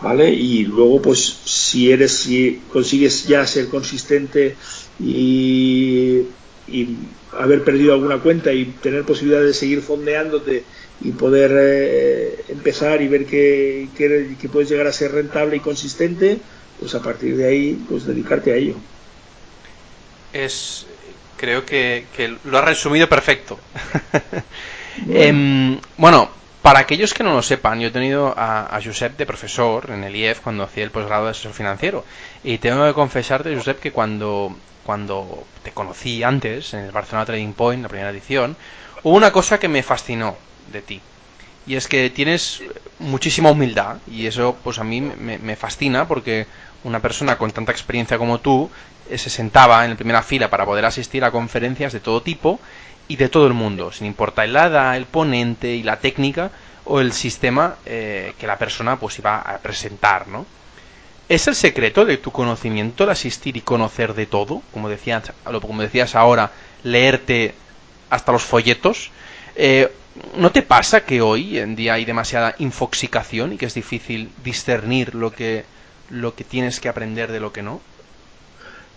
¿Vale? 0.00 0.30
Y 0.30 0.64
luego, 0.64 1.02
pues, 1.02 1.40
si 1.44 1.90
eres, 1.90 2.12
si 2.12 2.62
consigues 2.72 3.26
ya 3.26 3.44
ser 3.44 3.68
consistente 3.68 4.54
y 5.00 6.22
y 6.70 6.96
haber 7.38 7.64
perdido 7.64 7.94
alguna 7.94 8.18
cuenta 8.18 8.52
y 8.52 8.64
tener 8.64 9.04
posibilidad 9.04 9.42
de 9.42 9.54
seguir 9.54 9.82
fondeándote 9.82 10.64
y 11.00 11.10
poder 11.12 11.52
eh, 11.54 12.44
empezar 12.48 13.00
y 13.02 13.08
ver 13.08 13.26
que, 13.26 13.88
que, 13.96 14.36
que, 14.40 14.48
puedes 14.48 14.68
llegar 14.68 14.86
a 14.86 14.92
ser 14.92 15.12
rentable 15.12 15.56
y 15.56 15.60
consistente, 15.60 16.38
pues 16.80 16.94
a 16.94 17.02
partir 17.02 17.36
de 17.36 17.46
ahí, 17.46 17.84
pues 17.88 18.06
dedicarte 18.06 18.52
a 18.52 18.56
ello. 18.56 18.74
Es, 20.32 20.86
creo 21.36 21.64
que, 21.64 22.04
que 22.16 22.34
lo 22.44 22.58
has 22.58 22.64
resumido 22.64 23.08
perfecto. 23.08 23.58
bueno. 25.06 25.20
eh, 25.20 25.80
bueno. 25.96 26.38
Para 26.68 26.80
aquellos 26.80 27.14
que 27.14 27.24
no 27.24 27.32
lo 27.32 27.40
sepan, 27.40 27.80
yo 27.80 27.88
he 27.88 27.90
tenido 27.90 28.34
a, 28.36 28.78
Josep 28.84 29.16
de 29.16 29.24
profesor 29.24 29.88
en 29.88 30.04
el 30.04 30.14
IEF 30.14 30.40
cuando 30.40 30.64
hacía 30.64 30.84
el 30.84 30.90
posgrado 30.90 31.24
de 31.24 31.30
asesor 31.30 31.54
financiero. 31.54 32.04
Y 32.44 32.58
tengo 32.58 32.86
que 32.86 32.92
confesarte, 32.92 33.56
Josep, 33.56 33.80
que 33.80 33.90
cuando 33.90 34.54
cuando 34.84 35.46
te 35.62 35.70
conocí 35.70 36.22
antes, 36.22 36.74
en 36.74 36.80
el 36.80 36.92
Barcelona 36.92 37.24
Trading 37.24 37.54
Point, 37.54 37.82
la 37.82 37.88
primera 37.88 38.10
edición, 38.10 38.54
hubo 39.02 39.16
una 39.16 39.32
cosa 39.32 39.58
que 39.58 39.68
me 39.68 39.82
fascinó 39.82 40.36
de 40.70 40.82
ti. 40.82 41.00
Y 41.66 41.76
es 41.76 41.88
que 41.88 42.10
tienes 42.10 42.62
muchísima 42.98 43.50
humildad 43.50 43.96
y 44.06 44.26
eso 44.26 44.54
pues 44.62 44.78
a 44.78 44.84
mí 44.84 45.00
me, 45.00 45.38
me 45.38 45.56
fascina 45.56 46.06
porque 46.06 46.46
una 46.84 47.00
persona 47.00 47.38
con 47.38 47.50
tanta 47.50 47.72
experiencia 47.72 48.18
como 48.18 48.40
tú 48.40 48.70
eh, 49.08 49.16
se 49.16 49.30
sentaba 49.30 49.84
en 49.84 49.92
la 49.92 49.96
primera 49.96 50.22
fila 50.22 50.50
para 50.50 50.66
poder 50.66 50.84
asistir 50.84 51.24
a 51.24 51.30
conferencias 51.30 51.94
de 51.94 52.00
todo 52.00 52.20
tipo 52.20 52.60
y 53.08 53.16
de 53.16 53.28
todo 53.28 53.46
el 53.46 53.54
mundo, 53.54 53.90
sin 53.90 54.06
importar 54.06 54.44
el 54.44 54.56
edad, 54.56 54.96
el 54.96 55.06
ponente 55.06 55.74
y 55.74 55.82
la 55.82 55.98
técnica 55.98 56.50
o 56.84 57.00
el 57.00 57.12
sistema 57.12 57.76
eh, 57.86 58.34
que 58.38 58.46
la 58.46 58.58
persona 58.58 58.98
pues 58.98 59.18
iba 59.18 59.38
a 59.40 59.58
presentar, 59.58 60.28
¿no? 60.28 60.46
¿Es 61.28 61.46
el 61.46 61.54
secreto 61.54 62.06
de 62.06 62.16
tu 62.16 62.30
conocimiento 62.30 63.04
el 63.04 63.10
asistir 63.10 63.56
y 63.56 63.60
conocer 63.60 64.14
de 64.14 64.24
todo? 64.24 64.62
Como 64.72 64.88
decías, 64.88 65.30
como 65.44 65.82
decías 65.82 66.14
ahora, 66.14 66.52
leerte 66.84 67.54
hasta 68.08 68.32
los 68.32 68.42
folletos. 68.42 69.10
Eh, 69.54 69.92
¿No 70.36 70.50
te 70.50 70.62
pasa 70.62 71.04
que 71.04 71.20
hoy 71.20 71.58
en 71.58 71.76
día 71.76 71.94
hay 71.94 72.06
demasiada 72.06 72.54
infoxicación 72.58 73.52
y 73.52 73.58
que 73.58 73.66
es 73.66 73.74
difícil 73.74 74.30
discernir 74.42 75.14
lo 75.14 75.30
que, 75.30 75.64
lo 76.08 76.34
que 76.34 76.44
tienes 76.44 76.80
que 76.80 76.88
aprender 76.88 77.30
de 77.30 77.40
lo 77.40 77.52
que 77.52 77.62
no? 77.62 77.82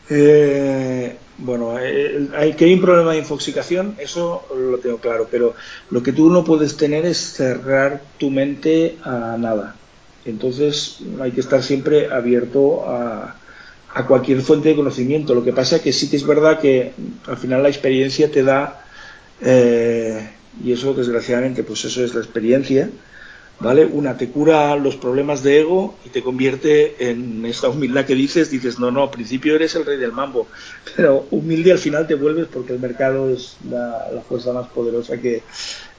Eh, 0.09 1.15
bueno, 1.37 1.79
eh, 1.79 2.29
hay 2.35 2.53
que 2.53 2.65
hay 2.65 2.73
un 2.73 2.81
problema 2.81 3.13
de 3.13 3.19
infoxicación, 3.19 3.95
eso 3.99 4.45
lo 4.55 4.77
tengo 4.77 4.97
claro, 4.97 5.27
pero 5.29 5.55
lo 5.89 6.03
que 6.03 6.11
tú 6.11 6.29
no 6.29 6.43
puedes 6.43 6.77
tener 6.77 7.05
es 7.05 7.17
cerrar 7.17 8.01
tu 8.17 8.29
mente 8.29 8.97
a 9.03 9.37
nada. 9.39 9.75
Entonces 10.25 10.99
hay 11.19 11.31
que 11.31 11.41
estar 11.41 11.63
siempre 11.63 12.11
abierto 12.11 12.87
a, 12.87 13.35
a, 13.93 14.05
cualquier 14.05 14.41
fuente 14.41 14.69
de 14.69 14.75
conocimiento. 14.75 15.33
Lo 15.33 15.43
que 15.43 15.53
pasa 15.53 15.77
es 15.77 15.81
que 15.81 15.93
sí 15.93 16.09
que 16.09 16.17
es 16.17 16.25
verdad 16.27 16.59
que 16.59 16.93
al 17.27 17.37
final 17.37 17.63
la 17.63 17.69
experiencia 17.69 18.31
te 18.31 18.43
da, 18.43 18.85
eh, 19.41 20.29
y 20.63 20.71
eso 20.73 20.93
desgraciadamente, 20.93 21.63
pues 21.63 21.85
eso 21.85 22.03
es 22.03 22.13
la 22.13 22.21
experiencia, 22.21 22.89
¿vale? 23.61 23.85
Una 23.85 24.17
te 24.17 24.29
cura 24.29 24.75
los 24.75 24.95
problemas 24.95 25.43
de 25.43 25.61
ego 25.61 25.95
y 26.05 26.09
te 26.09 26.23
convierte 26.23 27.09
en 27.09 27.45
esta 27.45 27.69
humildad 27.69 28.05
que 28.05 28.15
dices, 28.15 28.49
dices, 28.49 28.79
no, 28.79 28.91
no, 28.91 29.03
al 29.03 29.09
principio 29.11 29.55
eres 29.55 29.75
el 29.75 29.85
rey 29.85 29.97
del 29.97 30.11
mambo, 30.11 30.47
pero 30.95 31.27
humilde 31.31 31.71
al 31.71 31.77
final 31.77 32.07
te 32.07 32.15
vuelves 32.15 32.47
porque 32.51 32.73
el 32.73 32.79
mercado 32.79 33.29
es 33.29 33.57
la, 33.69 34.07
la 34.11 34.21
fuerza 34.21 34.51
más 34.51 34.67
poderosa 34.67 35.17
que, 35.17 35.43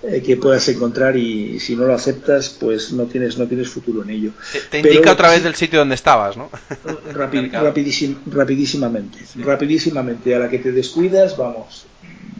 eh, 0.02 0.20
que 0.20 0.36
puedas 0.36 0.66
encontrar 0.68 1.16
y 1.16 1.60
si 1.60 1.76
no 1.76 1.86
lo 1.86 1.94
aceptas, 1.94 2.56
pues 2.58 2.92
no 2.92 3.04
tienes, 3.04 3.38
no 3.38 3.46
tienes 3.46 3.68
futuro 3.68 4.02
en 4.02 4.10
ello. 4.10 4.32
Te, 4.52 4.58
te 4.60 4.78
indica 4.78 5.00
Pero, 5.00 5.12
otra 5.12 5.30
vez 5.30 5.44
del 5.44 5.54
sitio 5.54 5.78
donde 5.78 5.94
estabas, 5.94 6.36
¿no? 6.36 6.50
Rapi, 7.12 7.48
rapidísim, 7.50 8.16
rapidísimamente, 8.26 9.18
sí. 9.24 9.42
rapidísimamente. 9.42 10.34
A 10.34 10.40
la 10.40 10.50
que 10.50 10.58
te 10.58 10.72
descuidas, 10.72 11.36
vamos, 11.36 11.86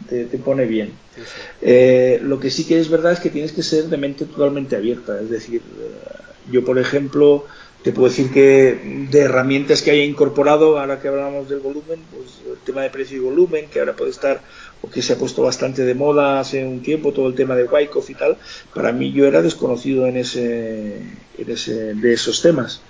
te, 0.09 0.25
te 0.25 0.37
pone 0.39 0.65
bien. 0.65 0.91
Sí, 1.15 1.21
sí. 1.21 1.41
Eh, 1.61 2.19
lo 2.21 2.39
que 2.39 2.51
sí 2.51 2.65
que 2.65 2.79
es 2.79 2.89
verdad 2.89 3.13
es 3.13 3.21
que 3.21 3.29
tienes 3.29 3.53
que 3.53 3.63
ser 3.63 3.85
de 3.85 3.97
mente 3.97 4.25
totalmente 4.25 4.75
abierta. 4.75 5.19
Es 5.21 5.29
decir, 5.29 5.61
eh, 5.61 6.51
yo, 6.51 6.65
por 6.65 6.77
ejemplo, 6.77 7.45
te 7.83 7.91
puedo 7.91 8.09
decir 8.09 8.31
que 8.31 9.07
de 9.09 9.19
herramientas 9.19 9.81
que 9.81 9.91
haya 9.91 10.03
incorporado, 10.03 10.79
ahora 10.79 10.99
que 10.99 11.09
hablamos 11.09 11.49
del 11.49 11.59
volumen, 11.59 11.99
pues 12.11 12.39
el 12.49 12.57
tema 12.65 12.81
de 12.81 12.89
precio 12.89 13.17
y 13.17 13.19
volumen, 13.19 13.67
que 13.71 13.79
ahora 13.79 13.93
puede 13.93 14.11
estar 14.11 14.41
o 14.83 14.89
que 14.89 15.01
se 15.01 15.13
ha 15.13 15.17
puesto 15.17 15.41
bastante 15.41 15.85
de 15.85 15.95
moda 15.95 16.39
hace 16.39 16.65
un 16.65 16.81
tiempo, 16.81 17.13
todo 17.13 17.27
el 17.27 17.35
tema 17.35 17.55
de 17.55 17.63
Wyckoff 17.63 18.09
y 18.09 18.15
tal, 18.15 18.37
para 18.75 18.91
mí 18.91 19.13
yo 19.13 19.25
era 19.25 19.41
desconocido 19.41 20.05
en 20.07 20.17
ese, 20.17 20.97
en 21.37 21.49
ese 21.49 21.93
de 21.95 22.13
esos 22.13 22.41
temas. 22.41 22.81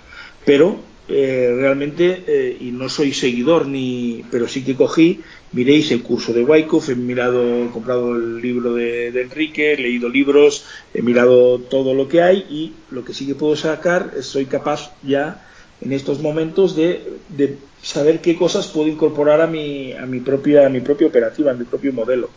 Pero 0.44 0.80
eh, 1.06 1.54
realmente, 1.56 2.24
eh, 2.26 2.56
y 2.60 2.72
no 2.72 2.88
soy 2.88 3.12
seguidor, 3.12 3.66
ni 3.66 4.24
pero 4.30 4.48
sí 4.48 4.64
que 4.64 4.74
cogí, 4.74 5.20
miréis 5.52 5.92
el 5.92 6.02
curso 6.02 6.32
de 6.32 6.42
Wyckoff, 6.42 6.88
he 6.88 6.96
mirado, 6.96 7.64
he 7.64 7.68
comprado 7.68 8.16
el 8.16 8.40
libro 8.40 8.74
de, 8.74 9.08
Enrique, 9.20 9.74
he 9.74 9.76
leído 9.76 10.08
libros, 10.08 10.64
he 10.92 11.00
mirado 11.00 11.60
todo 11.60 11.94
lo 11.94 12.08
que 12.08 12.22
hay 12.22 12.38
y 12.50 12.72
lo 12.90 13.04
que 13.04 13.14
sí 13.14 13.26
que 13.26 13.36
puedo 13.36 13.54
sacar, 13.54 14.12
soy 14.22 14.46
capaz 14.46 14.92
ya 15.02 15.46
en 15.84 15.92
estos 15.92 16.20
momentos 16.20 16.74
de, 16.74 17.18
saber 17.82 18.20
qué 18.20 18.36
cosas 18.36 18.68
puedo 18.68 18.88
incorporar 18.88 19.42
a 19.42 19.46
mi, 19.46 19.92
a 19.92 20.06
mi 20.06 20.20
propia, 20.20 20.66
a 20.66 20.70
mi 20.70 20.78
operativa, 20.78 21.50
a 21.50 21.54
mi 21.54 21.64
propio 21.64 21.92
modelo. 21.92 22.30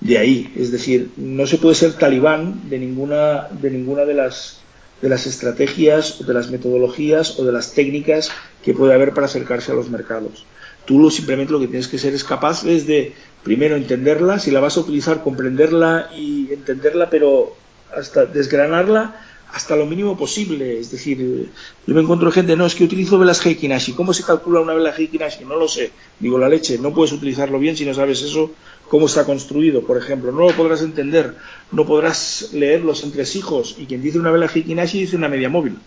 De 0.00 0.18
ahí, 0.18 0.52
es 0.56 0.70
decir, 0.70 1.10
no 1.16 1.46
se 1.46 1.56
puede 1.56 1.74
ser 1.74 1.94
talibán 1.94 2.68
de 2.68 2.78
ninguna, 2.78 3.48
de 3.50 4.14
las 4.14 4.60
de 5.00 5.08
las 5.08 5.26
estrategias, 5.26 6.26
de 6.26 6.32
las 6.32 6.50
metodologías 6.50 7.38
o 7.38 7.44
de 7.44 7.52
las 7.52 7.72
técnicas 7.72 8.30
que 8.64 8.72
puede 8.72 8.94
haber 8.94 9.12
para 9.12 9.26
acercarse 9.26 9.72
a 9.72 9.74
los 9.74 9.90
mercados. 9.90 10.46
Tú 10.86 10.98
lo, 10.98 11.10
simplemente 11.10 11.52
lo 11.52 11.60
que 11.60 11.66
tienes 11.66 11.88
que 11.88 11.98
ser 11.98 12.14
es 12.14 12.24
capaz 12.24 12.64
es 12.64 12.86
de, 12.86 13.12
primero, 13.42 13.76
entenderla, 13.76 14.38
si 14.38 14.50
la 14.50 14.60
vas 14.60 14.76
a 14.76 14.80
utilizar, 14.80 15.22
comprenderla 15.22 16.10
y 16.16 16.52
entenderla, 16.52 17.10
pero 17.10 17.54
hasta 17.94 18.24
desgranarla 18.26 19.14
hasta 19.54 19.76
lo 19.76 19.86
mínimo 19.86 20.16
posible. 20.16 20.80
Es 20.80 20.90
decir, 20.90 21.48
yo 21.86 21.94
me 21.94 22.00
encuentro 22.00 22.30
gente, 22.32 22.56
no, 22.56 22.66
es 22.66 22.74
que 22.74 22.82
utilizo 22.82 23.18
velas 23.18 23.44
Heikinashi. 23.44 23.92
¿Cómo 23.92 24.12
se 24.12 24.24
calcula 24.24 24.60
una 24.60 24.74
vela 24.74 24.92
Heikinashi? 24.96 25.44
No 25.44 25.56
lo 25.56 25.68
sé. 25.68 25.92
Digo, 26.18 26.38
la 26.38 26.48
leche, 26.48 26.76
no 26.78 26.92
puedes 26.92 27.12
utilizarlo 27.12 27.60
bien 27.60 27.76
si 27.76 27.84
no 27.84 27.94
sabes 27.94 28.20
eso 28.22 28.50
cómo 28.88 29.06
está 29.06 29.24
construido, 29.24 29.82
por 29.82 29.96
ejemplo. 29.96 30.32
No 30.32 30.48
lo 30.48 30.56
podrás 30.56 30.82
entender, 30.82 31.36
no 31.70 31.86
podrás 31.86 32.50
leer 32.52 32.82
los 32.82 33.04
entresijos. 33.04 33.76
Y 33.78 33.86
quien 33.86 34.02
dice 34.02 34.18
una 34.18 34.32
vela 34.32 34.50
Hikinashi 34.52 35.00
dice 35.00 35.16
una 35.16 35.28
media 35.28 35.48
móvil. 35.48 35.78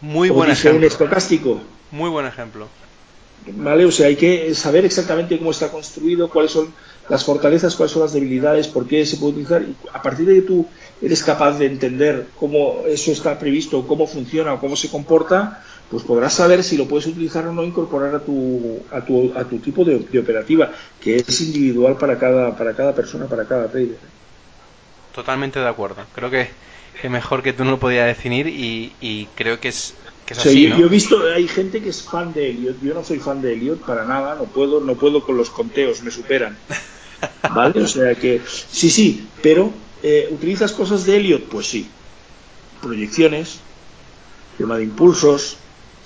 Muy 0.00 0.30
buen 0.30 0.50
ejemplo. 0.50 0.80
un 0.80 0.84
estocástico. 0.84 1.60
Muy 1.92 2.10
buen 2.10 2.26
ejemplo. 2.26 2.66
¿Vale? 3.46 3.84
O 3.84 3.92
sea, 3.92 4.08
hay 4.08 4.16
que 4.16 4.54
saber 4.56 4.84
exactamente 4.84 5.38
cómo 5.38 5.52
está 5.52 5.70
construido, 5.70 6.28
cuáles 6.28 6.50
son 6.50 6.72
las 7.08 7.24
fortalezas, 7.24 7.76
cuáles 7.76 7.92
son 7.92 8.02
las 8.02 8.12
debilidades, 8.12 8.66
por 8.66 8.86
qué 8.86 9.06
se 9.06 9.16
puede 9.16 9.32
utilizar. 9.32 9.62
Y 9.62 9.74
a 9.92 10.02
partir 10.02 10.26
de 10.26 10.34
que 10.34 10.42
tú 10.42 10.66
eres 11.00 11.22
capaz 11.22 11.58
de 11.58 11.66
entender 11.66 12.28
cómo 12.38 12.82
eso 12.86 13.12
está 13.12 13.38
previsto, 13.38 13.86
cómo 13.86 14.06
funciona 14.06 14.54
o 14.54 14.60
cómo 14.60 14.76
se 14.76 14.90
comporta, 14.90 15.62
pues 15.90 16.02
podrás 16.02 16.34
saber 16.34 16.62
si 16.64 16.76
lo 16.76 16.86
puedes 16.86 17.06
utilizar 17.06 17.46
o 17.46 17.52
no 17.52 17.64
incorporar 17.64 18.14
a 18.14 18.20
tu, 18.20 18.80
a 18.90 19.00
tu, 19.00 19.32
a 19.34 19.44
tu 19.44 19.58
tipo 19.58 19.84
de, 19.84 19.96
operativa, 20.18 20.70
que 21.00 21.16
es 21.16 21.40
individual 21.40 21.96
para 21.96 22.18
cada, 22.18 22.56
para 22.56 22.74
cada 22.74 22.94
persona, 22.94 23.26
para 23.26 23.46
cada 23.46 23.68
trader. 23.68 23.98
Totalmente 25.14 25.58
de 25.58 25.68
acuerdo. 25.68 26.04
Creo 26.14 26.30
que, 26.30 26.48
que 27.00 27.08
mejor 27.08 27.42
que 27.42 27.52
tú 27.52 27.64
no 27.64 27.72
lo 27.72 27.78
podías 27.78 28.06
definir 28.06 28.48
y, 28.48 28.92
y 29.00 29.26
creo 29.34 29.60
que 29.60 29.68
es, 29.68 29.94
que 30.26 30.34
es 30.34 30.40
así. 30.40 30.68
yo, 30.68 30.86
he 30.86 30.88
visto, 30.88 31.22
hay 31.34 31.48
gente 31.48 31.80
que 31.80 31.88
es 31.88 32.02
fan 32.02 32.32
de 32.34 32.50
Elliot, 32.50 32.82
yo 32.82 32.92
no 32.92 33.02
soy 33.02 33.18
fan 33.18 33.40
de 33.40 33.54
Elliot 33.54 33.80
para 33.80 34.04
nada, 34.04 34.34
no 34.34 34.44
puedo, 34.44 34.80
no 34.80 34.94
puedo 34.94 35.24
con 35.24 35.36
los 35.36 35.48
conteos, 35.48 36.02
me 36.02 36.10
superan. 36.10 36.56
¿Vale? 37.54 37.82
O 37.82 37.88
sea 37.88 38.14
que, 38.14 38.42
sí, 38.46 38.90
sí, 38.90 39.26
pero 39.42 39.72
eh, 40.02 40.28
¿utilizas 40.30 40.72
cosas 40.72 41.04
de 41.06 41.16
Elliot? 41.16 41.44
Pues 41.44 41.66
sí. 41.66 41.88
Proyecciones, 42.82 43.60
tema 44.56 44.76
de 44.76 44.84
impulsos, 44.84 45.56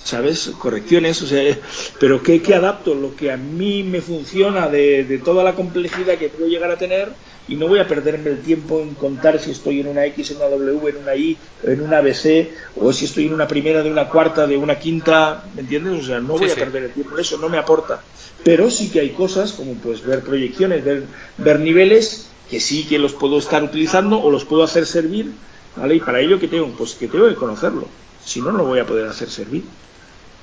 ¿sabes? 0.02 0.52
Correcciones, 0.58 1.20
o 1.22 1.26
sea, 1.26 1.56
pero 2.00 2.22
¿qué, 2.22 2.40
adapto? 2.54 2.94
Lo 2.94 3.14
que 3.14 3.30
a 3.30 3.36
mí 3.36 3.82
me 3.82 4.00
funciona 4.00 4.68
de, 4.68 5.20
toda 5.24 5.44
la 5.44 5.54
complejidad 5.54 6.18
que 6.18 6.28
puedo 6.28 6.48
llegar 6.48 6.70
a 6.70 6.78
tener 6.78 7.10
y 7.48 7.56
no 7.56 7.66
voy 7.66 7.80
a 7.80 7.88
perderme 7.88 8.30
el 8.30 8.40
tiempo 8.40 8.80
en 8.80 8.94
contar 8.94 9.38
si 9.40 9.50
estoy 9.50 9.80
en 9.80 9.88
una 9.88 10.06
X, 10.06 10.30
en 10.30 10.36
una 10.38 10.46
W, 10.46 10.90
en 10.90 10.96
una 11.02 11.16
Y, 11.16 11.36
en 11.64 11.80
una 11.82 11.98
ABC, 11.98 12.48
o 12.76 12.92
si 12.92 13.06
estoy 13.06 13.26
en 13.26 13.34
una 13.34 13.48
primera, 13.48 13.82
de 13.82 13.90
una 13.90 14.08
cuarta, 14.08 14.46
de 14.46 14.56
una 14.56 14.78
quinta, 14.78 15.44
¿me 15.54 15.62
entiendes? 15.62 16.04
O 16.04 16.06
sea, 16.06 16.20
no 16.20 16.38
voy 16.38 16.50
a 16.50 16.54
perder 16.54 16.84
el 16.84 16.92
tiempo 16.92 17.18
eso, 17.18 17.38
no 17.38 17.48
me 17.48 17.58
aporta. 17.58 18.00
Pero 18.44 18.70
sí 18.70 18.90
que 18.90 19.00
hay 19.00 19.10
cosas 19.10 19.52
como 19.52 19.74
pues 19.74 20.04
ver 20.04 20.20
proyecciones, 20.20 20.84
ver, 20.84 21.04
ver 21.38 21.60
niveles 21.60 22.31
que 22.52 22.60
sí 22.60 22.84
que 22.84 22.98
los 22.98 23.14
puedo 23.14 23.38
estar 23.38 23.62
utilizando 23.62 24.20
o 24.20 24.30
los 24.30 24.44
puedo 24.44 24.62
hacer 24.62 24.84
servir, 24.84 25.32
¿vale? 25.74 25.94
Y 25.94 26.00
para 26.00 26.20
ello 26.20 26.38
que 26.38 26.48
tengo, 26.48 26.68
pues 26.76 26.92
que 26.92 27.08
tengo 27.08 27.26
que 27.26 27.34
conocerlo. 27.34 27.88
Si 28.22 28.42
no, 28.42 28.52
no 28.52 28.58
lo 28.58 28.64
voy 28.66 28.78
a 28.78 28.84
poder 28.84 29.08
hacer 29.08 29.30
servir. 29.30 29.64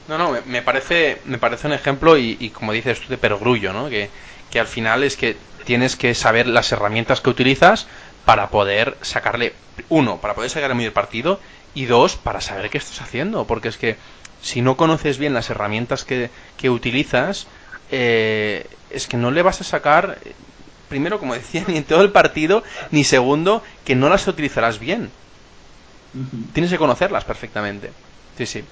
No, 0.08 0.18
no, 0.18 0.36
me 0.48 0.64
parece, 0.64 1.22
me 1.26 1.38
parece 1.38 1.68
un 1.68 1.74
ejemplo 1.74 2.18
y, 2.18 2.50
como 2.50 2.74
dices 2.74 3.00
tú, 3.00 3.10
de 3.10 3.20
perogrullo, 3.20 3.74
¿no? 3.74 3.90
Que, 3.90 4.10
al 4.60 4.66
final 4.66 5.04
es 5.04 5.18
que 5.18 5.38
tienes 5.66 5.96
que 5.96 6.16
saber 6.16 6.48
las 6.48 6.72
herramientas 6.72 7.22
que 7.22 7.30
utilizas 7.30 7.86
para 8.26 8.50
poder 8.50 8.98
sacarle, 9.04 9.54
uno, 9.90 10.18
para 10.18 10.34
poder 10.34 10.50
sacarle 10.50 10.74
muy 10.74 10.86
el 10.86 10.94
partido 10.94 11.40
y 11.76 11.86
dos, 11.86 12.16
para 12.16 12.42
saber 12.42 12.72
qué 12.72 12.80
estás 12.80 13.02
haciendo. 13.02 13.46
Porque 13.46 13.68
es 13.68 13.78
que 13.78 13.98
si 14.42 14.64
no 14.64 14.78
conoces 14.78 15.20
bien 15.20 15.36
las 15.36 15.52
herramientas 15.52 16.06
que, 16.06 16.32
que 16.58 16.72
utilizas, 16.72 17.46
eh, 17.92 18.66
es 18.90 19.06
que 19.06 19.18
no 19.18 19.30
le 19.30 19.44
vas 19.44 19.62
a 19.62 19.64
sacar, 19.64 20.18
primero, 20.90 21.20
como 21.20 21.34
decía, 21.34 21.64
ni 21.68 21.78
en 21.78 21.84
todo 21.84 22.02
el 22.02 22.12
partido, 22.12 22.64
ni 22.92 23.04
segundo, 23.04 23.64
que 23.86 23.96
no 23.96 24.10
las 24.10 24.28
utilizarás 24.28 24.80
bien. 24.80 25.10
Tienes 26.54 26.72
que 26.72 26.78
conocerlas 26.78 27.24
perfectamente. 27.24 27.92
Sí, 28.38 28.46
sí. 28.46 28.64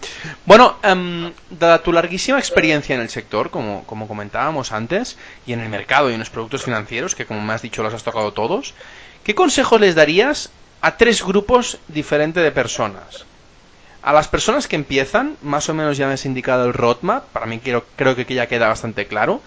Bueno, 0.45 0.78
um, 0.89 1.32
dada 1.49 1.84
tu 1.84 1.91
larguísima 1.91 2.39
experiencia 2.39 2.95
en 2.95 3.01
el 3.01 3.09
sector, 3.09 3.49
como, 3.49 3.84
como 3.84 4.07
comentábamos 4.07 4.72
antes, 4.72 5.18
y 5.45 5.51
en 5.51 5.59
el 5.59 5.68
mercado 5.68 6.09
y 6.09 6.13
en 6.13 6.20
los 6.20 6.30
productos 6.30 6.63
financieros, 6.63 7.15
que 7.15 7.26
como 7.26 7.41
me 7.41 7.53
has 7.53 7.61
dicho 7.61 7.84
los 7.84 7.93
has 7.93 8.03
tocado 8.03 8.32
todos, 8.32 8.74
¿qué 9.26 9.36
consejos 9.36 9.82
les 9.82 9.93
darías 9.93 10.51
a 10.80 10.95
tres 10.95 11.22
grupos 11.22 11.80
diferentes 11.89 12.41
de 12.41 12.51
personas? 12.51 13.26
A 14.01 14.13
las 14.13 14.30
personas 14.30 14.70
que 14.70 14.78
empiezan, 14.78 15.36
más 15.41 15.68
o 15.68 15.74
menos 15.74 15.97
ya 15.97 16.07
me 16.07 16.13
has 16.13 16.26
indicado 16.26 16.65
el 16.65 16.74
roadmap, 16.74 17.26
para 17.26 17.45
mí 17.45 17.59
quiero, 17.59 17.86
creo 17.97 18.15
que 18.15 18.24
ya 18.34 18.47
queda 18.47 18.70
bastante 18.70 19.05
claro, 19.05 19.41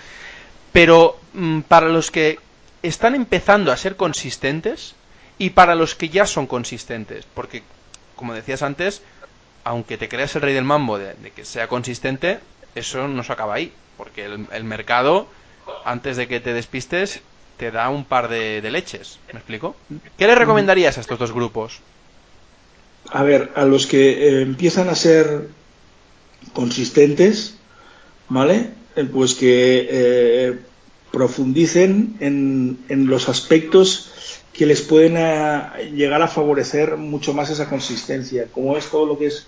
pero 0.73 1.19
mm, 1.33 1.61
para 1.61 1.89
los 1.89 2.11
que 2.11 2.39
están 2.83 3.15
empezando 3.15 3.73
a 3.73 3.77
ser 3.77 3.97
consistentes 3.97 4.95
y 5.39 5.51
para 5.51 5.75
los 5.75 5.95
que 5.95 6.09
ya 6.09 6.27
son 6.27 6.47
consistentes, 6.47 7.27
porque 7.35 7.63
como 8.17 8.35
decías 8.35 8.63
antes, 8.63 9.03
aunque 9.65 9.97
te 9.97 10.09
creas 10.09 10.35
el 10.37 10.43
rey 10.43 10.55
del 10.55 10.65
mambo 10.65 10.99
de, 10.99 11.15
que 11.35 11.45
sea 11.45 11.69
consistente, 11.69 12.39
eso 12.75 13.09
no 13.09 13.23
se 13.25 13.33
acaba 13.33 13.55
ahí, 13.55 13.73
porque 13.97 14.25
el, 14.25 14.65
mercado, 14.65 15.27
antes 15.85 16.17
de 16.17 16.29
que 16.29 16.41
te 16.41 16.53
despistes, 16.53 17.21
te 17.57 17.71
da 17.71 17.89
un 17.89 18.05
par 18.05 18.29
de, 18.29 18.61
leches. 18.71 19.19
¿Me 19.33 19.39
explico? 19.39 19.77
¿Qué 20.19 20.27
le 20.27 20.35
recomendarías 20.35 20.99
a 20.99 21.01
estos 21.01 21.19
dos 21.19 21.33
grupos? 21.33 21.81
A 23.09 23.23
ver, 23.23 23.51
a 23.55 23.65
los 23.65 23.87
que 23.87 24.29
eh, 24.29 24.43
empiezan 24.43 24.89
a 24.89 24.95
ser 24.95 25.49
consistentes, 26.53 27.57
¿vale? 28.29 28.71
Eh, 28.97 29.05
pues 29.05 29.35
que 29.35 29.89
eh, 29.91 30.59
profundicen 31.13 32.17
en, 32.21 32.79
en, 32.89 33.07
los 33.07 33.29
aspectos 33.29 34.11
que 34.53 34.67
les 34.67 34.83
pueden 34.83 35.15
llegar 35.95 36.23
a 36.23 36.29
favorecer 36.29 36.97
mucho 36.97 37.33
más 37.33 37.51
esa 37.51 37.69
consistencia, 37.69 38.47
como 38.53 38.77
es 38.77 38.87
todo 38.87 39.07
lo 39.07 39.19
que 39.19 39.27
es 39.27 39.47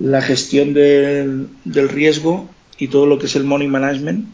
la 0.00 0.22
gestión 0.22 0.72
del, 0.74 1.48
riesgo 1.88 2.48
y 2.78 2.88
todo 2.88 3.06
lo 3.06 3.18
que 3.18 3.26
es 3.26 3.36
el 3.36 3.44
money 3.44 3.68
management, 3.68 4.26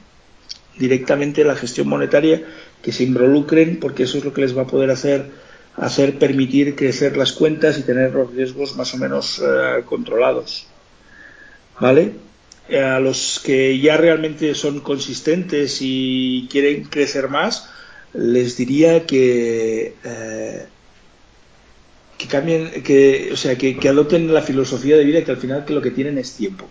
directamente 0.79 1.45
la 1.45 1.57
gestión 1.57 1.89
monetaria, 1.89 2.43
que 2.83 2.93
se 2.93 3.05
involucren, 3.05 3.79
porque 3.81 4.05
eso 4.05 4.19
es 4.19 4.25
lo 4.25 4.33
que 4.33 4.43
les 4.43 4.57
va 4.57 4.63
a 4.63 4.67
poder 4.67 4.91
hacer, 4.91 5.27
hacer 5.77 6.19
permitir 6.19 6.77
crecer 6.77 7.17
las 7.17 7.33
cuentas 7.33 7.79
y 7.79 7.83
tener 7.83 8.13
los 8.13 8.33
riesgos 8.33 8.77
más 8.77 8.95
o 8.95 8.99
menos 8.99 9.43
eh, 9.45 9.83
controlados. 9.85 10.67
¿Vale? 11.81 12.26
A 12.69 12.99
los 12.99 13.41
que 13.45 13.79
ya 13.79 13.97
realmente 13.97 14.55
son 14.55 14.81
consistentes 14.81 15.79
y 15.81 16.49
quieren 16.51 16.85
crecer 16.85 17.29
más, 17.29 17.71
les 18.13 18.57
diría 18.57 19.07
que 19.07 19.95
eh, 20.03 20.67
que 22.19 22.27
cambien, 22.29 22.83
que, 22.83 23.31
o 23.33 23.37
sea, 23.37 23.57
que, 23.57 23.77
adopten 23.89 24.33
la 24.33 24.43
filosofía 24.43 24.97
de 24.97 25.05
vida 25.05 25.25
que 25.25 25.31
al 25.31 25.37
final 25.37 25.65
que 25.65 25.75
lo 25.75 25.83
que 25.83 25.91
tienen 25.91 26.19
es 26.19 26.35
tiempo. 26.35 26.67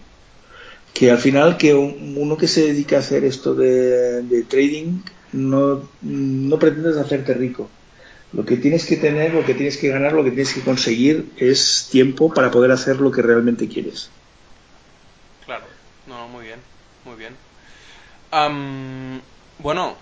Que 0.93 1.11
al 1.11 1.17
final 1.17 1.57
que 1.57 1.73
uno 1.73 2.37
que 2.37 2.47
se 2.47 2.65
dedica 2.65 2.97
a 2.97 2.99
hacer 2.99 3.25
esto 3.25 3.53
de, 3.53 4.45
trading 4.49 5.01
no, 5.33 5.87
no 6.01 6.59
hacerte 6.99 7.33
rico. 7.33 7.69
Lo 8.33 8.45
que 8.45 8.57
tienes 8.57 8.85
que 8.85 8.97
tener, 8.97 9.33
lo 9.33 9.45
que 9.45 9.53
tienes 9.53 9.77
que 9.77 9.89
ganar, 9.89 10.13
lo 10.13 10.23
que 10.23 10.31
tienes 10.31 10.53
que 10.53 10.61
conseguir 10.61 11.29
es 11.37 11.87
tiempo 11.91 12.33
para 12.33 12.51
poder 12.51 12.71
hacer 12.71 12.99
lo 12.99 13.11
que 13.11 13.21
realmente 13.21 13.67
quieres. 13.67 14.09
Claro, 15.45 15.65
no, 16.07 16.27
muy 16.29 16.45
bien, 16.45 16.59
muy 17.05 17.15
bien. 17.15 17.33
Bueno, 19.59 19.95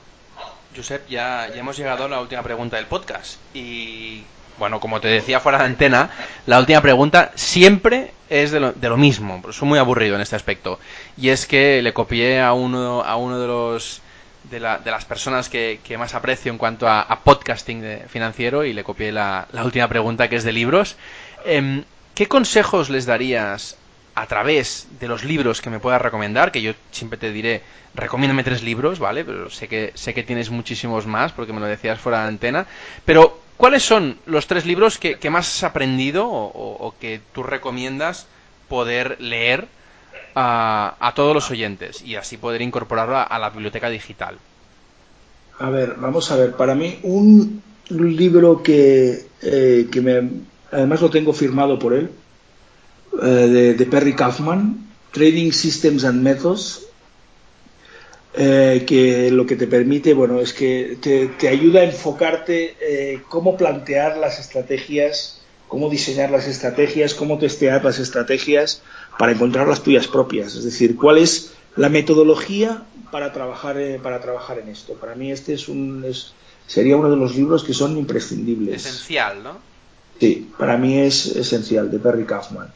Josep, 0.75 1.07
ya, 1.07 1.49
ya 1.53 1.59
hemos 1.59 1.77
llegado 1.77 2.05
a 2.05 2.09
la 2.09 2.21
última 2.21 2.43
pregunta 2.43 2.77
del 2.77 2.85
podcast. 2.85 3.39
Y 3.53 4.23
bueno, 4.57 4.79
como 4.79 5.01
te 5.01 5.07
decía 5.07 5.39
fuera 5.39 5.59
de 5.59 5.65
antena, 5.65 6.09
la 6.45 6.59
última 6.59 6.81
pregunta 6.81 7.31
siempre 7.35 8.11
es 8.29 8.51
de 8.51 8.59
lo, 8.59 8.71
de 8.73 8.89
lo 8.89 8.97
mismo. 8.97 9.41
Soy 9.51 9.67
muy 9.67 9.79
aburrido 9.79 10.15
en 10.15 10.21
este 10.21 10.35
aspecto. 10.35 10.79
Y 11.17 11.29
es 11.29 11.45
que 11.45 11.81
le 11.81 11.93
copié 11.93 12.41
a 12.41 12.53
uno, 12.53 13.03
a 13.03 13.15
uno 13.15 13.39
de 13.39 13.47
los 13.47 14.01
de, 14.43 14.59
la, 14.59 14.77
de 14.77 14.91
las 14.91 15.05
personas 15.05 15.49
que, 15.49 15.79
más 15.97 16.13
aprecio 16.15 16.51
en 16.51 16.57
cuanto 16.57 16.87
a, 16.87 17.19
podcasting 17.23 18.01
financiero 18.07 18.65
y 18.65 18.73
le 18.73 18.83
copié 18.83 19.11
la, 19.11 19.47
última 19.63 19.87
pregunta 19.87 20.29
que 20.29 20.35
es 20.35 20.43
de 20.43 20.51
libros. 20.51 20.95
Em, 21.45 21.83
¿Qué 22.15 22.27
consejos 22.27 22.89
les 22.89 23.05
darías 23.05 23.77
a 24.15 24.27
través 24.27 24.87
de 24.99 25.07
los 25.07 25.23
libros 25.23 25.61
que 25.61 25.69
me 25.69 25.79
puedas 25.79 26.01
recomendar? 26.01 26.51
Que 26.51 26.61
yo 26.61 26.73
siempre 26.91 27.17
te 27.17 27.31
diré, 27.31 27.61
recomiéndame 27.95 28.43
tres 28.43 28.63
libros, 28.63 28.99
¿vale? 28.99 29.25
Pero 29.25 29.49
sé 29.49 29.67
que, 29.67 29.91
sé 29.95 30.13
que 30.13 30.23
tienes 30.23 30.49
muchísimos 30.49 31.05
más 31.05 31.31
porque 31.31 31.53
me 31.53 31.59
lo 31.59 31.65
decías 31.65 31.99
fuera 31.99 32.21
de 32.21 32.27
antena. 32.27 32.67
Pero, 33.05 33.39
¿cuáles 33.57 33.83
son 33.83 34.17
los 34.25 34.47
tres 34.47 34.65
libros 34.65 34.97
que, 34.97 35.29
más 35.29 35.47
has 35.47 35.63
aprendido 35.63 36.27
o, 36.27 36.93
que 36.99 37.21
tú 37.33 37.43
recomiendas 37.43 38.27
poder 38.67 39.19
leer 39.19 39.67
a, 40.35 41.13
todos 41.15 41.33
los 41.33 41.49
oyentes 41.51 42.01
y 42.01 42.15
así 42.15 42.37
poder 42.37 42.61
incorporarlo 42.61 43.17
a, 43.17 43.39
la 43.39 43.49
biblioteca 43.49 43.89
digital? 43.89 44.37
A 45.59 45.69
ver, 45.69 45.95
vamos 45.97 46.31
a 46.31 46.35
ver. 46.35 46.53
Para 46.53 46.75
mí, 46.75 46.99
un, 47.03 47.61
libro 47.89 48.63
que, 48.63 49.27
eh, 49.41 49.87
que 49.91 50.01
me, 50.01 50.29
además 50.71 51.01
lo 51.01 51.09
tengo 51.09 51.33
firmado 51.33 51.77
por 51.77 51.93
él, 51.93 52.09
eh, 53.21 53.75
de, 53.77 53.85
Perry 53.85 54.15
Kaufman, 54.15 54.87
Trading 55.11 55.51
Systems 55.51 56.03
and 56.03 56.21
Methods, 56.21 56.87
eh, 58.33 58.83
que 58.87 59.29
lo 59.29 59.45
que 59.45 59.55
te 59.55 59.67
permite, 59.67 60.13
bueno, 60.13 60.39
es 60.39 60.53
que 60.53 60.97
te, 60.99 61.47
ayuda 61.47 61.81
a 61.81 61.83
enfocarte 61.83 62.75
eh, 62.81 63.21
cómo 63.29 63.55
plantear 63.55 64.17
las 64.17 64.39
estrategias, 64.39 65.41
cómo 65.67 65.89
diseñar 65.89 66.31
las 66.31 66.47
estrategias, 66.47 67.13
cómo 67.13 67.37
testear 67.37 67.83
las 67.83 67.99
estrategias 67.99 68.81
para 69.19 69.33
encontrar 69.33 69.67
las 69.67 69.83
tuyas 69.83 70.07
propias. 70.07 70.55
Es 70.55 70.63
decir, 70.63 70.95
cuál 70.95 71.19
es 71.19 71.53
la 71.75 71.89
metodología 71.89 72.83
para 73.11 73.31
trabajar, 73.31 73.77
para 74.01 74.19
trabajar 74.21 74.57
en 74.57 74.69
esto. 74.69 74.93
Para 74.93 75.13
mí 75.13 75.31
este 75.31 75.53
es 75.53 75.67
un, 75.67 76.03
sería 76.65 76.97
uno 76.97 77.11
de 77.11 77.17
los 77.17 77.35
libros 77.35 77.63
que 77.63 77.73
son 77.73 77.95
imprescindibles. 77.97 78.85
Esencial, 78.85 79.43
¿no? 79.43 79.57
Sí, 80.19 80.49
para 80.57 80.77
mí 80.77 80.99
es 80.99 81.27
esencial, 81.27 81.91
de 81.91 81.99
Perry 81.99 82.25
Kaufman. 82.25 82.71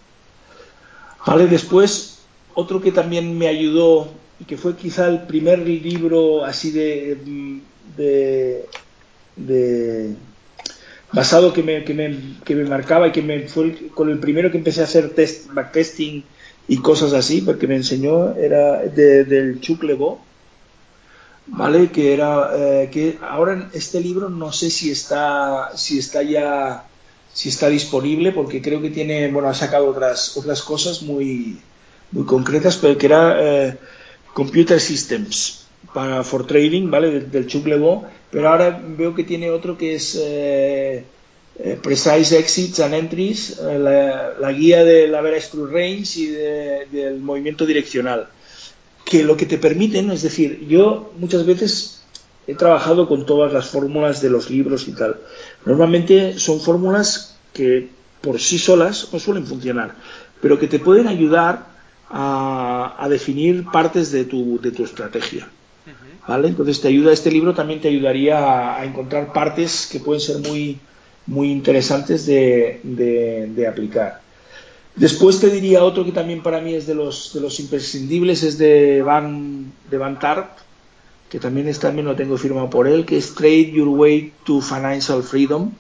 Vale, 1.28 1.48
después, 1.48 2.20
otro 2.54 2.80
que 2.80 2.94
también 2.94 3.38
me 3.38 3.50
ayudó 3.50 4.08
y 4.40 4.46
que 4.46 4.56
fue 4.56 4.78
quizá 4.78 5.10
el 5.10 5.24
primer 5.24 5.60
libro 5.60 6.46
así 6.46 6.72
de, 6.72 7.18
de, 9.36 10.16
basado 11.12 11.52
que 11.52 11.64
me, 11.64 11.84
que 11.84 11.94
me, 11.94 12.18
que 12.46 12.56
me 12.56 12.64
marcaba 12.64 13.10
y 13.10 13.12
que 13.12 13.22
me 13.22 13.42
fue 13.50 13.90
con 13.94 14.10
el 14.10 14.20
primero 14.20 14.52
que 14.52 14.58
empecé 14.58 14.80
a 14.80 14.86
hacer 14.86 15.10
test, 15.10 15.52
backtesting 15.52 16.24
y 16.70 16.78
cosas 16.78 17.12
así, 17.12 17.42
porque 17.42 17.68
me 17.68 17.76
enseñó, 17.76 18.34
era 18.38 18.84
del 18.84 19.60
Chuck 19.60 19.84
Lebeau, 19.84 20.20
¿vale? 21.48 21.92
Que 21.92 22.14
era, 22.14 22.52
eh, 22.56 22.90
que 22.90 23.18
ahora 23.22 23.70
este 23.74 24.00
libro 24.00 24.30
no 24.30 24.54
sé 24.54 24.70
si 24.70 24.92
está, 24.92 25.76
si 25.76 26.00
está 26.00 26.24
ya 26.24 26.86
si 27.38 27.50
está 27.50 27.70
disponible, 27.70 28.32
porque 28.32 28.64
creo 28.64 28.82
que 28.82 28.90
tiene, 28.90 29.30
bueno, 29.30 29.48
ha 29.48 29.54
sacado 29.54 29.90
otras, 29.90 30.36
otras 30.38 30.64
cosas 30.64 31.04
muy, 31.04 31.60
muy 32.12 32.26
concretas, 32.26 32.78
pero 32.78 32.98
que 32.98 33.06
era 33.06 33.38
eh, 33.40 33.78
Computer 34.34 34.82
Systems 34.82 35.68
para 35.94 36.24
for 36.24 36.48
Trading, 36.48 36.90
¿vale? 36.90 37.12
Del, 37.12 37.30
del 37.30 37.48
pero 38.32 38.50
ahora 38.50 38.82
veo 38.84 39.14
que 39.14 39.24
tiene 39.24 39.52
otro 39.52 39.78
que 39.78 39.94
es 39.94 40.20
eh, 40.20 41.04
eh, 41.60 41.80
Precise 41.80 42.40
Exits 42.40 42.80
and 42.80 42.96
Entries, 42.96 43.60
la, 43.60 44.52
guía 44.52 44.84
de 44.84 45.08
la 45.08 45.22
Vera 45.22 45.38
True 45.40 45.72
Range 45.72 46.20
y 46.20 46.26
del 46.92 47.20
movimiento 47.20 47.68
direccional, 47.68 48.30
que 49.06 49.24
lo 49.24 49.38
que 49.38 49.46
te 49.46 49.60
permiten, 49.60 50.10
es 50.10 50.24
decir, 50.24 50.66
yo 50.68 51.14
muchas 51.20 51.46
veces 51.46 52.02
he 52.48 52.56
trabajado 52.56 53.08
con 53.08 53.28
todas 53.28 53.54
las 53.54 53.68
fórmulas 53.68 54.24
de 54.24 54.32
los 54.32 54.50
libros 54.50 54.88
y 54.88 54.94
tal. 54.94 55.18
Normalmente 55.68 56.40
son 56.40 56.62
fórmulas 56.62 57.36
que 57.52 57.90
por 58.22 58.40
sí 58.40 58.58
solas 58.58 59.10
no 59.12 59.20
suelen 59.20 59.46
funcionar, 59.46 59.96
pero 60.42 60.58
que 60.58 60.68
te 60.68 60.80
pueden 60.80 61.08
ayudar 61.08 61.68
a, 62.10 63.06
definir 63.10 63.66
partes 63.66 64.12
de 64.12 64.24
tu, 64.24 64.62
de 64.62 64.72
tu 64.72 64.86
estrategia. 64.86 65.48
¿Vale? 66.26 66.48
Entonces 66.48 66.80
te 66.80 66.88
ayuda, 66.88 67.12
este 67.12 67.32
libro 67.32 67.54
también 67.54 67.82
te 67.82 67.90
ayudaría 67.90 68.78
a, 68.78 68.86
encontrar 68.86 69.34
partes 69.34 69.88
que 69.92 70.00
pueden 70.00 70.22
ser 70.22 70.38
muy, 70.40 70.80
muy 71.26 71.52
interesantes 71.52 72.26
de, 72.26 72.80
de, 72.84 73.68
aplicar. 73.68 74.22
Después 74.96 75.40
te 75.42 75.50
diría 75.50 75.84
otro 75.84 76.06
que 76.06 76.12
también 76.14 76.42
para 76.42 76.62
mí 76.62 76.74
es 76.76 76.88
de 76.88 76.96
los, 76.96 77.34
de 77.34 77.42
los 77.42 77.60
imprescindibles, 77.60 78.44
es 78.44 78.58
de 78.58 79.02
Van, 79.04 79.72
de 79.92 79.98
Van 79.98 80.18
Tarp, 80.18 80.50
que 81.30 81.40
también, 81.40 81.68
es, 81.68 81.80
también 81.80 82.06
lo 82.06 82.16
tengo 82.16 82.38
firmado 82.38 82.70
por 82.70 82.88
él, 82.88 83.06
que 83.06 83.18
es 83.18 83.36
Trade 83.36 83.72
Your 83.72 83.90
Way 83.90 84.34
to 84.46 84.62
Financial 84.62 85.22
Freedom, 85.24 85.72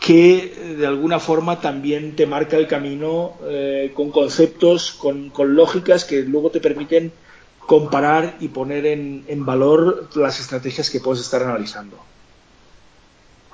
que 0.00 0.36
eh, 0.36 0.74
de 0.76 0.86
alguna 0.86 1.20
forma 1.20 1.60
también 1.60 2.16
te 2.16 2.26
marca 2.26 2.56
el 2.56 2.66
camino 2.66 3.34
eh, 3.44 3.92
con 3.94 4.10
conceptos, 4.10 4.92
con, 4.92 5.32
lógicas 5.54 6.04
que 6.04 6.22
luego 6.22 6.50
te 6.50 6.60
permiten 6.60 7.12
comparar 7.60 8.36
y 8.40 8.48
poner 8.48 8.86
en, 8.86 9.46
valor 9.46 10.08
las 10.16 10.40
estrategias 10.40 10.90
que 10.90 11.00
puedes 11.00 11.20
estar 11.20 11.42
analizando. 11.42 11.96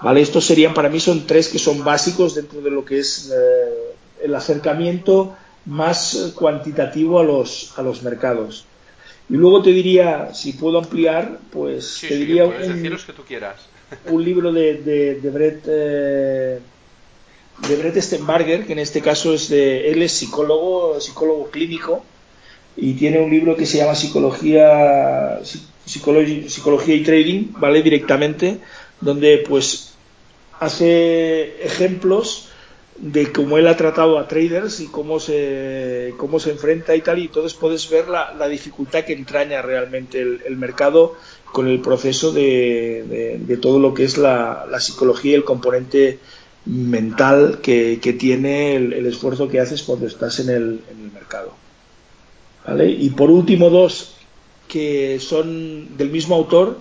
¿Vale? 0.00 0.22
Estos 0.22 0.46
serían, 0.46 0.72
para 0.72 0.88
mí, 0.88 1.00
son 1.00 1.26
tres 1.26 1.48
que 1.48 1.58
son 1.58 1.84
básicos 1.84 2.34
dentro 2.34 2.62
de 2.62 2.70
lo 2.70 2.84
que 2.84 3.00
es 3.00 3.30
eh, 3.30 4.24
el 4.24 4.34
acercamiento 4.34 5.36
más 5.66 6.32
cuantitativo 6.34 7.18
a 7.18 7.24
los, 7.24 7.74
a 7.76 7.82
los 7.82 8.02
mercados. 8.02 8.64
Y 9.30 9.34
luego 9.34 9.62
te 9.62 9.70
diría, 9.70 10.32
si 10.34 10.52
puedo 10.52 10.78
ampliar, 10.78 11.38
pues 11.50 11.98
te 12.00 12.16
diría 12.16 12.46
un, 12.46 12.52
que 12.52 13.12
tú 13.12 13.22
quieras. 13.26 13.56
un 14.10 14.24
libro 14.24 14.52
de, 14.52 14.74
de, 15.20 15.30
Brett 15.30 15.64
eh, 15.66 16.58
de 17.68 17.76
Brett 17.76 17.96
Stenbarger, 18.00 18.66
que 18.66 18.72
en 18.72 18.78
este 18.78 19.00
caso 19.00 19.34
es 19.34 19.48
de 19.48 19.90
él 19.90 20.02
es 20.02 20.12
psicólogo, 20.12 21.00
psicólogo 21.00 21.50
clínico 21.50 22.04
y 22.76 22.94
tiene 22.94 23.18
un 23.18 23.30
libro 23.30 23.56
que 23.56 23.66
se 23.66 23.78
llama 23.78 23.94
Psicología 23.94 25.40
Psicología, 25.84 26.48
Psicología 26.48 26.94
y 26.94 27.02
Trading, 27.02 27.52
¿vale? 27.58 27.82
directamente, 27.82 28.58
donde 29.00 29.44
pues 29.48 29.94
hace 30.60 31.64
ejemplos 31.64 32.47
de 33.00 33.32
cómo 33.32 33.58
él 33.58 33.68
ha 33.68 33.76
tratado 33.76 34.18
a 34.18 34.26
traders 34.26 34.80
y 34.80 34.88
cómo 34.88 35.20
se, 35.20 36.14
cómo 36.16 36.40
se 36.40 36.50
enfrenta 36.50 36.96
y 36.96 37.00
tal, 37.00 37.18
y 37.18 37.26
entonces 37.26 37.54
puedes 37.54 37.88
ver 37.88 38.08
la, 38.08 38.34
la 38.34 38.48
dificultad 38.48 39.04
que 39.04 39.12
entraña 39.12 39.62
realmente 39.62 40.20
el, 40.20 40.56
mercado 40.56 41.14
con 41.52 41.68
el 41.68 41.80
proceso 41.80 42.32
de, 42.32 43.38
de, 43.46 43.56
todo 43.56 43.78
lo 43.78 43.94
que 43.94 44.04
es 44.04 44.18
la, 44.18 44.66
la, 44.68 44.80
psicología 44.80 45.32
y 45.32 45.34
el 45.36 45.44
componente 45.44 46.18
mental 46.66 47.60
que, 47.62 48.00
que 48.02 48.12
tiene 48.12 48.74
el, 48.74 48.92
el, 48.92 49.06
esfuerzo 49.06 49.48
que 49.48 49.60
haces 49.60 49.82
cuando 49.82 50.06
estás 50.06 50.40
en 50.40 50.50
el, 50.50 50.80
en 50.90 51.04
el 51.04 51.12
mercado. 51.12 51.52
¿Vale? 52.66 52.90
Y 52.90 53.10
por 53.10 53.30
último, 53.30 53.70
dos 53.70 54.14
que 54.66 55.18
son 55.20 55.96
del 55.96 56.10
mismo 56.10 56.34
autor, 56.34 56.78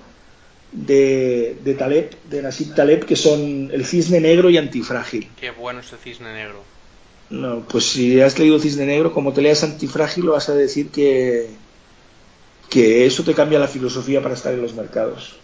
de, 0.71 1.57
de 1.63 1.73
Taleb, 1.73 2.11
de 2.29 2.41
Nasib 2.41 2.75
Taleb, 2.75 3.05
que 3.05 3.15
son 3.15 3.69
El 3.71 3.85
Cisne 3.85 4.19
Negro 4.19 4.49
y 4.49 4.57
Antifrágil. 4.57 5.29
Qué 5.39 5.51
bueno 5.51 5.79
ese 5.79 5.97
Cisne 5.97 6.33
Negro. 6.33 6.63
No, 7.29 7.61
pues 7.61 7.85
si 7.85 8.21
has 8.21 8.37
leído 8.39 8.59
Cisne 8.59 8.85
Negro, 8.85 9.13
como 9.13 9.33
te 9.33 9.41
leas 9.41 9.63
Antifrágil, 9.63 10.25
lo 10.25 10.33
vas 10.33 10.49
a 10.49 10.55
decir 10.55 10.89
que, 10.89 11.49
que 12.69 13.05
eso 13.05 13.23
te 13.23 13.33
cambia 13.33 13.59
la 13.59 13.67
filosofía 13.67 14.21
para 14.21 14.35
estar 14.35 14.53
en 14.53 14.61
los 14.61 14.73
mercados. 14.73 15.37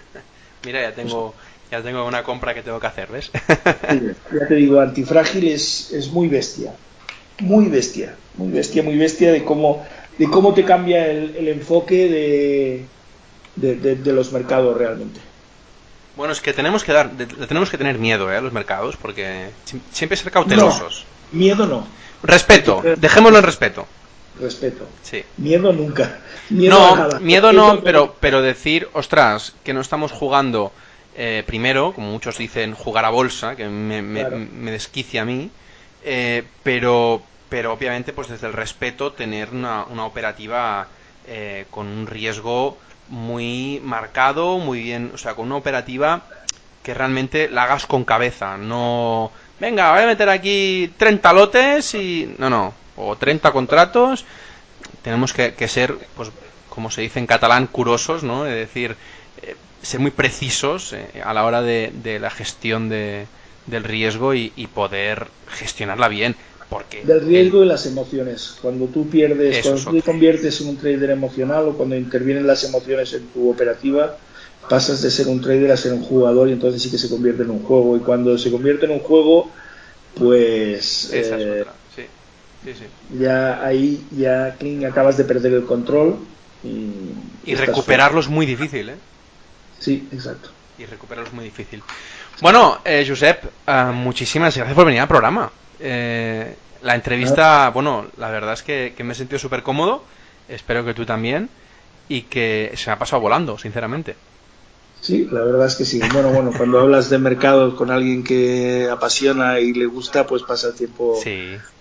Mira, 0.64 0.82
ya 0.82 0.94
tengo, 0.94 1.34
ya 1.70 1.82
tengo 1.82 2.06
una 2.06 2.22
compra 2.22 2.54
que 2.54 2.62
tengo 2.62 2.80
que 2.80 2.86
hacer, 2.86 3.08
¿ves? 3.10 3.30
ya 3.48 4.48
te 4.48 4.54
digo, 4.54 4.80
Antifrágil 4.80 5.48
es, 5.48 5.92
es 5.92 6.08
muy 6.10 6.28
bestia. 6.28 6.74
Muy 7.40 7.66
bestia, 7.66 8.14
muy 8.36 8.50
bestia, 8.52 8.82
muy 8.82 8.96
bestia 8.96 9.32
de 9.32 9.44
cómo, 9.44 9.84
de 10.18 10.26
cómo 10.30 10.54
te 10.54 10.64
cambia 10.64 11.10
el 11.10 11.48
enfoque 11.48 12.08
de, 12.08 12.86
de, 13.56 14.12
los 14.12 14.32
mercados 14.32 14.76
realmente. 14.76 15.20
Bueno, 16.16 16.32
es 16.32 16.40
que 16.40 16.52
tenemos 16.52 16.84
que 16.84 16.92
dar, 16.92 17.10
tenemos 17.48 17.70
que 17.70 17.78
tener 17.78 17.98
miedo 17.98 18.32
¿eh? 18.32 18.36
a 18.36 18.40
los 18.40 18.52
mercados 18.52 18.96
porque 18.96 19.50
siempre 19.92 20.16
ser 20.16 20.30
cautelosos. 20.30 21.04
miedo 21.32 21.66
no. 21.66 21.86
Respeto, 22.22 22.82
dejémoslo 22.96 23.38
en 23.38 23.44
respeto. 23.44 23.86
Respeto. 24.40 24.86
Sí. 25.02 25.22
Miedo 25.36 25.72
nunca. 25.72 26.18
Miedo 26.50 26.96
no, 26.96 27.20
miedo 27.20 27.52
no, 27.52 27.80
pero, 27.82 28.16
pero 28.20 28.42
decir, 28.42 28.88
ostras, 28.92 29.54
que 29.62 29.72
no 29.72 29.80
estamos 29.80 30.12
jugando 30.12 30.72
eh, 31.16 31.44
primero, 31.46 31.92
como 31.92 32.10
muchos 32.10 32.38
dicen, 32.38 32.74
jugar 32.74 33.04
a 33.04 33.10
bolsa, 33.10 33.54
que 33.54 33.68
me, 33.68 34.02
me, 34.02 34.70
desquicia 34.72 35.22
a 35.22 35.24
mí, 35.24 35.50
eh, 36.04 36.42
pero, 36.64 37.22
pero 37.48 37.72
obviamente, 37.72 38.12
pues 38.12 38.28
desde 38.28 38.48
el 38.48 38.52
respeto, 38.52 39.12
tener 39.12 39.50
una, 39.50 39.84
una 39.84 40.06
operativa 40.06 40.88
eh, 41.26 41.66
con 41.70 41.86
un 41.86 42.06
riesgo 42.08 42.76
muy 43.08 43.80
marcado, 43.84 44.58
muy 44.58 44.82
bien, 44.82 45.10
o 45.14 45.18
sea, 45.18 45.34
con 45.34 45.46
una 45.46 45.56
operativa 45.56 46.22
que 46.82 46.94
realmente 46.94 47.48
la 47.48 47.64
hagas 47.64 47.86
con 47.86 48.04
cabeza, 48.04 48.56
no, 48.56 49.30
venga, 49.60 49.92
voy 49.92 50.02
a 50.02 50.06
meter 50.06 50.28
aquí 50.28 50.92
30 50.96 51.32
lotes 51.32 51.94
y, 51.94 52.34
no, 52.38 52.50
no, 52.50 52.74
o 52.96 53.16
30 53.16 53.52
contratos, 53.52 54.24
tenemos 55.02 55.32
que, 55.32 55.68
ser, 55.68 55.96
pues, 56.16 56.30
como 56.68 56.90
se 56.90 57.02
dice 57.02 57.18
en 57.18 57.26
catalán, 57.26 57.66
curosos, 57.66 58.22
¿no? 58.22 58.46
Es 58.46 58.54
decir, 58.54 58.96
eh, 59.42 59.54
ser 59.82 60.00
muy 60.00 60.10
precisos 60.10 60.92
eh, 60.92 61.22
a 61.24 61.32
la 61.34 61.44
hora 61.44 61.62
de, 61.62 62.18
la 62.20 62.30
gestión 62.30 62.88
de, 62.88 63.26
del 63.66 63.84
riesgo 63.84 64.34
y, 64.34 64.50
poder 64.74 65.28
gestionarla 65.48 66.08
bien. 66.08 66.36
Porque 66.68 67.04
del 67.04 67.20
riesgo 67.20 67.62
y 67.62 67.66
las 67.66 67.86
emociones. 67.86 68.56
Cuando 68.60 68.86
tú 68.86 69.08
pierdes, 69.08 69.62
cuando 69.62 69.82
tú 69.82 69.92
te 69.92 70.02
conviertes 70.02 70.60
en 70.60 70.68
un 70.68 70.76
trader 70.76 71.10
emocional 71.10 71.68
o 71.68 71.72
cuando 71.74 71.96
intervienen 71.96 72.46
las 72.46 72.64
emociones 72.64 73.12
en 73.12 73.26
tu 73.28 73.50
operativa, 73.50 74.16
pasas 74.68 75.02
de 75.02 75.10
ser 75.10 75.28
un 75.28 75.40
trader 75.40 75.70
a 75.72 75.76
ser 75.76 75.92
un 75.92 76.02
jugador 76.02 76.48
y 76.48 76.52
entonces 76.52 76.82
sí 76.82 76.90
que 76.90 76.98
se 76.98 77.08
convierte 77.08 77.42
en 77.42 77.50
un 77.50 77.62
juego. 77.62 77.96
Y 77.96 78.00
cuando 78.00 78.36
se 78.38 78.50
convierte 78.50 78.86
en 78.86 78.92
un 78.92 79.00
juego, 79.00 79.50
pues 80.14 81.10
eh, 81.12 81.64
ya 83.18 83.64
ahí 83.64 84.04
ya 84.16 84.56
acabas 84.88 85.16
de 85.16 85.24
perder 85.24 85.52
el 85.52 85.64
control 85.64 86.18
y, 86.62 87.54
recuperarlo 87.54 88.20
es 88.20 88.28
muy 88.28 88.46
difícil, 88.46 88.88
¿eh? 88.88 88.96
Sí, 89.78 90.08
exacto. 90.12 90.50
Y 90.78 90.86
recuperarlo 90.86 91.28
es 91.28 91.34
muy 91.34 91.44
difícil. 91.44 91.82
Bueno, 92.40 92.78
eh, 92.84 93.04
Josep, 93.06 93.44
eh, 93.66 93.84
muchísimas 93.92 94.56
gracias 94.56 94.74
por 94.74 94.86
venir 94.86 95.02
al 95.02 95.08
programa. 95.08 95.50
Eh, 95.84 96.54
la 96.82 96.94
entrevista, 96.94 97.70
bueno, 97.70 98.06
la 98.16 98.30
verdad 98.30 98.54
es 98.54 98.62
que, 98.62 98.94
que 98.96 99.04
me 99.04 99.12
he 99.12 99.16
sentido 99.16 99.38
súper 99.38 99.62
cómodo. 99.62 100.02
Espero 100.48 100.84
que 100.84 100.94
tú 100.94 101.06
también. 101.06 101.48
Y 102.08 102.22
que 102.22 102.72
se 102.74 102.90
me 102.90 102.94
ha 102.94 102.98
pasado 102.98 103.22
volando, 103.22 103.56
sinceramente. 103.58 104.16
Sí, 105.04 105.28
la 105.30 105.42
verdad 105.42 105.66
es 105.66 105.74
que 105.74 105.84
sí. 105.84 106.00
Bueno, 106.14 106.30
bueno, 106.30 106.50
cuando 106.56 106.80
hablas 106.80 107.10
de 107.10 107.18
mercado 107.18 107.76
con 107.76 107.90
alguien 107.90 108.24
que 108.24 108.88
apasiona 108.90 109.60
y 109.60 109.74
le 109.74 109.84
gusta, 109.84 110.26
pues 110.26 110.42
pasa 110.44 110.68
el 110.68 110.74
tiempo 110.74 111.20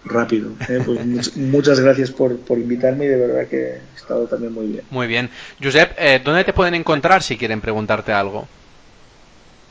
rápido. 0.04 0.50
¿eh? 0.68 0.82
Pues 0.86 1.38
muchas 1.38 1.80
gracias 1.80 2.12
por, 2.12 2.38
invitarme 2.50 3.06
y 3.06 3.08
de 3.08 3.16
verdad 3.16 3.48
que 3.48 3.76
he 3.76 3.82
estado 3.96 4.26
también 4.28 4.54
muy 4.54 4.68
bien. 4.68 4.84
Muy 4.90 5.08
bien. 5.08 5.30
Josep, 5.64 5.94
eh, 5.98 6.22
¿dónde 6.22 6.44
te 6.44 6.52
pueden 6.52 6.74
encontrar 6.74 7.24
si 7.24 7.38
quieren 7.38 7.62
preguntarte 7.62 8.12
algo? 8.12 8.46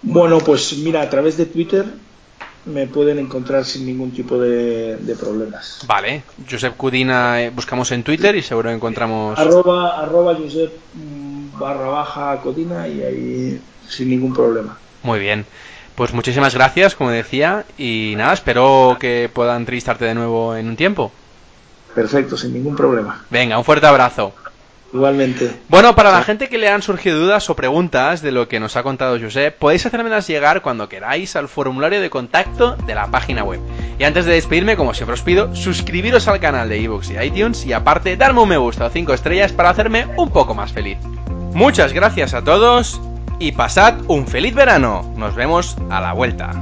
Bueno, 0.01 0.39
pues 0.39 0.79
mira, 0.79 1.03
a 1.03 1.11
través 1.11 1.37
de 1.37 1.45
Twitter 1.45 1.85
me 2.65 2.87
pueden 2.87 3.19
encontrar 3.19 3.65
sin 3.65 3.87
ningún 3.87 4.13
tipo 4.13 4.39
de, 4.39 5.17
problemas. 5.19 5.81
Vale, 5.87 6.23
Josep 6.49 6.77
Cudina 6.77 7.43
eh, 7.43 7.51
buscamos 7.51 7.91
en 7.93 8.03
Twitter 8.03 8.35
y 8.37 8.43
seguro 8.43 8.71
encontramos... 8.71 9.39
Arroba, 9.39 10.01
arroba 10.01 10.35
Josep 10.35 10.73
barra 11.59 11.89
baja 11.89 12.41
Codina 12.43 12.89
y 12.89 13.03
ahí 13.03 13.61
sin 13.89 14.11
ningún 14.11 14.33
problema. 14.33 14.79
Muy 15.03 15.19
bien. 15.19 15.45
Pues 15.95 16.15
muchísimas 16.15 16.55
gracias, 16.55 16.95
como 16.95 17.11
decía, 17.11 17.67
y 17.77 18.15
nada, 18.17 18.33
espero 18.33 18.97
que 18.99 19.31
pueda 19.33 19.57
entrevistarte 19.57 20.07
de 20.07 20.15
nuevo 20.15 20.57
en 20.57 20.69
un 20.69 20.77
tiempo. 20.77 21.13
Perfecto, 21.95 22.37
sin 22.37 22.55
ningún 22.55 22.75
problema. 22.75 23.25
Venga, 23.29 23.59
un 23.59 23.65
fuerte 23.65 23.87
abrazo. 23.87 24.33
Igualmente. 24.93 25.51
Bueno, 25.69 25.95
para 25.95 26.13
la 26.13 26.23
gente 26.23 26.49
que 26.49 26.59
le 26.59 26.69
han 26.69 26.83
surgido 26.83 27.19
dudas 27.19 27.49
o 27.49 27.57
preguntas 27.57 28.21
de 28.21 28.31
lo 28.31 28.49
que 28.49 28.61
nos 28.61 28.77
ha 28.77 28.83
contado 28.83 29.19
José, 29.19 29.51
podéis 29.51 29.87
hacérmelas 29.87 30.27
llegar 30.29 30.61
cuando 30.61 30.89
queráis 30.89 31.35
al 31.35 31.49
formulario 31.49 32.01
de 32.01 32.11
contacto 32.11 32.77
de 32.77 32.95
la 32.95 33.07
página 33.07 33.43
web. 33.43 33.61
Y 33.99 34.05
antes 34.05 34.27
de 34.27 34.35
despedirme, 34.35 34.77
como 34.77 34.93
siempre 34.93 35.15
os 35.15 35.23
pido, 35.23 35.55
suscribiros 35.55 36.29
al 36.29 36.41
canal 36.41 36.69
de 36.69 36.79
iVoox 36.79 37.11
y 37.11 37.19
iTunes 37.19 37.65
y 37.65 37.73
aparte 37.73 38.17
darme 38.17 38.41
un 38.41 38.49
me 38.49 38.57
gusta 38.59 38.87
o 38.87 38.91
5 38.91 39.15
estrellas 39.15 39.53
para 39.53 39.71
hacerme 39.71 40.07
un 40.17 40.31
poco 40.31 40.55
más 40.55 40.73
feliz. 40.73 40.99
Muchas 41.55 41.93
gracias 41.93 42.35
a 42.35 42.43
todos 42.43 43.01
y 43.39 43.53
pasad 43.53 43.95
un 44.09 44.27
feliz 44.27 44.55
verano. 44.55 45.11
Nos 45.17 45.35
vemos 45.35 45.77
a 45.91 46.01
la 46.01 46.13
vuelta. 46.13 46.53